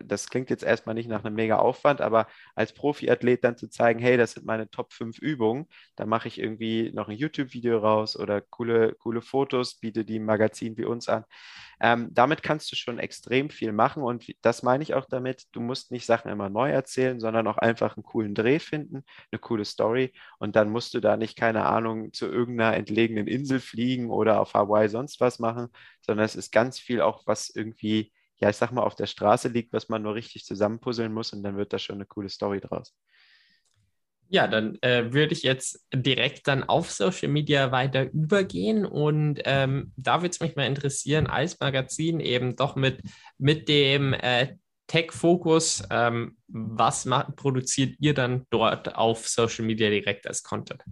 das 0.00 0.28
klingt 0.28 0.50
jetzt 0.50 0.62
erstmal 0.64 0.94
nicht 0.94 1.08
nach 1.08 1.24
einem 1.24 1.34
mega 1.34 1.58
Aufwand, 1.58 2.00
aber 2.00 2.26
als 2.54 2.72
Profiathlet 2.72 3.44
dann 3.44 3.56
zu 3.56 3.68
zeigen, 3.68 4.00
hey, 4.00 4.16
das 4.16 4.32
sind 4.32 4.46
meine 4.46 4.70
Top 4.70 4.92
5 4.92 5.18
Übungen, 5.18 5.66
da 5.96 6.06
mache 6.06 6.28
ich 6.28 6.38
irgendwie 6.38 6.90
noch 6.92 7.08
ein 7.08 7.16
YouTube-Video 7.16 7.78
raus 7.78 8.16
oder 8.16 8.40
coole, 8.40 8.94
coole 8.94 9.22
Fotos, 9.22 9.76
biete 9.76 10.04
die 10.04 10.16
im 10.16 10.24
Magazin 10.24 10.76
wie 10.76 10.84
uns 10.84 11.08
an. 11.08 11.24
Ähm, 11.80 12.08
damit 12.12 12.42
kannst 12.42 12.72
du 12.72 12.76
schon 12.76 12.98
extrem 12.98 13.50
viel 13.50 13.72
machen 13.72 14.02
und 14.02 14.26
das 14.42 14.62
meine 14.62 14.82
ich 14.82 14.94
auch 14.94 15.06
damit, 15.06 15.44
du 15.52 15.60
musst 15.60 15.92
nicht 15.92 16.06
Sachen 16.06 16.30
immer 16.30 16.50
neu 16.50 16.70
erzählen, 16.70 17.20
sondern 17.20 17.46
auch 17.46 17.58
einfach 17.58 17.96
einen 17.96 18.02
coolen 18.04 18.34
Dreh 18.34 18.58
finden, 18.58 19.04
eine 19.30 19.38
coole 19.38 19.64
Story 19.64 20.12
und 20.38 20.56
dann 20.56 20.70
musst 20.70 20.94
du 20.94 21.00
da 21.00 21.16
nicht, 21.16 21.36
keine 21.36 21.66
Ahnung, 21.66 22.12
zu 22.12 22.26
irgendeiner 22.26 22.76
entlegenen 22.76 23.28
Insel 23.28 23.60
fliegen 23.60 24.10
oder 24.10 24.40
auf 24.40 24.54
Hawaii 24.54 24.88
sonst 24.88 25.20
was 25.20 25.38
machen, 25.38 25.68
sondern 26.00 26.24
es 26.24 26.34
ist 26.36 26.50
ganz 26.52 26.78
viel 26.80 27.00
auch, 27.00 27.26
was 27.26 27.50
irgendwie 27.54 28.12
ja, 28.38 28.50
ich 28.50 28.56
sag 28.56 28.70
mal, 28.72 28.82
auf 28.82 28.94
der 28.94 29.06
Straße 29.06 29.48
liegt, 29.48 29.72
was 29.72 29.88
man 29.88 30.02
nur 30.02 30.14
richtig 30.14 30.44
zusammenpuzzeln 30.44 31.12
muss 31.12 31.32
und 31.32 31.42
dann 31.42 31.56
wird 31.56 31.72
da 31.72 31.78
schon 31.78 31.96
eine 31.96 32.06
coole 32.06 32.28
Story 32.28 32.60
draus. 32.60 32.94
Ja, 34.30 34.46
dann 34.46 34.76
äh, 34.82 35.12
würde 35.12 35.32
ich 35.32 35.42
jetzt 35.42 35.86
direkt 35.92 36.48
dann 36.48 36.62
auf 36.62 36.90
Social 36.90 37.28
Media 37.28 37.72
weiter 37.72 38.12
übergehen 38.12 38.84
und 38.84 39.40
ähm, 39.44 39.92
da 39.96 40.20
würde 40.20 40.30
es 40.30 40.40
mich 40.40 40.54
mal 40.54 40.66
interessieren, 40.66 41.26
als 41.26 41.58
Magazin 41.60 42.20
eben 42.20 42.54
doch 42.54 42.76
mit, 42.76 43.00
mit 43.38 43.68
dem 43.68 44.12
äh, 44.12 44.56
Tech-Fokus, 44.86 45.84
ähm, 45.90 46.36
was 46.46 47.06
macht, 47.06 47.36
produziert 47.36 47.96
ihr 48.00 48.14
dann 48.14 48.46
dort 48.50 48.96
auf 48.96 49.26
Social 49.26 49.64
Media 49.64 49.88
direkt 49.88 50.26
als 50.26 50.42
Content? 50.42 50.82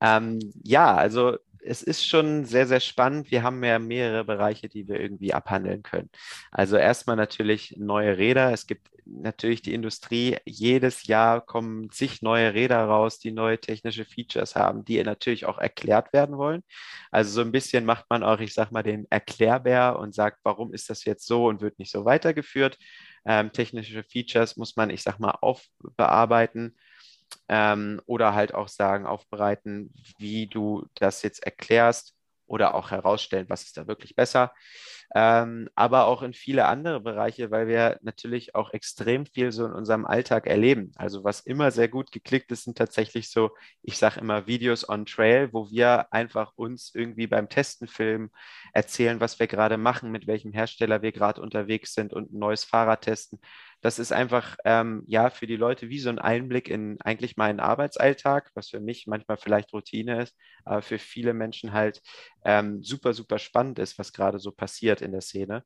Ähm, 0.00 0.38
ja, 0.62 0.94
also 0.94 1.36
es 1.64 1.82
ist 1.82 2.06
schon 2.06 2.44
sehr, 2.44 2.66
sehr 2.66 2.80
spannend. 2.80 3.30
Wir 3.30 3.42
haben 3.42 3.62
ja 3.64 3.78
mehrere 3.78 4.24
Bereiche, 4.24 4.68
die 4.68 4.88
wir 4.88 5.00
irgendwie 5.00 5.32
abhandeln 5.32 5.82
können. 5.82 6.10
Also 6.50 6.76
erstmal 6.76 7.16
natürlich 7.16 7.76
neue 7.78 8.18
Räder. 8.18 8.52
Es 8.52 8.66
gibt 8.66 8.88
natürlich 9.04 9.62
die 9.62 9.74
Industrie. 9.74 10.36
Jedes 10.44 11.06
Jahr 11.06 11.40
kommen 11.40 11.90
zig 11.90 12.22
neue 12.22 12.54
Räder 12.54 12.84
raus, 12.84 13.18
die 13.18 13.32
neue 13.32 13.60
technische 13.60 14.04
Features 14.04 14.56
haben, 14.56 14.84
die 14.84 15.02
natürlich 15.02 15.46
auch 15.46 15.58
erklärt 15.58 16.12
werden 16.12 16.36
wollen. 16.36 16.62
Also 17.10 17.30
so 17.30 17.40
ein 17.40 17.52
bisschen 17.52 17.84
macht 17.84 18.06
man 18.10 18.22
auch, 18.22 18.40
ich 18.40 18.54
sag 18.54 18.70
mal, 18.72 18.82
den 18.82 19.06
Erklärbär 19.10 19.98
und 19.98 20.14
sagt, 20.14 20.38
warum 20.42 20.72
ist 20.72 20.90
das 20.90 21.04
jetzt 21.04 21.26
so 21.26 21.46
und 21.46 21.60
wird 21.60 21.78
nicht 21.78 21.90
so 21.90 22.04
weitergeführt. 22.04 22.78
Ähm, 23.24 23.52
technische 23.52 24.02
Features 24.04 24.56
muss 24.56 24.76
man, 24.76 24.90
ich 24.90 25.02
sag 25.02 25.18
mal, 25.18 25.36
aufbearbeiten 25.40 26.76
ähm, 27.48 28.00
oder 28.06 28.34
halt 28.34 28.54
auch 28.54 28.68
sagen, 28.68 29.06
aufbereiten, 29.06 29.92
wie 30.18 30.46
du 30.46 30.86
das 30.94 31.22
jetzt 31.22 31.44
erklärst 31.44 32.14
oder 32.46 32.74
auch 32.74 32.90
herausstellen, 32.90 33.48
was 33.48 33.62
ist 33.64 33.76
da 33.76 33.86
wirklich 33.86 34.14
besser. 34.14 34.52
Ähm, 35.14 35.68
aber 35.74 36.06
auch 36.06 36.22
in 36.22 36.32
viele 36.32 36.66
andere 36.66 37.00
Bereiche, 37.00 37.50
weil 37.50 37.66
wir 37.68 37.98
natürlich 38.02 38.54
auch 38.54 38.72
extrem 38.72 39.26
viel 39.26 39.52
so 39.52 39.66
in 39.66 39.72
unserem 39.72 40.06
Alltag 40.06 40.46
erleben. 40.46 40.92
Also 40.96 41.22
was 41.22 41.40
immer 41.40 41.70
sehr 41.70 41.88
gut 41.88 42.12
geklickt 42.12 42.50
ist, 42.50 42.64
sind 42.64 42.78
tatsächlich 42.78 43.30
so, 43.30 43.50
ich 43.82 43.98
sage 43.98 44.20
immer 44.20 44.46
Videos 44.46 44.88
on 44.88 45.04
Trail, 45.04 45.52
wo 45.52 45.70
wir 45.70 46.12
einfach 46.12 46.52
uns 46.56 46.94
irgendwie 46.94 47.26
beim 47.26 47.48
Testen 47.48 47.88
filmen, 47.88 48.30
erzählen, 48.72 49.20
was 49.20 49.38
wir 49.38 49.46
gerade 49.48 49.76
machen, 49.76 50.10
mit 50.10 50.26
welchem 50.26 50.52
Hersteller 50.52 51.02
wir 51.02 51.12
gerade 51.12 51.42
unterwegs 51.42 51.92
sind 51.94 52.14
und 52.14 52.32
ein 52.32 52.38
neues 52.38 52.64
Fahrrad 52.64 53.02
testen 53.02 53.38
das 53.82 53.98
ist 53.98 54.12
einfach 54.12 54.56
ähm, 54.64 55.02
ja 55.08 55.28
für 55.28 55.46
die 55.46 55.56
Leute 55.56 55.88
wie 55.88 55.98
so 55.98 56.08
ein 56.08 56.20
Einblick 56.20 56.68
in 56.68 57.00
eigentlich 57.02 57.36
meinen 57.36 57.58
Arbeitsalltag, 57.60 58.50
was 58.54 58.70
für 58.70 58.80
mich 58.80 59.06
manchmal 59.08 59.36
vielleicht 59.36 59.72
Routine 59.72 60.22
ist, 60.22 60.36
aber 60.64 60.82
für 60.82 60.98
viele 60.98 61.34
Menschen 61.34 61.72
halt 61.72 62.00
ähm, 62.44 62.82
super, 62.82 63.12
super 63.12 63.38
spannend 63.40 63.80
ist, 63.80 63.98
was 63.98 64.12
gerade 64.12 64.38
so 64.38 64.52
passiert 64.52 65.01
in 65.02 65.12
der 65.12 65.20
Szene. 65.20 65.64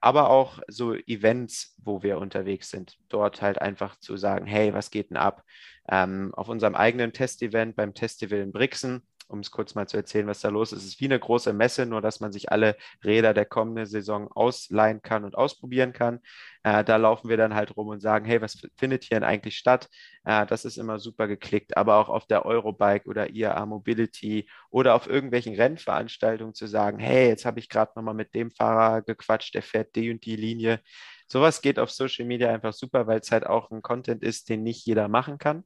Aber 0.00 0.30
auch 0.30 0.60
so 0.68 0.94
Events, 0.94 1.76
wo 1.78 2.02
wir 2.02 2.18
unterwegs 2.18 2.70
sind, 2.70 2.96
dort 3.08 3.42
halt 3.42 3.60
einfach 3.60 3.96
zu 3.96 4.16
sagen, 4.16 4.46
hey, 4.46 4.72
was 4.72 4.90
geht 4.90 5.10
denn 5.10 5.18
ab? 5.18 5.44
Ähm, 5.88 6.32
auf 6.34 6.48
unserem 6.48 6.74
eigenen 6.74 7.12
Testevent 7.12 7.76
beim 7.76 7.94
Festival 7.94 8.38
in 8.38 8.52
Brixen 8.52 9.02
um 9.30 9.40
es 9.40 9.50
kurz 9.50 9.74
mal 9.74 9.88
zu 9.88 9.96
erzählen, 9.96 10.26
was 10.26 10.40
da 10.40 10.48
los 10.48 10.72
ist. 10.72 10.82
Es 10.82 10.88
ist 10.88 11.00
wie 11.00 11.06
eine 11.06 11.18
große 11.18 11.52
Messe, 11.52 11.86
nur 11.86 12.00
dass 12.00 12.20
man 12.20 12.32
sich 12.32 12.50
alle 12.52 12.76
Räder 13.04 13.34
der 13.34 13.46
kommenden 13.46 13.86
Saison 13.86 14.30
ausleihen 14.32 15.02
kann 15.02 15.24
und 15.24 15.36
ausprobieren 15.36 15.92
kann. 15.92 16.20
Äh, 16.62 16.84
da 16.84 16.96
laufen 16.96 17.28
wir 17.28 17.36
dann 17.36 17.54
halt 17.54 17.76
rum 17.76 17.88
und 17.88 18.00
sagen, 18.00 18.24
hey, 18.26 18.40
was 18.42 18.58
findet 18.76 19.04
hier 19.04 19.16
denn 19.16 19.24
eigentlich 19.24 19.56
statt? 19.56 19.88
Äh, 20.24 20.46
das 20.46 20.64
ist 20.64 20.76
immer 20.76 20.98
super 20.98 21.28
geklickt, 21.28 21.76
aber 21.76 21.96
auch 21.96 22.08
auf 22.08 22.26
der 22.26 22.44
Eurobike 22.44 23.08
oder 23.08 23.30
IAA 23.30 23.66
Mobility 23.66 24.48
oder 24.70 24.94
auf 24.94 25.06
irgendwelchen 25.08 25.54
Rennveranstaltungen 25.54 26.54
zu 26.54 26.66
sagen, 26.66 26.98
hey, 26.98 27.28
jetzt 27.28 27.44
habe 27.44 27.60
ich 27.60 27.68
gerade 27.68 27.92
nochmal 27.96 28.14
mit 28.14 28.34
dem 28.34 28.50
Fahrer 28.50 29.02
gequatscht, 29.02 29.54
der 29.54 29.62
fährt 29.62 29.94
die 29.96 30.10
und 30.10 30.24
die 30.24 30.36
Linie. 30.36 30.80
Sowas 31.26 31.62
geht 31.62 31.78
auf 31.78 31.90
Social 31.90 32.26
Media 32.26 32.50
einfach 32.52 32.72
super, 32.72 33.06
weil 33.06 33.20
es 33.20 33.30
halt 33.30 33.46
auch 33.46 33.70
ein 33.70 33.82
Content 33.82 34.22
ist, 34.22 34.48
den 34.48 34.62
nicht 34.64 34.84
jeder 34.86 35.08
machen 35.08 35.38
kann. 35.38 35.64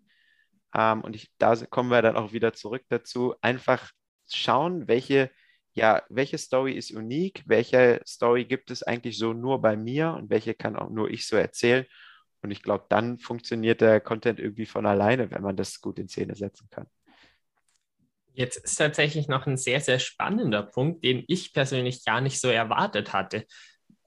Ähm, 0.74 1.02
und 1.02 1.16
ich, 1.16 1.30
da 1.38 1.54
kommen 1.66 1.90
wir 1.90 2.02
dann 2.02 2.16
auch 2.16 2.32
wieder 2.32 2.52
zurück 2.52 2.82
dazu, 2.88 3.34
einfach 3.40 3.90
schauen, 4.30 4.88
welche, 4.88 5.30
ja, 5.72 6.02
welche 6.08 6.38
Story 6.38 6.72
ist 6.72 6.90
unique, 6.90 7.42
welche 7.46 8.00
Story 8.06 8.44
gibt 8.44 8.70
es 8.70 8.82
eigentlich 8.82 9.18
so 9.18 9.32
nur 9.32 9.60
bei 9.60 9.76
mir 9.76 10.12
und 10.12 10.30
welche 10.30 10.54
kann 10.54 10.76
auch 10.76 10.90
nur 10.90 11.10
ich 11.10 11.26
so 11.26 11.36
erzählen. 11.36 11.86
Und 12.42 12.50
ich 12.50 12.62
glaube, 12.62 12.86
dann 12.88 13.18
funktioniert 13.18 13.80
der 13.80 14.00
Content 14.00 14.38
irgendwie 14.38 14.66
von 14.66 14.84
alleine, 14.84 15.30
wenn 15.30 15.42
man 15.42 15.56
das 15.56 15.80
gut 15.80 15.98
in 15.98 16.08
Szene 16.08 16.34
setzen 16.34 16.68
kann. 16.70 16.86
Jetzt 18.34 18.56
ist 18.56 18.74
tatsächlich 18.74 19.28
noch 19.28 19.46
ein 19.46 19.56
sehr, 19.56 19.80
sehr 19.80 20.00
spannender 20.00 20.64
Punkt, 20.64 21.04
den 21.04 21.24
ich 21.28 21.52
persönlich 21.52 22.04
gar 22.04 22.20
nicht 22.20 22.40
so 22.40 22.48
erwartet 22.48 23.12
hatte 23.12 23.46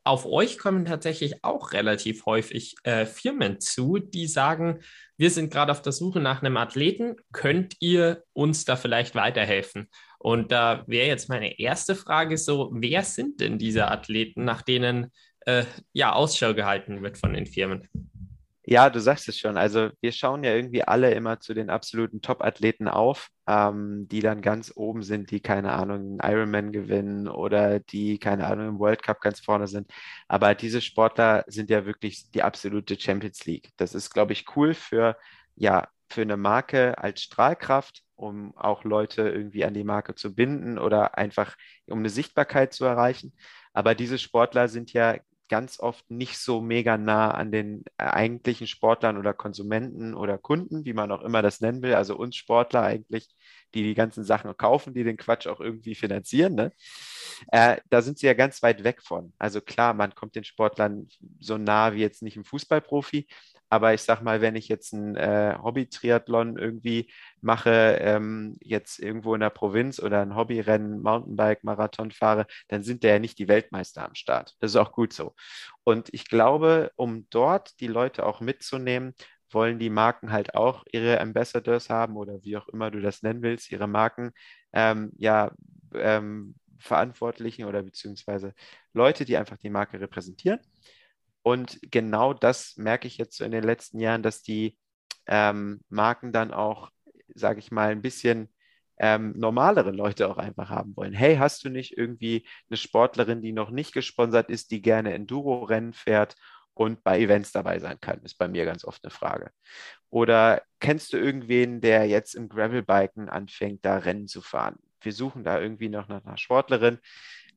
auf 0.07 0.25
euch 0.25 0.57
kommen 0.57 0.85
tatsächlich 0.85 1.43
auch 1.43 1.73
relativ 1.73 2.25
häufig 2.25 2.75
äh, 2.83 3.05
Firmen 3.05 3.59
zu, 3.59 3.99
die 3.99 4.27
sagen, 4.27 4.79
wir 5.17 5.29
sind 5.29 5.51
gerade 5.51 5.71
auf 5.71 5.81
der 5.81 5.91
Suche 5.91 6.19
nach 6.19 6.41
einem 6.41 6.57
Athleten, 6.57 7.15
könnt 7.31 7.75
ihr 7.79 8.23
uns 8.33 8.65
da 8.65 8.75
vielleicht 8.75 9.15
weiterhelfen? 9.15 9.87
Und 10.19 10.51
da 10.51 10.83
wäre 10.87 11.07
jetzt 11.07 11.29
meine 11.29 11.59
erste 11.59 11.95
Frage 11.95 12.37
so, 12.37 12.69
wer 12.73 13.03
sind 13.03 13.39
denn 13.39 13.57
diese 13.57 13.89
Athleten, 13.89 14.45
nach 14.45 14.61
denen 14.61 15.11
äh, 15.45 15.63
ja 15.93 16.13
Ausschau 16.13 16.53
gehalten 16.53 17.03
wird 17.03 17.17
von 17.17 17.33
den 17.33 17.45
Firmen? 17.45 17.87
Ja, 18.69 18.89
du 18.89 18.99
sagst 18.99 19.29
es 19.29 19.39
schon. 19.39 19.55
Also 19.57 19.91
wir 20.01 20.11
schauen 20.11 20.43
ja 20.43 20.53
irgendwie 20.53 20.83
alle 20.83 21.11
immer 21.13 21.39
zu 21.39 21.53
den 21.53 21.69
absoluten 21.69 22.21
Top-Athleten 22.21 22.89
auf, 22.89 23.29
ähm, 23.47 24.07
die 24.09 24.19
dann 24.19 24.41
ganz 24.41 24.73
oben 24.75 25.03
sind, 25.03 25.31
die 25.31 25.39
keine 25.39 25.71
Ahnung, 25.71 26.19
einen 26.19 26.33
Ironman 26.35 26.73
gewinnen 26.73 27.29
oder 27.29 27.79
die 27.79 28.19
keine 28.19 28.45
Ahnung 28.45 28.67
im 28.67 28.79
World 28.79 29.03
Cup 29.03 29.21
ganz 29.21 29.39
vorne 29.39 29.67
sind. 29.67 29.89
Aber 30.27 30.53
diese 30.53 30.81
Sportler 30.81 31.45
sind 31.47 31.69
ja 31.69 31.85
wirklich 31.85 32.29
die 32.31 32.43
absolute 32.43 32.99
Champions 32.99 33.45
League. 33.45 33.69
Das 33.77 33.95
ist, 33.95 34.09
glaube 34.13 34.33
ich, 34.33 34.45
cool 34.57 34.73
für 34.73 35.15
ja 35.55 35.87
für 36.09 36.21
eine 36.21 36.37
Marke 36.37 36.97
als 36.97 37.21
Strahlkraft, 37.21 38.01
um 38.15 38.55
auch 38.57 38.83
Leute 38.83 39.29
irgendwie 39.29 39.63
an 39.65 39.73
die 39.73 39.83
Marke 39.85 40.15
zu 40.15 40.35
binden 40.35 40.77
oder 40.77 41.17
einfach 41.17 41.55
um 41.87 41.99
eine 41.99 42.09
Sichtbarkeit 42.09 42.73
zu 42.73 42.83
erreichen. 42.85 43.33
Aber 43.73 43.95
diese 43.95 44.17
Sportler 44.17 44.67
sind 44.67 44.91
ja 44.93 45.15
ganz 45.49 45.79
oft 45.79 46.09
nicht 46.11 46.37
so 46.37 46.61
mega 46.61 46.97
nah 46.97 47.31
an 47.31 47.51
den 47.51 47.83
äh, 47.97 48.03
eigentlichen 48.03 48.67
Sportlern 48.67 49.17
oder 49.17 49.33
Konsumenten 49.33 50.13
oder 50.13 50.37
Kunden, 50.37 50.85
wie 50.85 50.93
man 50.93 51.11
auch 51.11 51.21
immer 51.21 51.41
das 51.41 51.61
nennen 51.61 51.81
will, 51.81 51.93
also 51.95 52.15
uns 52.17 52.35
Sportler 52.35 52.83
eigentlich, 52.83 53.27
die 53.73 53.83
die 53.83 53.95
ganzen 53.95 54.23
Sachen 54.23 54.55
kaufen, 54.57 54.93
die 54.93 55.03
den 55.03 55.17
Quatsch 55.17 55.47
auch 55.47 55.59
irgendwie 55.59 55.95
finanzieren. 55.95 56.55
Ne? 56.55 56.71
Äh, 57.51 57.77
da 57.89 58.01
sind 58.01 58.17
sie 58.17 58.27
ja 58.27 58.33
ganz 58.33 58.61
weit 58.63 58.83
weg 58.83 59.01
von. 59.01 59.33
Also 59.37 59.61
klar, 59.61 59.93
man 59.93 60.15
kommt 60.15 60.35
den 60.35 60.43
Sportlern 60.43 61.07
so 61.39 61.57
nah 61.57 61.93
wie 61.93 62.01
jetzt 62.01 62.21
nicht 62.23 62.37
ein 62.37 62.45
Fußballprofi, 62.45 63.27
aber 63.69 63.93
ich 63.93 64.01
sag 64.03 64.21
mal, 64.21 64.41
wenn 64.41 64.55
ich 64.55 64.67
jetzt 64.67 64.93
ein 64.93 65.15
äh, 65.15 65.57
Hobby-Triathlon 65.61 66.57
irgendwie 66.57 67.11
mache, 67.41 67.97
ähm, 68.01 68.57
jetzt 68.61 68.99
irgendwo 68.99 69.33
in 69.35 69.41
der 69.41 69.49
Provinz 69.49 69.99
oder 69.99 70.21
ein 70.21 70.35
Hobbyrennen, 70.35 71.01
Mountainbike, 71.01 71.63
Marathon 71.63 72.11
fahre, 72.11 72.47
dann 72.69 72.83
sind 72.83 73.03
da 73.03 73.09
ja 73.09 73.19
nicht 73.19 73.39
die 73.39 73.47
Weltmeister 73.47 74.05
am 74.05 74.15
Start. 74.15 74.55
Das 74.59 74.71
ist 74.71 74.77
auch 74.77 74.91
gut 74.91 75.13
so. 75.13 75.33
Und 75.83 76.13
ich 76.13 76.27
glaube, 76.29 76.91
um 76.95 77.27
dort 77.29 77.79
die 77.79 77.87
Leute 77.87 78.25
auch 78.25 78.41
mitzunehmen, 78.41 79.13
wollen 79.51 79.79
die 79.79 79.89
Marken 79.89 80.31
halt 80.31 80.55
auch 80.55 80.83
ihre 80.91 81.19
Ambassadors 81.21 81.89
haben 81.89 82.17
oder 82.17 82.43
wie 82.43 82.57
auch 82.57 82.67
immer 82.69 82.91
du 82.91 83.01
das 83.01 83.23
nennen 83.23 83.41
willst, 83.41 83.71
ihre 83.71 83.87
Marken, 83.87 84.31
ähm, 84.73 85.11
ja, 85.17 85.51
ähm, 85.93 86.55
Verantwortlichen 86.79 87.65
oder 87.65 87.81
beziehungsweise 87.83 88.53
Leute, 88.93 89.25
die 89.25 89.37
einfach 89.37 89.57
die 89.57 89.69
Marke 89.69 89.99
repräsentieren. 89.99 90.59
Und 91.47 91.79
genau 91.81 92.33
das 92.33 92.75
merke 92.75 93.07
ich 93.07 93.17
jetzt 93.17 93.37
so 93.37 93.45
in 93.45 93.51
den 93.51 93.63
letzten 93.63 94.01
Jahren, 94.01 94.21
dass 94.21 94.41
die 94.41 94.77
ähm, 95.27 95.79
Marken 95.87 96.33
dann 96.33 96.51
auch, 96.51 96.89
sage 97.35 97.59
ich 97.59 97.71
mal, 97.71 97.89
ein 97.89 98.01
bisschen 98.01 98.53
ähm, 98.97 99.31
normalere 99.37 99.91
Leute 99.91 100.27
auch 100.29 100.39
einfach 100.39 100.69
haben 100.69 100.93
wollen. 100.97 101.13
Hey, 101.13 101.37
hast 101.37 101.63
du 101.63 101.69
nicht 101.69 101.97
irgendwie 101.97 102.45
eine 102.69 102.75
Sportlerin, 102.75 103.41
die 103.41 103.53
noch 103.53 103.69
nicht 103.69 103.93
gesponsert 103.93 104.49
ist, 104.49 104.71
die 104.71 104.81
gerne 104.81 105.13
Enduro-Rennen 105.13 105.93
fährt 105.93 106.35
und 106.73 107.01
bei 107.05 107.17
Events 107.17 107.53
dabei 107.53 107.79
sein 107.79 107.97
kann, 108.01 108.21
ist 108.23 108.37
bei 108.37 108.49
mir 108.49 108.65
ganz 108.65 108.83
oft 108.83 109.05
eine 109.05 109.11
Frage. 109.11 109.51
Oder 110.09 110.63
kennst 110.81 111.13
du 111.13 111.17
irgendwen, 111.17 111.79
der 111.79 112.07
jetzt 112.09 112.33
im 112.33 112.49
Gravelbiken 112.49 113.29
anfängt, 113.29 113.85
da 113.85 113.99
Rennen 113.99 114.27
zu 114.27 114.41
fahren? 114.41 114.79
Wir 114.99 115.13
suchen 115.13 115.45
da 115.45 115.61
irgendwie 115.61 115.87
noch 115.87 116.09
nach 116.09 116.25
einer 116.25 116.37
Sportlerin. 116.37 116.99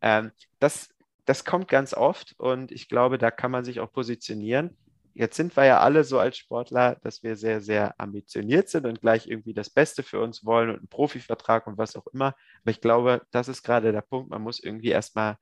Ähm, 0.00 0.31
das 0.61 0.90
das 1.24 1.44
kommt 1.44 1.68
ganz 1.68 1.94
oft 1.94 2.35
und 2.38 2.72
ich 2.72 2.88
glaube, 2.88 3.18
da 3.18 3.30
kann 3.30 3.50
man 3.50 3.64
sich 3.64 3.80
auch 3.80 3.92
positionieren. 3.92 4.76
Jetzt 5.14 5.37
sind 5.37 5.56
wir 5.56 5.64
ja 5.64 5.80
alle 5.80 6.04
so 6.04 6.18
als 6.18 6.38
Sportler, 6.38 6.96
dass 7.02 7.22
wir 7.22 7.37
sehr, 7.37 7.61
sehr 7.61 7.94
ambitioniert 8.00 8.68
sind 8.68 8.87
und 8.87 9.00
gleich 9.00 9.26
irgendwie 9.28 9.54
das 9.54 9.70
Beste 9.70 10.02
für 10.02 10.20
uns 10.20 10.44
wollen 10.44 10.70
und 10.70 10.78
einen 10.78 10.88
Profivertrag 10.88 11.66
und 11.66 11.78
was 11.78 11.96
auch 11.96 12.06
immer. 12.09 12.35
Aber 12.62 12.70
ich 12.70 12.80
glaube, 12.80 13.22
das 13.30 13.48
ist 13.48 13.62
gerade 13.62 13.92
der 13.92 14.02
Punkt. 14.02 14.30
Man 14.30 14.42
muss 14.42 14.61
irgendwie 14.61 14.90
erstmal 14.90 15.37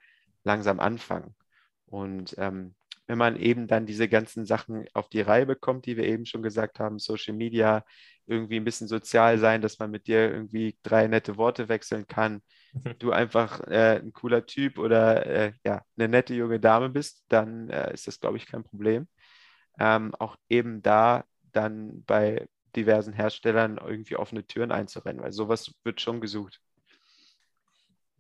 langsam 0.45 0.81
anfangen. 0.81 1.35
Und 1.87 2.35
ähm, 2.39 2.75
wenn 3.07 3.19
man 3.19 3.37
eben 3.37 3.67
dann 3.67 3.87
diese 3.87 4.09
ganzen 4.09 4.47
Sachen 4.47 4.87
auf 4.95 5.09
die 5.09 5.23
Reihe 5.23 5.47
bekommt, 5.47 5.87
die 5.87 5.97
wir 5.97 6.05
eben 6.05 6.27
schon 6.27 6.43
gesagt 6.43 6.79
haben, 6.79 6.99
Social 6.99 7.35
Media, 7.35 7.85
irgendwie 8.27 8.57
ein 8.57 8.65
bisschen 8.65 8.89
sozial 8.89 9.39
sein, 9.39 9.63
dass 9.63 9.79
man 9.79 9.91
mit 9.91 10.07
dir 10.07 10.31
irgendwie 10.31 10.79
drei 10.83 11.09
nette 11.09 11.37
Worte 11.39 11.69
wechseln 11.69 12.07
kann, 12.07 12.43
du 12.99 13.13
einfach 13.13 13.61
äh, 13.67 14.01
ein 14.01 14.13
cooler 14.13 14.47
Typ 14.47 14.79
oder 14.79 15.27
äh, 15.27 15.53
ja, 15.65 15.83
eine 15.97 16.09
nette 16.09 16.35
junge 16.35 16.61
Dame 16.61 16.89
bist, 16.89 17.25
dann 17.29 17.71
äh, 17.71 17.93
ist 17.93 18.07
das, 18.07 18.21
glaube 18.21 18.37
ich, 18.37 18.47
kein 18.47 18.65
Problem. 18.65 19.09
Ähm, 19.79 20.15
auch 20.17 20.37
eben 20.49 20.83
da 20.83 21.25
dann 21.53 22.05
bei 22.05 22.49
diversen 22.77 23.13
Herstellern 23.13 23.79
irgendwie 23.79 24.17
offene 24.17 24.47
Türen 24.47 24.73
einzurennen, 24.73 25.23
weil 25.23 25.33
sowas 25.33 25.73
wird 25.85 26.01
schon 26.01 26.21
gesucht. 26.21 26.61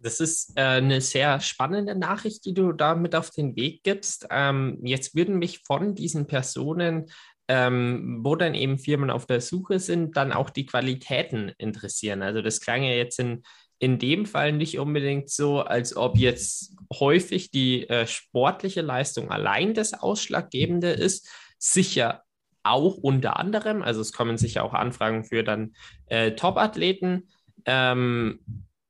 Das 0.01 0.21
ist 0.21 0.57
äh, 0.57 0.63
eine 0.63 1.01
sehr 1.01 1.41
spannende 1.41 1.97
Nachricht, 1.97 2.45
die 2.45 2.55
du 2.55 2.73
da 2.73 2.95
mit 2.95 3.17
auf 3.17 3.31
den 3.31 3.57
Weg 3.57 3.83
gibst. 3.83 4.27
Ähm, 4.31 4.79
jetzt 4.83 5.17
würden 5.17 5.39
mich 5.39 5.63
von 5.67 5.95
diesen 5.95 6.27
Personen, 6.29 7.11
ähm, 7.49 8.21
wo 8.23 8.37
dann 8.37 8.55
eben 8.55 8.79
Firmen 8.79 9.11
auf 9.11 9.27
der 9.27 9.41
Suche 9.41 9.81
sind, 9.81 10.17
dann 10.17 10.33
auch 10.33 10.51
die 10.51 10.67
Qualitäten 10.67 11.53
interessieren. 11.59 12.23
Also 12.23 12.43
das 12.43 12.61
klang 12.61 12.85
ja 12.85 12.93
jetzt 12.93 13.19
in, 13.19 13.43
in 13.79 13.99
dem 13.99 14.27
Fall 14.27 14.53
nicht 14.53 14.79
unbedingt 14.79 15.31
so, 15.31 15.61
als 15.61 15.97
ob 15.97 16.17
jetzt 16.17 16.77
häufig 16.93 17.51
die 17.51 17.89
äh, 17.89 18.07
sportliche 18.07 18.81
Leistung 18.81 19.31
allein 19.31 19.75
das 19.75 19.95
Ausschlaggebende 19.95 20.91
ist. 20.91 21.29
Sicher 21.59 22.23
auch 22.65 22.97
unter 22.97 23.39
anderem, 23.39 23.83
also 23.83 24.01
es 24.01 24.13
kommen 24.13 24.37
sicher 24.37 24.65
auch 24.65 24.75
Anfragen 24.75 25.25
für 25.25 25.43
dann 25.43 25.75
äh, 26.07 26.33
Top-Athleten. 26.33 27.29
Ähm, 27.65 28.41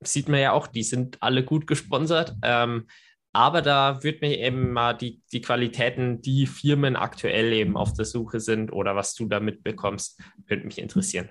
sieht 0.01 0.29
man 0.29 0.40
ja 0.40 0.53
auch, 0.53 0.66
die 0.66 0.83
sind 0.83 1.18
alle 1.22 1.44
gut 1.44 1.66
gesponsert. 1.66 2.35
Ähm, 2.42 2.87
aber 3.33 3.62
da 3.62 4.03
würde 4.03 4.18
mir 4.22 4.38
eben 4.38 4.72
mal 4.72 4.94
die, 4.94 5.20
die 5.33 5.40
Qualitäten, 5.40 6.22
die 6.22 6.46
Firmen 6.46 6.96
aktuell 6.96 7.53
eben 7.53 7.77
auf 7.77 7.92
der 7.92 8.05
Suche 8.05 8.40
sind 8.40 8.72
oder 8.72 8.96
was 8.96 9.14
du 9.14 9.27
da 9.27 9.38
mitbekommst, 9.38 10.20
würde 10.46 10.64
mich 10.64 10.79
interessieren. 10.79 11.31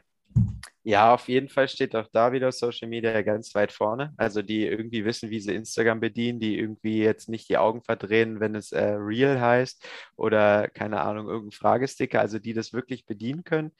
Ja, 0.90 1.14
auf 1.14 1.28
jeden 1.28 1.50
Fall 1.50 1.68
steht 1.68 1.98
auch 1.98 2.08
da 2.14 2.32
wieder 2.32 2.50
Social 2.54 2.88
Media 2.88 3.22
ganz 3.22 3.54
weit 3.56 3.74
vorne. 3.74 4.14
Also 4.16 4.42
die 4.42 4.66
irgendwie 4.66 5.04
wissen, 5.04 5.30
wie 5.30 5.42
sie 5.42 5.54
Instagram 5.54 6.00
bedienen, 6.00 6.40
die 6.40 6.58
irgendwie 6.58 7.00
jetzt 7.04 7.28
nicht 7.28 7.50
die 7.50 7.58
Augen 7.58 7.84
verdrehen, 7.84 8.40
wenn 8.40 8.56
es 8.56 8.72
äh, 8.72 8.94
Real 8.98 9.42
heißt 9.42 9.86
oder 10.16 10.70
keine 10.70 11.02
Ahnung, 11.02 11.28
irgendein 11.28 11.52
Fragesticker, 11.58 12.22
also 12.22 12.40
die 12.40 12.54
das 12.54 12.72
wirklich 12.72 13.06
bedienen 13.06 13.44
können. 13.44 13.74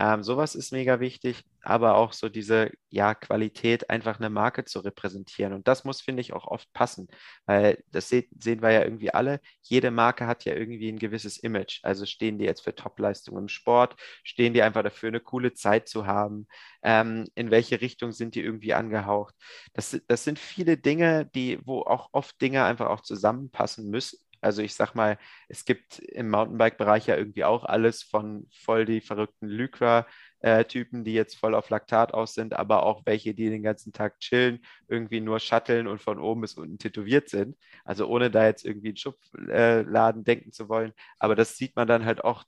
Ähm, 0.00 0.22
sowas 0.22 0.54
ist 0.54 0.72
mega 0.72 0.98
wichtig, 0.98 1.44
aber 1.60 1.96
auch 1.96 2.14
so 2.14 2.30
diese 2.30 2.70
ja, 2.88 3.14
Qualität, 3.14 3.90
einfach 3.90 4.18
eine 4.18 4.30
Marke 4.30 4.64
zu 4.64 4.80
repräsentieren. 4.80 5.52
Und 5.52 5.68
das 5.68 5.84
muss, 5.84 6.00
finde 6.00 6.22
ich, 6.22 6.32
auch 6.32 6.46
oft 6.46 6.72
passen, 6.72 7.08
weil 7.44 7.84
das 7.92 8.08
se 8.08 8.24
sehen 8.38 8.62
wir 8.62 8.70
ja 8.70 8.82
irgendwie 8.82 9.12
alle. 9.12 9.40
Jede 9.60 9.90
Marke 9.90 10.26
hat 10.26 10.46
ja 10.46 10.54
irgendwie 10.54 10.90
ein 10.90 10.98
gewisses 10.98 11.36
Image. 11.36 11.80
Also 11.82 12.06
stehen 12.06 12.38
die 12.38 12.46
jetzt 12.46 12.62
für 12.62 12.74
Topleistung 12.74 13.36
im 13.36 13.48
Sport, 13.48 13.94
stehen 14.24 14.54
die 14.54 14.62
einfach 14.62 14.82
dafür, 14.82 15.08
eine 15.08 15.20
coole 15.20 15.52
Zeit 15.52 15.86
zu 15.86 16.06
haben, 16.06 16.46
ähm, 16.82 17.26
in 17.34 17.50
welche 17.50 17.82
Richtung 17.82 18.12
sind 18.12 18.34
die 18.34 18.40
irgendwie 18.42 18.72
angehaucht. 18.72 19.34
Das, 19.74 20.00
das 20.08 20.24
sind 20.24 20.38
viele 20.38 20.78
Dinge, 20.78 21.26
die, 21.34 21.58
wo 21.66 21.82
auch 21.82 22.08
oft 22.12 22.40
Dinge 22.40 22.64
einfach 22.64 22.88
auch 22.88 23.02
zusammenpassen 23.02 23.90
müssen. 23.90 24.18
Also 24.40 24.62
ich 24.62 24.74
sag 24.74 24.94
mal, 24.94 25.18
es 25.48 25.64
gibt 25.64 25.98
im 25.98 26.30
Mountainbike-Bereich 26.30 27.06
ja 27.06 27.16
irgendwie 27.16 27.44
auch 27.44 27.64
alles 27.64 28.02
von 28.02 28.48
voll 28.50 28.84
die 28.84 29.00
verrückten 29.00 29.48
Lycra-Typen, 29.48 31.04
die 31.04 31.12
jetzt 31.12 31.36
voll 31.36 31.54
auf 31.54 31.70
Laktat 31.70 32.14
aus 32.14 32.34
sind, 32.34 32.54
aber 32.54 32.84
auch 32.84 33.02
welche, 33.06 33.34
die 33.34 33.50
den 33.50 33.62
ganzen 33.62 33.92
Tag 33.92 34.18
chillen, 34.20 34.60
irgendwie 34.88 35.20
nur 35.20 35.40
shutteln 35.40 35.86
und 35.86 36.00
von 36.00 36.18
oben 36.18 36.40
bis 36.42 36.54
unten 36.54 36.78
tätowiert 36.78 37.28
sind. 37.28 37.56
Also 37.84 38.06
ohne 38.06 38.30
da 38.30 38.46
jetzt 38.46 38.64
irgendwie 38.64 38.88
einen 38.88 38.96
Schubladen 38.96 40.24
denken 40.24 40.52
zu 40.52 40.68
wollen. 40.68 40.92
Aber 41.18 41.34
das 41.34 41.56
sieht 41.56 41.76
man 41.76 41.88
dann 41.88 42.04
halt 42.04 42.24
auch 42.24 42.44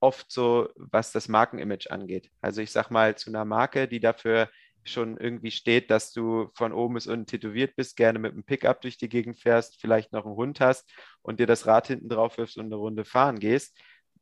oft 0.00 0.30
so, 0.30 0.68
was 0.76 1.12
das 1.12 1.28
Markenimage 1.28 1.90
angeht. 1.90 2.30
Also 2.40 2.60
ich 2.60 2.70
sag 2.70 2.90
mal, 2.90 3.16
zu 3.16 3.30
einer 3.30 3.44
Marke, 3.44 3.88
die 3.88 4.00
dafür 4.00 4.50
schon 4.84 5.16
irgendwie 5.16 5.50
steht, 5.50 5.90
dass 5.90 6.12
du 6.12 6.50
von 6.54 6.72
oben 6.72 6.94
bis 6.94 7.06
unten 7.06 7.26
tätowiert 7.26 7.74
bist, 7.76 7.96
gerne 7.96 8.18
mit 8.18 8.32
einem 8.32 8.44
Pickup 8.44 8.80
durch 8.82 8.98
die 8.98 9.08
Gegend 9.08 9.38
fährst, 9.38 9.80
vielleicht 9.80 10.12
noch 10.12 10.26
einen 10.26 10.36
Hund 10.36 10.60
hast 10.60 10.90
und 11.22 11.40
dir 11.40 11.46
das 11.46 11.66
Rad 11.66 11.88
hinten 11.88 12.08
drauf 12.08 12.38
wirfst 12.38 12.58
und 12.58 12.66
eine 12.66 12.76
Runde 12.76 13.04
fahren 13.04 13.38
gehst. 13.38 13.78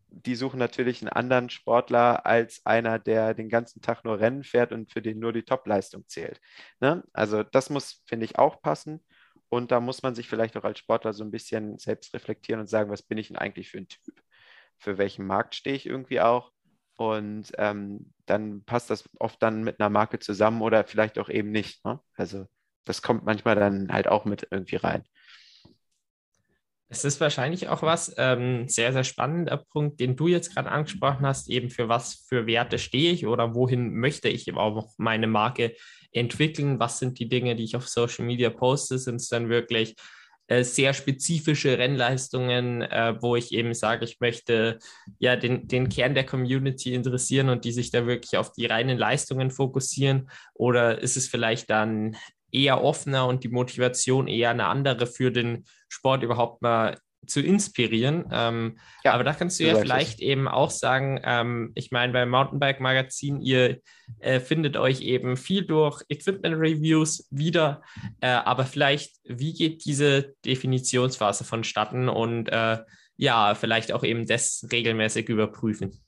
Die 0.09 0.35
suchen 0.35 0.59
natürlich 0.59 1.01
einen 1.01 1.09
anderen 1.09 1.51
Sportler 1.51 2.27
als 2.27 2.61
einer, 2.65 2.99
der 2.99 3.35
den 3.35 3.49
ganzen 3.49 3.81
Tag 3.81 4.05
nur 4.05 4.21
Rennen 4.21 4.45
fährt 4.45 4.73
und 4.73 4.93
für 4.93 5.03
den 5.03 5.19
nur 5.19 5.33
die 5.33 5.43
Topleistung 5.43 6.07
zählt. 6.07 6.41
Ne? 6.81 7.03
Also 7.13 7.43
das 7.43 7.71
muss, 7.71 8.03
finde 8.07 8.27
ich, 8.27 8.39
auch 8.39 8.61
passen. 8.61 9.05
Und 9.49 9.71
da 9.71 9.81
muss 9.81 10.03
man 10.03 10.15
sich 10.15 10.29
vielleicht 10.29 10.57
auch 10.57 10.65
als 10.65 10.79
Sportler 10.79 11.13
so 11.13 11.25
ein 11.25 11.31
bisschen 11.31 11.79
selbst 11.79 12.15
reflektieren 12.15 12.61
und 12.61 12.69
sagen, 12.69 12.91
was 12.91 13.03
bin 13.03 13.19
ich 13.19 13.29
denn 13.29 13.37
eigentlich 13.37 13.71
für 13.71 13.79
ein 13.79 13.89
Typ? 13.89 14.15
Für 14.79 14.99
welchen 14.99 15.27
Markt 15.27 15.55
stehe 15.55 15.77
ich 15.77 15.87
irgendwie 15.87 16.21
auch? 16.21 16.53
Und 17.11 17.53
ähm, 17.59 18.13
dann 18.27 18.65
passt 18.65 18.91
das 18.91 19.09
oft 19.19 19.43
dann 19.43 19.65
mit 19.65 19.81
einer 19.81 19.91
Marke 19.91 20.19
zusammen 20.19 20.63
oder 20.63 20.85
vielleicht 20.85 21.19
auch 21.19 21.29
eben 21.29 21.51
nicht. 21.51 21.85
Ne? 21.85 22.01
Also 22.17 22.47
das 22.85 23.03
kommt 23.03 23.25
manchmal 23.25 23.57
dann 23.57 23.93
halt 23.93 24.09
auch 24.09 24.25
mit 24.25 24.49
irgendwie 24.51 24.77
rein. 24.77 25.05
Es 26.89 27.07
ist 27.07 27.23
wahrscheinlich 27.23 27.69
auch 27.69 27.81
was, 27.81 28.15
ähm, 28.19 28.69
sehr, 28.69 28.93
sehr 28.93 29.05
spannender 29.05 29.57
Punkt, 29.57 29.99
den 29.99 30.15
du 30.15 30.29
jetzt 30.29 30.55
gerade 30.55 30.71
angesprochen 30.71 31.25
hast, 31.25 31.49
eben 31.49 31.71
für 31.71 31.89
was 31.89 32.27
für 32.29 32.47
Werte 32.47 32.79
stehe 32.79 33.13
ich 33.13 33.27
oder 33.27 33.55
wohin 33.55 33.95
möchte 33.95 34.29
ich 34.29 34.47
eben 34.47 34.59
auch 34.59 34.93
meine 34.99 35.27
Marke 35.27 35.75
entwickeln, 36.13 36.79
was 36.79 36.99
sind 36.99 37.19
die 37.19 37.31
Dinge, 37.31 37.57
die 37.57 37.65
ich 37.65 37.77
auf 37.77 37.89
Social 37.89 38.27
Media 38.27 38.51
poste, 38.51 38.99
sind 38.99 39.17
es 39.17 39.29
dann 39.29 39.49
wirklich 39.49 39.97
äh, 40.47 40.65
sehr 40.65 40.93
spezifische 40.95 41.79
Rennleistungen, 41.79 42.83
äh, 42.83 43.15
wo 43.21 43.37
ich 43.37 43.53
eben 43.53 43.75
sage, 43.75 44.05
ich 44.05 44.21
möchte 44.21 44.79
ja 45.19 45.37
den, 45.37 45.69
den 45.69 45.89
Kern 45.89 46.15
der 46.15 46.27
Community 46.27 46.95
interessieren 46.95 47.49
und 47.49 47.65
die 47.65 47.73
sich 47.73 47.91
da 47.91 48.07
wirklich 48.07 48.37
auf 48.37 48.53
die 48.53 48.67
reinen 48.67 48.99
Leistungen 48.99 49.51
fokussieren? 49.51 50.31
Oder 50.55 51.01
ist 51.01 51.17
es 51.17 51.29
vielleicht 51.29 51.71
dann 51.71 52.17
eher 52.51 52.85
offener 52.85 53.27
und 53.27 53.45
die 53.45 53.49
Motivation 53.49 54.29
eher 54.29 54.51
eine 54.51 54.67
andere 54.67 55.07
für 55.07 55.31
den 55.33 55.65
Sport 55.89 56.23
überhaupt 56.23 56.63
mal 56.63 56.99
zu 57.27 57.41
inspirieren. 57.41 58.27
Ähm, 58.33 58.79
ja, 59.05 59.13
aber 59.13 59.25
da 59.25 59.33
kannst 59.33 59.61
du 59.61 59.65
ja 59.65 59.77
vielleicht 59.77 60.15
es. 60.15 60.21
eben 60.21 60.49
auch 60.49 60.71
sagen, 60.71 61.21
ähm, 61.25 61.73
ich 61.75 61.91
meine, 61.91 62.13
beim 62.13 62.31
Mountainbike 62.31 62.81
Magazin, 62.81 63.41
ihr 63.41 63.81
äh, 64.19 64.41
findet 64.41 64.77
euch 64.77 65.01
eben 65.03 65.37
viel 65.37 65.65
durch 65.65 66.03
Equipment 66.09 66.57
Reviews 66.57 67.29
wieder, 67.31 67.83
äh, 68.21 68.29
aber 68.29 68.65
vielleicht, 68.65 69.17
wie 69.25 69.53
geht 69.53 69.85
diese 69.85 70.35
Definitionsphase 70.45 71.45
vonstatten 71.45 72.09
und 72.09 72.49
äh, 72.49 72.79
ja, 73.17 73.55
vielleicht 73.55 73.93
auch 73.93 74.05
eben 74.05 74.27
das 74.27 74.67
regelmäßig 74.73 75.29
überprüfen? 75.29 76.01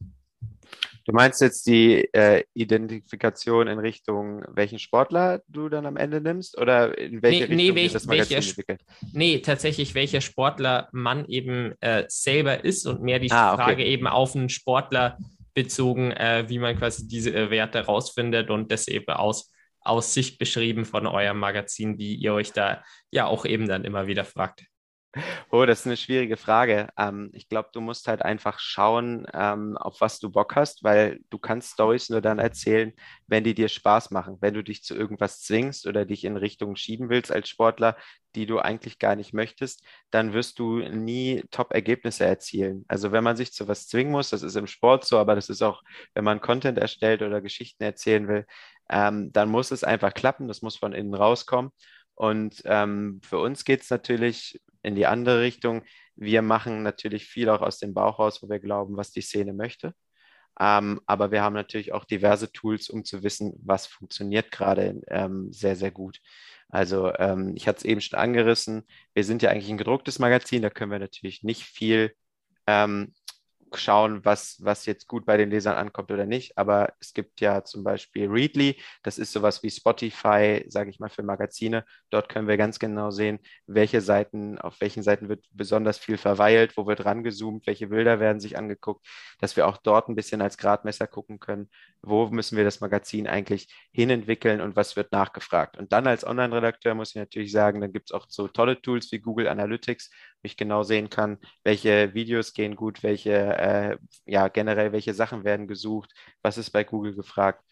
Du 1.04 1.12
meinst 1.12 1.42
jetzt 1.42 1.66
die 1.66 2.08
äh, 2.14 2.44
Identifikation 2.54 3.68
in 3.68 3.78
Richtung, 3.78 4.42
welchen 4.48 4.78
Sportler 4.78 5.42
du 5.48 5.68
dann 5.68 5.84
am 5.84 5.98
Ende 5.98 6.22
nimmst 6.22 6.58
oder 6.58 6.96
in 6.96 7.22
welche 7.22 7.36
nee, 7.36 7.42
Richtung 7.42 7.56
nee, 7.56 7.74
welch, 7.74 7.92
das 7.92 8.06
Magazin 8.06 8.36
welcher, 8.36 8.48
entwickelt? 8.48 8.84
Nee, 9.12 9.38
tatsächlich, 9.40 9.94
welcher 9.94 10.22
Sportler 10.22 10.88
man 10.92 11.26
eben 11.26 11.74
äh, 11.80 12.04
selber 12.08 12.64
ist 12.64 12.86
und 12.86 13.02
mehr 13.02 13.18
die 13.18 13.30
ah, 13.30 13.54
Frage 13.54 13.82
okay. 13.82 13.92
eben 13.92 14.06
auf 14.06 14.34
einen 14.34 14.48
Sportler 14.48 15.18
bezogen, 15.52 16.10
äh, 16.12 16.44
wie 16.48 16.58
man 16.58 16.78
quasi 16.78 17.06
diese 17.06 17.34
äh, 17.34 17.50
Werte 17.50 17.80
rausfindet 17.80 18.48
und 18.48 18.72
das 18.72 18.88
eben 18.88 19.12
aus, 19.12 19.52
aus 19.80 20.14
Sicht 20.14 20.38
beschrieben 20.38 20.86
von 20.86 21.06
eurem 21.06 21.38
Magazin, 21.38 21.98
wie 21.98 22.14
ihr 22.14 22.32
euch 22.32 22.52
da 22.52 22.82
ja 23.10 23.26
auch 23.26 23.44
eben 23.44 23.68
dann 23.68 23.84
immer 23.84 24.06
wieder 24.06 24.24
fragt. 24.24 24.64
Oh, 25.50 25.64
das 25.64 25.80
ist 25.80 25.86
eine 25.86 25.96
schwierige 25.96 26.36
Frage. 26.36 26.88
Ähm, 26.98 27.30
ich 27.32 27.48
glaube, 27.48 27.68
du 27.72 27.80
musst 27.80 28.08
halt 28.08 28.22
einfach 28.22 28.58
schauen, 28.58 29.26
ähm, 29.32 29.76
auf 29.76 30.00
was 30.00 30.18
du 30.18 30.30
Bock 30.30 30.56
hast, 30.56 30.82
weil 30.84 31.20
du 31.30 31.38
kannst 31.38 31.72
Stories 31.72 32.10
nur 32.10 32.20
dann 32.20 32.38
erzählen, 32.38 32.92
wenn 33.26 33.44
die 33.44 33.54
dir 33.54 33.68
Spaß 33.68 34.10
machen. 34.10 34.38
Wenn 34.40 34.54
du 34.54 34.62
dich 34.64 34.82
zu 34.82 34.94
irgendwas 34.94 35.40
zwingst 35.42 35.86
oder 35.86 36.04
dich 36.04 36.24
in 36.24 36.36
Richtungen 36.36 36.76
schieben 36.76 37.08
willst 37.08 37.30
als 37.32 37.48
Sportler, 37.48 37.96
die 38.34 38.46
du 38.46 38.58
eigentlich 38.58 38.98
gar 38.98 39.14
nicht 39.14 39.32
möchtest, 39.32 39.84
dann 40.10 40.32
wirst 40.32 40.58
du 40.58 40.78
nie 40.80 41.42
Top-Ergebnisse 41.52 42.24
erzielen. 42.24 42.84
Also 42.88 43.12
wenn 43.12 43.22
man 43.24 43.36
sich 43.36 43.52
zu 43.52 43.68
was 43.68 43.86
zwingen 43.86 44.10
muss, 44.12 44.30
das 44.30 44.42
ist 44.42 44.56
im 44.56 44.66
Sport 44.66 45.04
so, 45.04 45.18
aber 45.18 45.36
das 45.36 45.48
ist 45.48 45.62
auch, 45.62 45.82
wenn 46.14 46.24
man 46.24 46.40
Content 46.40 46.78
erstellt 46.78 47.22
oder 47.22 47.40
Geschichten 47.40 47.84
erzählen 47.84 48.26
will, 48.28 48.46
ähm, 48.90 49.32
dann 49.32 49.48
muss 49.48 49.70
es 49.70 49.84
einfach 49.84 50.12
klappen, 50.12 50.48
das 50.48 50.62
muss 50.62 50.76
von 50.76 50.92
innen 50.92 51.14
rauskommen. 51.14 51.70
Und 52.14 52.62
ähm, 52.64 53.20
für 53.22 53.38
uns 53.38 53.64
geht 53.64 53.82
es 53.82 53.90
natürlich 53.90 54.60
in 54.82 54.94
die 54.94 55.06
andere 55.06 55.40
Richtung. 55.40 55.82
Wir 56.16 56.42
machen 56.42 56.82
natürlich 56.82 57.26
viel 57.26 57.48
auch 57.48 57.62
aus 57.62 57.78
dem 57.78 57.94
Bauch 57.94 58.18
raus, 58.18 58.42
wo 58.42 58.48
wir 58.48 58.60
glauben, 58.60 58.96
was 58.96 59.10
die 59.10 59.22
Szene 59.22 59.52
möchte. 59.52 59.94
Ähm, 60.60 61.00
aber 61.06 61.32
wir 61.32 61.42
haben 61.42 61.54
natürlich 61.54 61.92
auch 61.92 62.04
diverse 62.04 62.52
Tools, 62.52 62.88
um 62.88 63.04
zu 63.04 63.22
wissen, 63.22 63.54
was 63.64 63.86
funktioniert 63.86 64.52
gerade 64.52 65.00
ähm, 65.08 65.52
sehr, 65.52 65.74
sehr 65.74 65.90
gut. 65.90 66.20
Also 66.68 67.12
ähm, 67.18 67.54
ich 67.56 67.66
hatte 67.66 67.78
es 67.78 67.84
eben 67.84 68.00
schon 68.00 68.18
angerissen. 68.18 68.84
Wir 69.14 69.24
sind 69.24 69.42
ja 69.42 69.50
eigentlich 69.50 69.70
ein 69.70 69.78
gedrucktes 69.78 70.18
Magazin, 70.18 70.62
da 70.62 70.70
können 70.70 70.92
wir 70.92 70.98
natürlich 70.98 71.42
nicht 71.42 71.64
viel 71.64 72.14
ähm, 72.66 73.14
schauen, 73.78 74.24
was, 74.24 74.58
was 74.62 74.86
jetzt 74.86 75.08
gut 75.08 75.26
bei 75.26 75.36
den 75.36 75.50
Lesern 75.50 75.76
ankommt 75.76 76.10
oder 76.10 76.26
nicht. 76.26 76.56
Aber 76.58 76.92
es 77.00 77.14
gibt 77.14 77.40
ja 77.40 77.64
zum 77.64 77.84
Beispiel 77.84 78.28
Readly, 78.28 78.80
das 79.02 79.18
ist 79.18 79.32
sowas 79.32 79.62
wie 79.62 79.70
Spotify, 79.70 80.64
sage 80.68 80.90
ich 80.90 81.00
mal, 81.00 81.08
für 81.08 81.22
Magazine. 81.22 81.84
Dort 82.10 82.28
können 82.28 82.48
wir 82.48 82.56
ganz 82.56 82.78
genau 82.78 83.10
sehen, 83.10 83.38
welche 83.66 84.00
Seiten, 84.00 84.58
auf 84.58 84.80
welchen 84.80 85.02
Seiten 85.02 85.28
wird 85.28 85.44
besonders 85.52 85.98
viel 85.98 86.16
verweilt, 86.16 86.76
wo 86.76 86.86
wird 86.86 87.04
rangezoomt, 87.04 87.66
welche 87.66 87.88
Bilder 87.88 88.20
werden 88.20 88.40
sich 88.40 88.56
angeguckt, 88.58 89.06
dass 89.40 89.56
wir 89.56 89.66
auch 89.66 89.78
dort 89.78 90.08
ein 90.08 90.14
bisschen 90.14 90.42
als 90.42 90.58
Gradmesser 90.58 91.06
gucken 91.06 91.40
können, 91.40 91.70
wo 92.02 92.26
müssen 92.28 92.56
wir 92.56 92.64
das 92.64 92.80
Magazin 92.80 93.26
eigentlich 93.26 93.68
hinentwickeln 93.92 94.60
und 94.60 94.76
was 94.76 94.96
wird 94.96 95.12
nachgefragt. 95.12 95.78
Und 95.78 95.92
dann 95.92 96.06
als 96.06 96.26
Online-Redakteur 96.26 96.94
muss 96.94 97.10
ich 97.10 97.16
natürlich 97.16 97.52
sagen, 97.52 97.80
dann 97.80 97.92
gibt 97.92 98.10
es 98.10 98.14
auch 98.14 98.26
so 98.28 98.48
tolle 98.48 98.80
Tools 98.80 99.10
wie 99.12 99.20
Google 99.20 99.48
Analytics, 99.48 100.10
ich 100.44 100.56
genau 100.56 100.82
sehen 100.82 101.10
kann, 101.10 101.38
welche 101.62 102.14
Videos 102.14 102.54
gehen 102.54 102.76
gut, 102.76 103.02
welche, 103.02 103.32
äh, 103.32 103.96
ja, 104.26 104.48
generell 104.48 104.92
welche 104.92 105.14
Sachen 105.14 105.44
werden 105.44 105.66
gesucht, 105.66 106.12
was 106.42 106.58
ist 106.58 106.70
bei 106.70 106.84
Google 106.84 107.14
gefragt. 107.14 107.64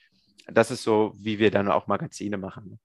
Das 0.46 0.70
ist 0.70 0.82
so, 0.82 1.12
wie 1.16 1.38
wir 1.38 1.50
dann 1.50 1.70
auch 1.70 1.86
Magazine 1.86 2.36
machen. 2.38 2.80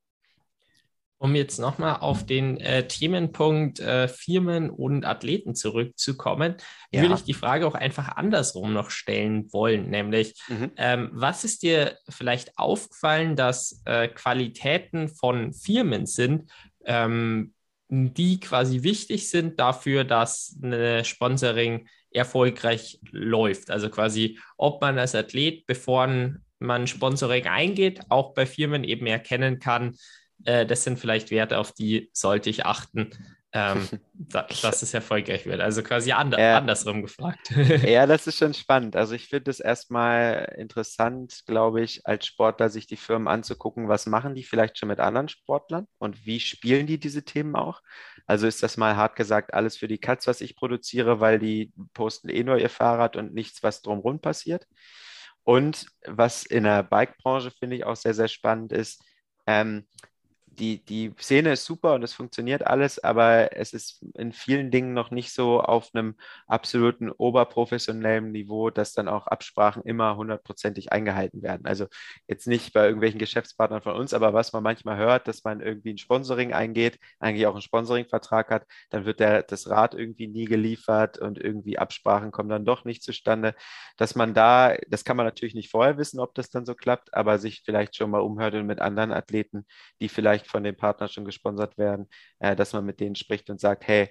Um 1.19 1.33
jetzt 1.33 1.57
nochmal 1.57 1.97
auf 2.01 2.27
den 2.27 2.59
äh, 2.59 2.87
Themenpunkt 2.87 3.79
äh, 3.79 4.07
Firmen 4.07 4.69
und 4.69 5.03
Athleten 5.03 5.55
zurückzukommen, 5.55 6.57
ja. 6.91 7.01
würde 7.01 7.15
ich 7.15 7.23
die 7.23 7.33
Frage 7.33 7.65
auch 7.65 7.73
einfach 7.73 8.09
andersrum 8.17 8.71
noch 8.71 8.91
stellen 8.91 9.51
wollen, 9.51 9.89
nämlich 9.89 10.39
mhm. 10.47 10.71
ähm, 10.77 11.09
was 11.13 11.43
ist 11.43 11.63
dir 11.63 11.97
vielleicht 12.07 12.59
aufgefallen, 12.59 13.35
dass 13.35 13.81
äh, 13.85 14.09
Qualitäten 14.09 15.09
von 15.09 15.53
Firmen 15.53 16.05
sind, 16.05 16.51
ähm, 16.85 17.55
die 17.89 18.39
quasi 18.39 18.83
wichtig 18.83 19.29
sind 19.29 19.59
dafür, 19.59 20.03
dass 20.03 20.57
eine 20.61 21.05
Sponsoring 21.05 21.87
erfolgreich 22.11 22.99
läuft? 23.11 23.69
Also 23.69 23.89
quasi, 23.89 24.39
ob 24.57 24.81
man 24.81 24.99
als 24.99 25.15
Athlet, 25.15 25.65
bevor 25.65 26.07
man 26.59 26.87
Sponsoring 26.87 27.45
eingeht, 27.45 28.01
auch 28.09 28.33
bei 28.33 28.45
Firmen 28.45 28.83
eben 28.83 29.07
erkennen 29.07 29.59
kann, 29.59 29.95
äh, 30.45 30.65
das 30.65 30.83
sind 30.83 30.99
vielleicht 30.99 31.31
Werte, 31.31 31.57
auf 31.57 31.71
die 31.71 32.09
sollte 32.13 32.49
ich 32.49 32.65
achten, 32.65 33.11
ähm, 33.57 33.87
da, 34.13 34.47
dass 34.61 34.81
es 34.83 34.93
erfolgreich 34.93 35.45
wird. 35.45 35.61
Also 35.61 35.81
quasi 35.81 36.11
and 36.11 36.35
ja. 36.37 36.57
andersrum 36.57 37.01
gefragt. 37.01 37.51
ja, 37.83 38.05
das 38.05 38.27
ist 38.27 38.37
schon 38.37 38.53
spannend. 38.53 38.95
Also 38.95 39.15
ich 39.15 39.27
finde 39.27 39.49
es 39.49 39.59
erstmal 39.59 40.53
interessant, 40.57 41.43
glaube 41.47 41.81
ich, 41.81 42.05
als 42.05 42.27
Sportler 42.27 42.69
sich 42.69 42.85
die 42.85 42.97
Firmen 42.97 43.27
anzugucken, 43.27 43.87
was 43.87 44.05
machen 44.05 44.35
die 44.35 44.43
vielleicht 44.43 44.77
schon 44.77 44.89
mit 44.89 44.99
anderen 44.99 45.29
Sportlern 45.29 45.87
und 45.97 46.25
wie 46.25 46.39
spielen 46.39 46.85
die 46.85 46.99
diese 46.99 47.23
Themen 47.23 47.55
auch. 47.55 47.81
Also 48.27 48.45
ist 48.45 48.61
das 48.61 48.77
mal 48.77 48.95
hart 48.95 49.15
gesagt 49.15 49.53
alles 49.53 49.77
für 49.77 49.87
die 49.87 49.99
Katz, 49.99 50.27
was 50.27 50.41
ich 50.41 50.55
produziere, 50.55 51.19
weil 51.19 51.39
die 51.39 51.73
posten 51.93 52.29
eh 52.29 52.43
nur 52.43 52.57
ihr 52.57 52.69
Fahrrad 52.69 53.15
und 53.15 53.33
nichts, 53.33 53.63
was 53.63 53.81
drumherum 53.81 54.19
passiert. 54.19 54.67
Und 55.43 55.85
was 56.05 56.45
in 56.45 56.65
der 56.65 56.83
Bike-Branche 56.83 57.51
finde 57.51 57.77
ich 57.77 57.85
auch 57.85 57.95
sehr, 57.95 58.13
sehr 58.13 58.27
spannend 58.27 58.73
ist, 58.73 59.01
ähm, 59.47 59.87
die, 60.59 60.83
die 60.83 61.13
Szene 61.19 61.53
ist 61.53 61.65
super 61.65 61.93
und 61.93 62.03
es 62.03 62.13
funktioniert 62.13 62.65
alles, 62.65 63.03
aber 63.03 63.55
es 63.55 63.73
ist 63.73 64.03
in 64.15 64.31
vielen 64.31 64.71
Dingen 64.71 64.93
noch 64.93 65.11
nicht 65.11 65.33
so 65.33 65.61
auf 65.61 65.89
einem 65.93 66.15
absoluten 66.47 67.11
oberprofessionellen 67.11 68.31
Niveau, 68.31 68.69
dass 68.69 68.93
dann 68.93 69.07
auch 69.07 69.27
Absprachen 69.27 69.83
immer 69.83 70.15
hundertprozentig 70.17 70.91
eingehalten 70.91 71.43
werden. 71.43 71.65
Also 71.65 71.87
jetzt 72.27 72.47
nicht 72.47 72.73
bei 72.73 72.85
irgendwelchen 72.85 73.19
Geschäftspartnern 73.19 73.81
von 73.81 73.95
uns, 73.95 74.13
aber 74.13 74.33
was 74.33 74.53
man 74.53 74.63
manchmal 74.63 74.97
hört, 74.97 75.27
dass 75.27 75.43
man 75.43 75.61
irgendwie 75.61 75.93
ein 75.93 75.97
Sponsoring 75.97 76.53
eingeht, 76.53 76.99
eigentlich 77.19 77.45
auch 77.45 77.53
einen 77.53 77.61
Sponsoringvertrag 77.61 78.49
hat, 78.49 78.65
dann 78.89 79.05
wird 79.05 79.19
der, 79.19 79.43
das 79.43 79.69
Rad 79.69 79.93
irgendwie 79.93 80.27
nie 80.27 80.45
geliefert 80.45 81.19
und 81.19 81.37
irgendwie 81.37 81.77
Absprachen 81.77 82.31
kommen 82.31 82.49
dann 82.49 82.65
doch 82.65 82.85
nicht 82.85 83.03
zustande. 83.03 83.55
Dass 83.97 84.15
man 84.15 84.33
da, 84.33 84.75
das 84.87 85.03
kann 85.03 85.17
man 85.17 85.25
natürlich 85.25 85.55
nicht 85.55 85.69
vorher 85.69 85.97
wissen, 85.97 86.19
ob 86.19 86.33
das 86.35 86.49
dann 86.49 86.65
so 86.65 86.73
klappt, 86.75 87.13
aber 87.13 87.37
sich 87.37 87.61
vielleicht 87.63 87.95
schon 87.95 88.09
mal 88.09 88.19
umhört 88.19 88.47
mit 88.63 88.79
anderen 88.79 89.11
Athleten, 89.11 89.65
die 89.99 90.09
vielleicht 90.09 90.46
von 90.47 90.63
dem 90.63 90.75
Partner 90.75 91.07
schon 91.07 91.25
gesponsert 91.25 91.77
werden, 91.77 92.07
äh, 92.39 92.55
dass 92.55 92.73
man 92.73 92.85
mit 92.85 92.99
denen 92.99 93.15
spricht 93.15 93.49
und 93.49 93.59
sagt, 93.59 93.87
hey, 93.87 94.09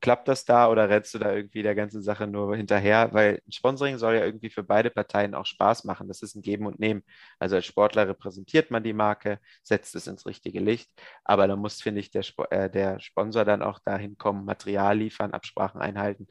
klappt 0.00 0.28
das 0.28 0.44
da 0.44 0.68
oder 0.68 0.88
rennst 0.88 1.14
du 1.14 1.18
da 1.18 1.32
irgendwie 1.32 1.62
der 1.62 1.74
ganzen 1.74 2.02
Sache 2.02 2.26
nur 2.26 2.56
hinterher? 2.56 3.12
Weil 3.12 3.40
Sponsoring 3.48 3.98
soll 3.98 4.14
ja 4.14 4.24
irgendwie 4.24 4.50
für 4.50 4.62
beide 4.62 4.90
Parteien 4.90 5.34
auch 5.34 5.46
Spaß 5.46 5.84
machen. 5.84 6.08
Das 6.08 6.22
ist 6.22 6.34
ein 6.34 6.42
Geben 6.42 6.66
und 6.66 6.78
Nehmen. 6.78 7.02
Also 7.38 7.56
als 7.56 7.66
Sportler 7.66 8.08
repräsentiert 8.08 8.70
man 8.70 8.82
die 8.82 8.92
Marke, 8.92 9.40
setzt 9.62 9.94
es 9.94 10.06
ins 10.06 10.26
richtige 10.26 10.60
Licht. 10.60 10.90
Aber 11.24 11.46
da 11.46 11.56
muss, 11.56 11.80
finde 11.82 12.00
ich, 12.00 12.10
der, 12.10 12.24
äh, 12.50 12.70
der 12.70 13.00
Sponsor 13.00 13.44
dann 13.44 13.62
auch 13.62 13.78
dahin 13.80 14.18
kommen, 14.18 14.44
Material 14.44 14.98
liefern, 14.98 15.32
Absprachen 15.32 15.80
einhalten. 15.80 16.26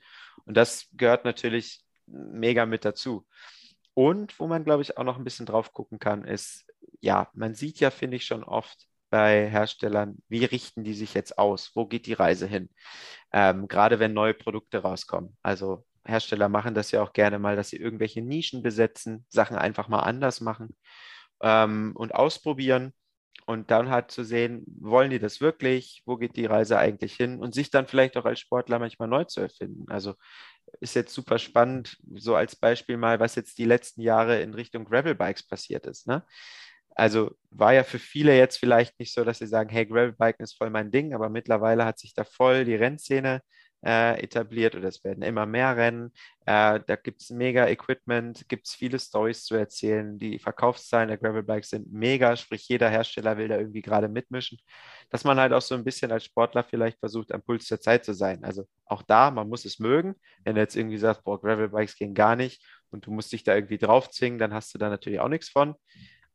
Und 0.45 0.55
das 0.57 0.87
gehört 0.93 1.25
natürlich 1.25 1.83
mega 2.07 2.65
mit 2.65 2.85
dazu. 2.85 3.25
Und 3.93 4.39
wo 4.39 4.47
man, 4.47 4.63
glaube 4.63 4.83
ich, 4.83 4.97
auch 4.97 5.03
noch 5.03 5.17
ein 5.17 5.23
bisschen 5.23 5.45
drauf 5.45 5.71
gucken 5.73 5.99
kann, 5.99 6.25
ist, 6.25 6.65
ja, 7.01 7.29
man 7.33 7.55
sieht 7.55 7.79
ja, 7.79 7.91
finde 7.91 8.17
ich, 8.17 8.25
schon 8.25 8.43
oft, 8.43 8.87
bei 9.15 9.49
Herstellern, 9.49 10.17
wie 10.27 10.43
richten 10.43 10.83
die 10.83 10.93
sich 10.93 11.13
jetzt 11.13 11.37
aus? 11.37 11.71
Wo 11.73 11.85
geht 11.85 12.05
die 12.05 12.13
Reise 12.13 12.47
hin? 12.47 12.69
Ähm, 13.31 13.69
gerade 13.69 13.97
wenn 13.99 14.13
neue 14.13 14.33
Produkte 14.33 14.79
rauskommen. 14.79 15.37
Also 15.41 15.85
Hersteller 16.05 16.49
machen 16.49 16.75
das 16.75 16.91
ja 16.91 17.01
auch 17.01 17.13
gerne 17.13 17.39
mal, 17.39 17.55
dass 17.55 17.69
sie 17.69 17.77
irgendwelche 17.77 18.21
Nischen 18.21 18.61
besetzen, 18.61 19.25
Sachen 19.29 19.55
einfach 19.57 19.87
mal 19.87 20.01
anders 20.01 20.41
machen 20.41 20.75
ähm, 21.41 21.93
und 21.95 22.13
ausprobieren. 22.13 22.93
und 23.47 23.71
dann 23.71 23.89
halt 23.89 24.11
zu 24.11 24.23
sehen, 24.25 24.65
wollen 24.81 25.11
die 25.11 25.19
das 25.19 25.39
wirklich? 25.41 26.01
Wo 26.05 26.17
geht 26.17 26.35
die 26.35 26.45
Reise 26.47 26.77
eigentlich 26.79 27.15
hin? 27.15 27.39
Und 27.39 27.53
sich 27.55 27.69
dann 27.71 27.87
vielleicht 27.87 28.17
auch 28.17 28.25
als 28.25 28.39
Sportler 28.39 28.79
manchmal 28.79 29.07
neu 29.09 29.25
zu 29.25 29.41
erfinden. 29.41 29.85
Also 29.89 30.15
ist 30.81 30.95
jetzt 30.95 31.13
super 31.13 31.39
spannend, 31.39 31.97
so 32.15 32.35
als 32.35 32.55
Beispiel 32.55 32.97
mal, 32.97 33.19
was 33.19 33.35
jetzt 33.35 33.57
die 33.59 33.65
letzten 33.65 34.01
Jahre 34.01 34.41
in 34.41 34.53
Richtung 34.55 34.85
Gravelbikes 34.85 35.47
passiert 35.47 35.85
ist. 35.87 36.07
Ne? 36.07 36.23
Also 36.95 37.31
war 37.51 37.73
ja 37.73 37.83
für 37.83 37.99
viele 37.99 38.37
jetzt 38.37 38.57
vielleicht 38.57 38.99
nicht 38.99 39.13
so, 39.13 39.23
dass 39.23 39.39
sie 39.39 39.47
sagen, 39.47 39.69
hey, 39.69 39.85
Gravelbiken 39.85 40.43
ist 40.43 40.57
voll 40.57 40.69
mein 40.69 40.91
Ding, 40.91 41.13
aber 41.13 41.29
mittlerweile 41.29 41.85
hat 41.85 41.99
sich 41.99 42.13
da 42.13 42.23
voll 42.23 42.65
die 42.65 42.75
Rennszene 42.75 43.41
äh, 43.85 44.19
etabliert 44.23 44.75
oder 44.75 44.87
es 44.87 45.03
werden 45.03 45.23
immer 45.23 45.45
mehr 45.45 45.77
Rennen. 45.77 46.11
Äh, 46.45 46.79
da 46.87 46.95
gibt 46.95 47.21
es 47.21 47.29
mega 47.29 47.67
Equipment, 47.67 48.47
gibt 48.49 48.67
es 48.67 48.73
viele 48.73 48.97
Stories 48.99 49.45
zu 49.45 49.55
erzählen. 49.55 50.17
Die 50.17 50.39
Verkaufszahlen 50.39 51.09
der 51.09 51.17
Gravelbikes 51.17 51.69
sind 51.69 51.91
mega, 51.91 52.35
sprich 52.35 52.67
jeder 52.67 52.89
Hersteller 52.89 53.37
will 53.37 53.47
da 53.47 53.57
irgendwie 53.57 53.81
gerade 53.81 54.07
mitmischen. 54.09 54.57
Dass 55.09 55.23
man 55.23 55.39
halt 55.39 55.53
auch 55.53 55.61
so 55.61 55.75
ein 55.75 55.83
bisschen 55.83 56.11
als 56.11 56.25
Sportler 56.25 56.63
vielleicht 56.63 56.99
versucht, 56.99 57.31
am 57.31 57.43
Puls 57.43 57.67
der 57.67 57.79
Zeit 57.79 58.05
zu 58.05 58.13
sein. 58.13 58.43
Also 58.43 58.65
auch 58.85 59.03
da, 59.03 59.31
man 59.31 59.49
muss 59.49 59.65
es 59.65 59.79
mögen. 59.79 60.15
Wenn 60.43 60.55
du 60.55 60.61
jetzt 60.61 60.75
irgendwie 60.75 60.97
sagst, 60.97 61.23
boah, 61.23 61.39
Gravelbikes 61.39 61.95
gehen 61.97 62.13
gar 62.15 62.35
nicht 62.35 62.65
und 62.89 63.05
du 63.05 63.11
musst 63.11 63.31
dich 63.31 63.43
da 63.43 63.53
irgendwie 63.53 63.77
drauf 63.77 64.09
zwingen, 64.09 64.39
dann 64.39 64.53
hast 64.53 64.73
du 64.73 64.77
da 64.79 64.89
natürlich 64.89 65.19
auch 65.19 65.29
nichts 65.29 65.49
von. 65.49 65.75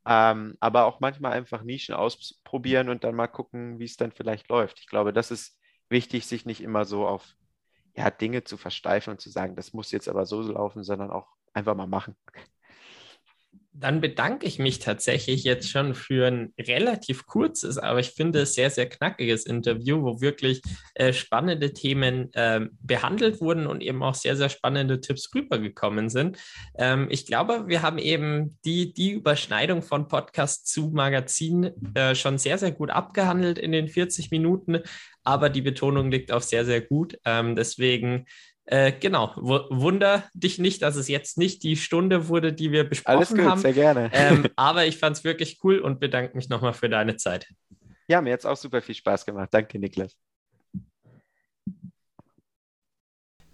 Ähm, 0.06 0.56
aber 0.60 0.86
auch 0.86 1.00
manchmal 1.00 1.32
einfach 1.32 1.62
Nischen 1.62 1.94
ausprobieren 1.94 2.88
und 2.88 3.04
dann 3.04 3.14
mal 3.14 3.28
gucken, 3.28 3.78
wie 3.78 3.84
es 3.84 3.96
dann 3.96 4.12
vielleicht 4.12 4.48
läuft. 4.48 4.80
Ich 4.80 4.86
glaube, 4.86 5.12
das 5.12 5.30
ist 5.30 5.58
wichtig, 5.88 6.26
sich 6.26 6.46
nicht 6.46 6.62
immer 6.62 6.84
so 6.84 7.06
auf 7.06 7.36
ja, 7.96 8.10
Dinge 8.10 8.44
zu 8.44 8.56
versteifen 8.56 9.12
und 9.12 9.20
zu 9.20 9.30
sagen, 9.30 9.56
das 9.56 9.72
muss 9.72 9.92
jetzt 9.92 10.08
aber 10.08 10.26
so 10.26 10.42
laufen, 10.42 10.84
sondern 10.84 11.10
auch 11.10 11.28
einfach 11.54 11.74
mal 11.76 11.86
machen. 11.86 12.16
Dann 13.72 14.00
bedanke 14.00 14.46
ich 14.46 14.58
mich 14.58 14.80
tatsächlich 14.80 15.44
jetzt 15.44 15.70
schon 15.70 15.94
für 15.94 16.26
ein 16.26 16.52
relativ 16.58 17.26
kurzes, 17.26 17.78
aber 17.78 18.00
ich 18.00 18.10
finde 18.10 18.44
sehr, 18.44 18.68
sehr 18.68 18.88
knackiges 18.88 19.46
Interview, 19.46 20.02
wo 20.02 20.20
wirklich 20.20 20.60
äh, 20.94 21.12
spannende 21.12 21.72
Themen 21.72 22.32
äh, 22.34 22.66
behandelt 22.82 23.40
wurden 23.40 23.66
und 23.66 23.80
eben 23.80 24.02
auch 24.02 24.14
sehr, 24.14 24.36
sehr 24.36 24.48
spannende 24.48 25.00
Tipps 25.00 25.30
rübergekommen 25.34 26.08
sind. 26.08 26.38
Ähm, 26.76 27.06
ich 27.10 27.26
glaube, 27.26 27.68
wir 27.68 27.82
haben 27.82 27.98
eben 27.98 28.58
die, 28.64 28.92
die 28.92 29.12
Überschneidung 29.12 29.82
von 29.82 30.08
Podcast 30.08 30.66
zu 30.66 30.90
Magazin 30.92 31.70
äh, 31.94 32.14
schon 32.14 32.38
sehr, 32.38 32.58
sehr 32.58 32.72
gut 32.72 32.90
abgehandelt 32.90 33.58
in 33.58 33.72
den 33.72 33.88
40 33.88 34.30
Minuten, 34.30 34.80
aber 35.22 35.48
die 35.48 35.62
Betonung 35.62 36.10
liegt 36.10 36.32
auf 36.32 36.42
sehr, 36.42 36.64
sehr 36.64 36.80
gut. 36.80 37.18
Ähm, 37.24 37.54
deswegen 37.54 38.26
äh, 38.70 38.92
genau, 38.92 39.32
wunder 39.36 40.22
dich 40.32 40.60
nicht, 40.60 40.82
dass 40.82 40.94
es 40.94 41.08
jetzt 41.08 41.38
nicht 41.38 41.64
die 41.64 41.74
Stunde 41.74 42.28
wurde, 42.28 42.52
die 42.52 42.70
wir 42.70 42.84
besprochen 42.84 43.16
Alles 43.16 43.30
gut, 43.30 43.40
haben. 43.40 43.60
sehr 43.60 43.72
gerne. 43.72 44.10
Ähm, 44.12 44.46
aber 44.56 44.86
ich 44.86 44.96
fand 44.96 45.16
es 45.16 45.24
wirklich 45.24 45.58
cool 45.64 45.80
und 45.80 45.98
bedanke 45.98 46.36
mich 46.36 46.48
nochmal 46.48 46.72
für 46.72 46.88
deine 46.88 47.16
Zeit. 47.16 47.48
Ja, 48.06 48.20
mir 48.20 48.32
hat 48.32 48.40
es 48.40 48.46
auch 48.46 48.56
super 48.56 48.80
viel 48.80 48.94
Spaß 48.94 49.26
gemacht. 49.26 49.48
Danke, 49.50 49.76
Niklas. 49.80 50.16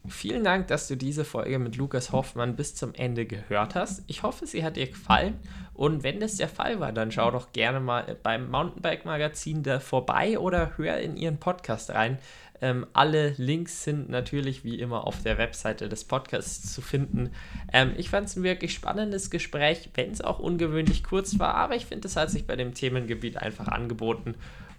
Vielen 0.09 0.45
Dank, 0.45 0.69
dass 0.69 0.87
du 0.87 0.97
diese 0.97 1.25
Folge 1.25 1.59
mit 1.59 1.77
Lukas 1.77 2.13
Hoffmann 2.13 2.55
bis 2.55 2.75
zum 2.75 2.95
Ende 2.95 3.27
gehört 3.27 3.75
hast. 3.75 4.05
Ich 4.07 4.23
hoffe, 4.23 4.47
sie 4.47 4.65
hat 4.65 4.77
dir 4.77 4.87
gefallen. 4.87 5.41
Und 5.75 6.03
wenn 6.05 6.21
das 6.21 6.37
der 6.37 6.49
Fall 6.49 6.81
war, 6.81 6.93
dann 6.93 7.11
schau 7.11 7.31
doch 7.31 7.53
gerne 7.53 7.81
mal 7.81 8.17
beim 8.23 8.51
Mountainbike 8.51 9.05
Magazin 9.05 9.63
da 9.63 9.81
vorbei 9.81 10.39
oder 10.39 10.77
hör 10.77 10.99
in 10.99 11.17
ihren 11.17 11.39
Podcast 11.39 11.91
rein. 11.91 12.19
Ähm, 12.61 12.87
alle 12.93 13.35
Links 13.37 13.85
sind 13.85 14.09
natürlich 14.09 14.65
wie 14.65 14.79
immer 14.81 15.07
auf 15.07 15.23
der 15.23 15.39
Webseite 15.39 15.89
des 15.89 16.05
Podcasts 16.05 16.73
zu 16.73 16.81
finden. 16.81 17.31
Ähm, 17.73 17.93
ich 17.97 18.11
fand 18.11 18.29
es 18.29 18.37
ein 18.37 18.43
wirklich 18.43 18.73
spannendes 18.73 19.31
Gespräch, 19.31 19.91
wenn 19.95 20.11
es 20.11 20.21
auch 20.21 20.39
ungewöhnlich 20.39 21.05
kurz 21.05 21.39
war, 21.39 21.55
aber 21.55 21.77
ich 21.77 21.87
finde, 21.87 22.09
es 22.09 22.17
hat 22.17 22.31
sich 22.31 22.47
bei 22.47 22.57
dem 22.57 22.75
Themengebiet 22.75 23.37
einfach 23.37 23.69
angeboten 23.69 24.35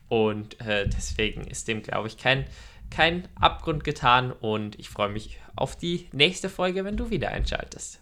und 0.09 0.59
äh, 0.61 0.87
deswegen 0.87 1.41
ist 1.41 1.67
dem, 1.67 1.81
glaube 1.83 2.07
ich, 2.07 2.17
kein, 2.17 2.45
kein 2.89 3.27
Abgrund 3.35 3.83
getan 3.83 4.31
und 4.31 4.79
ich 4.79 4.89
freue 4.89 5.09
mich 5.09 5.39
auf 5.55 5.75
die 5.75 6.07
nächste 6.13 6.49
Folge, 6.49 6.85
wenn 6.85 6.97
du 6.97 7.09
wieder 7.09 7.29
einschaltest. 7.29 7.99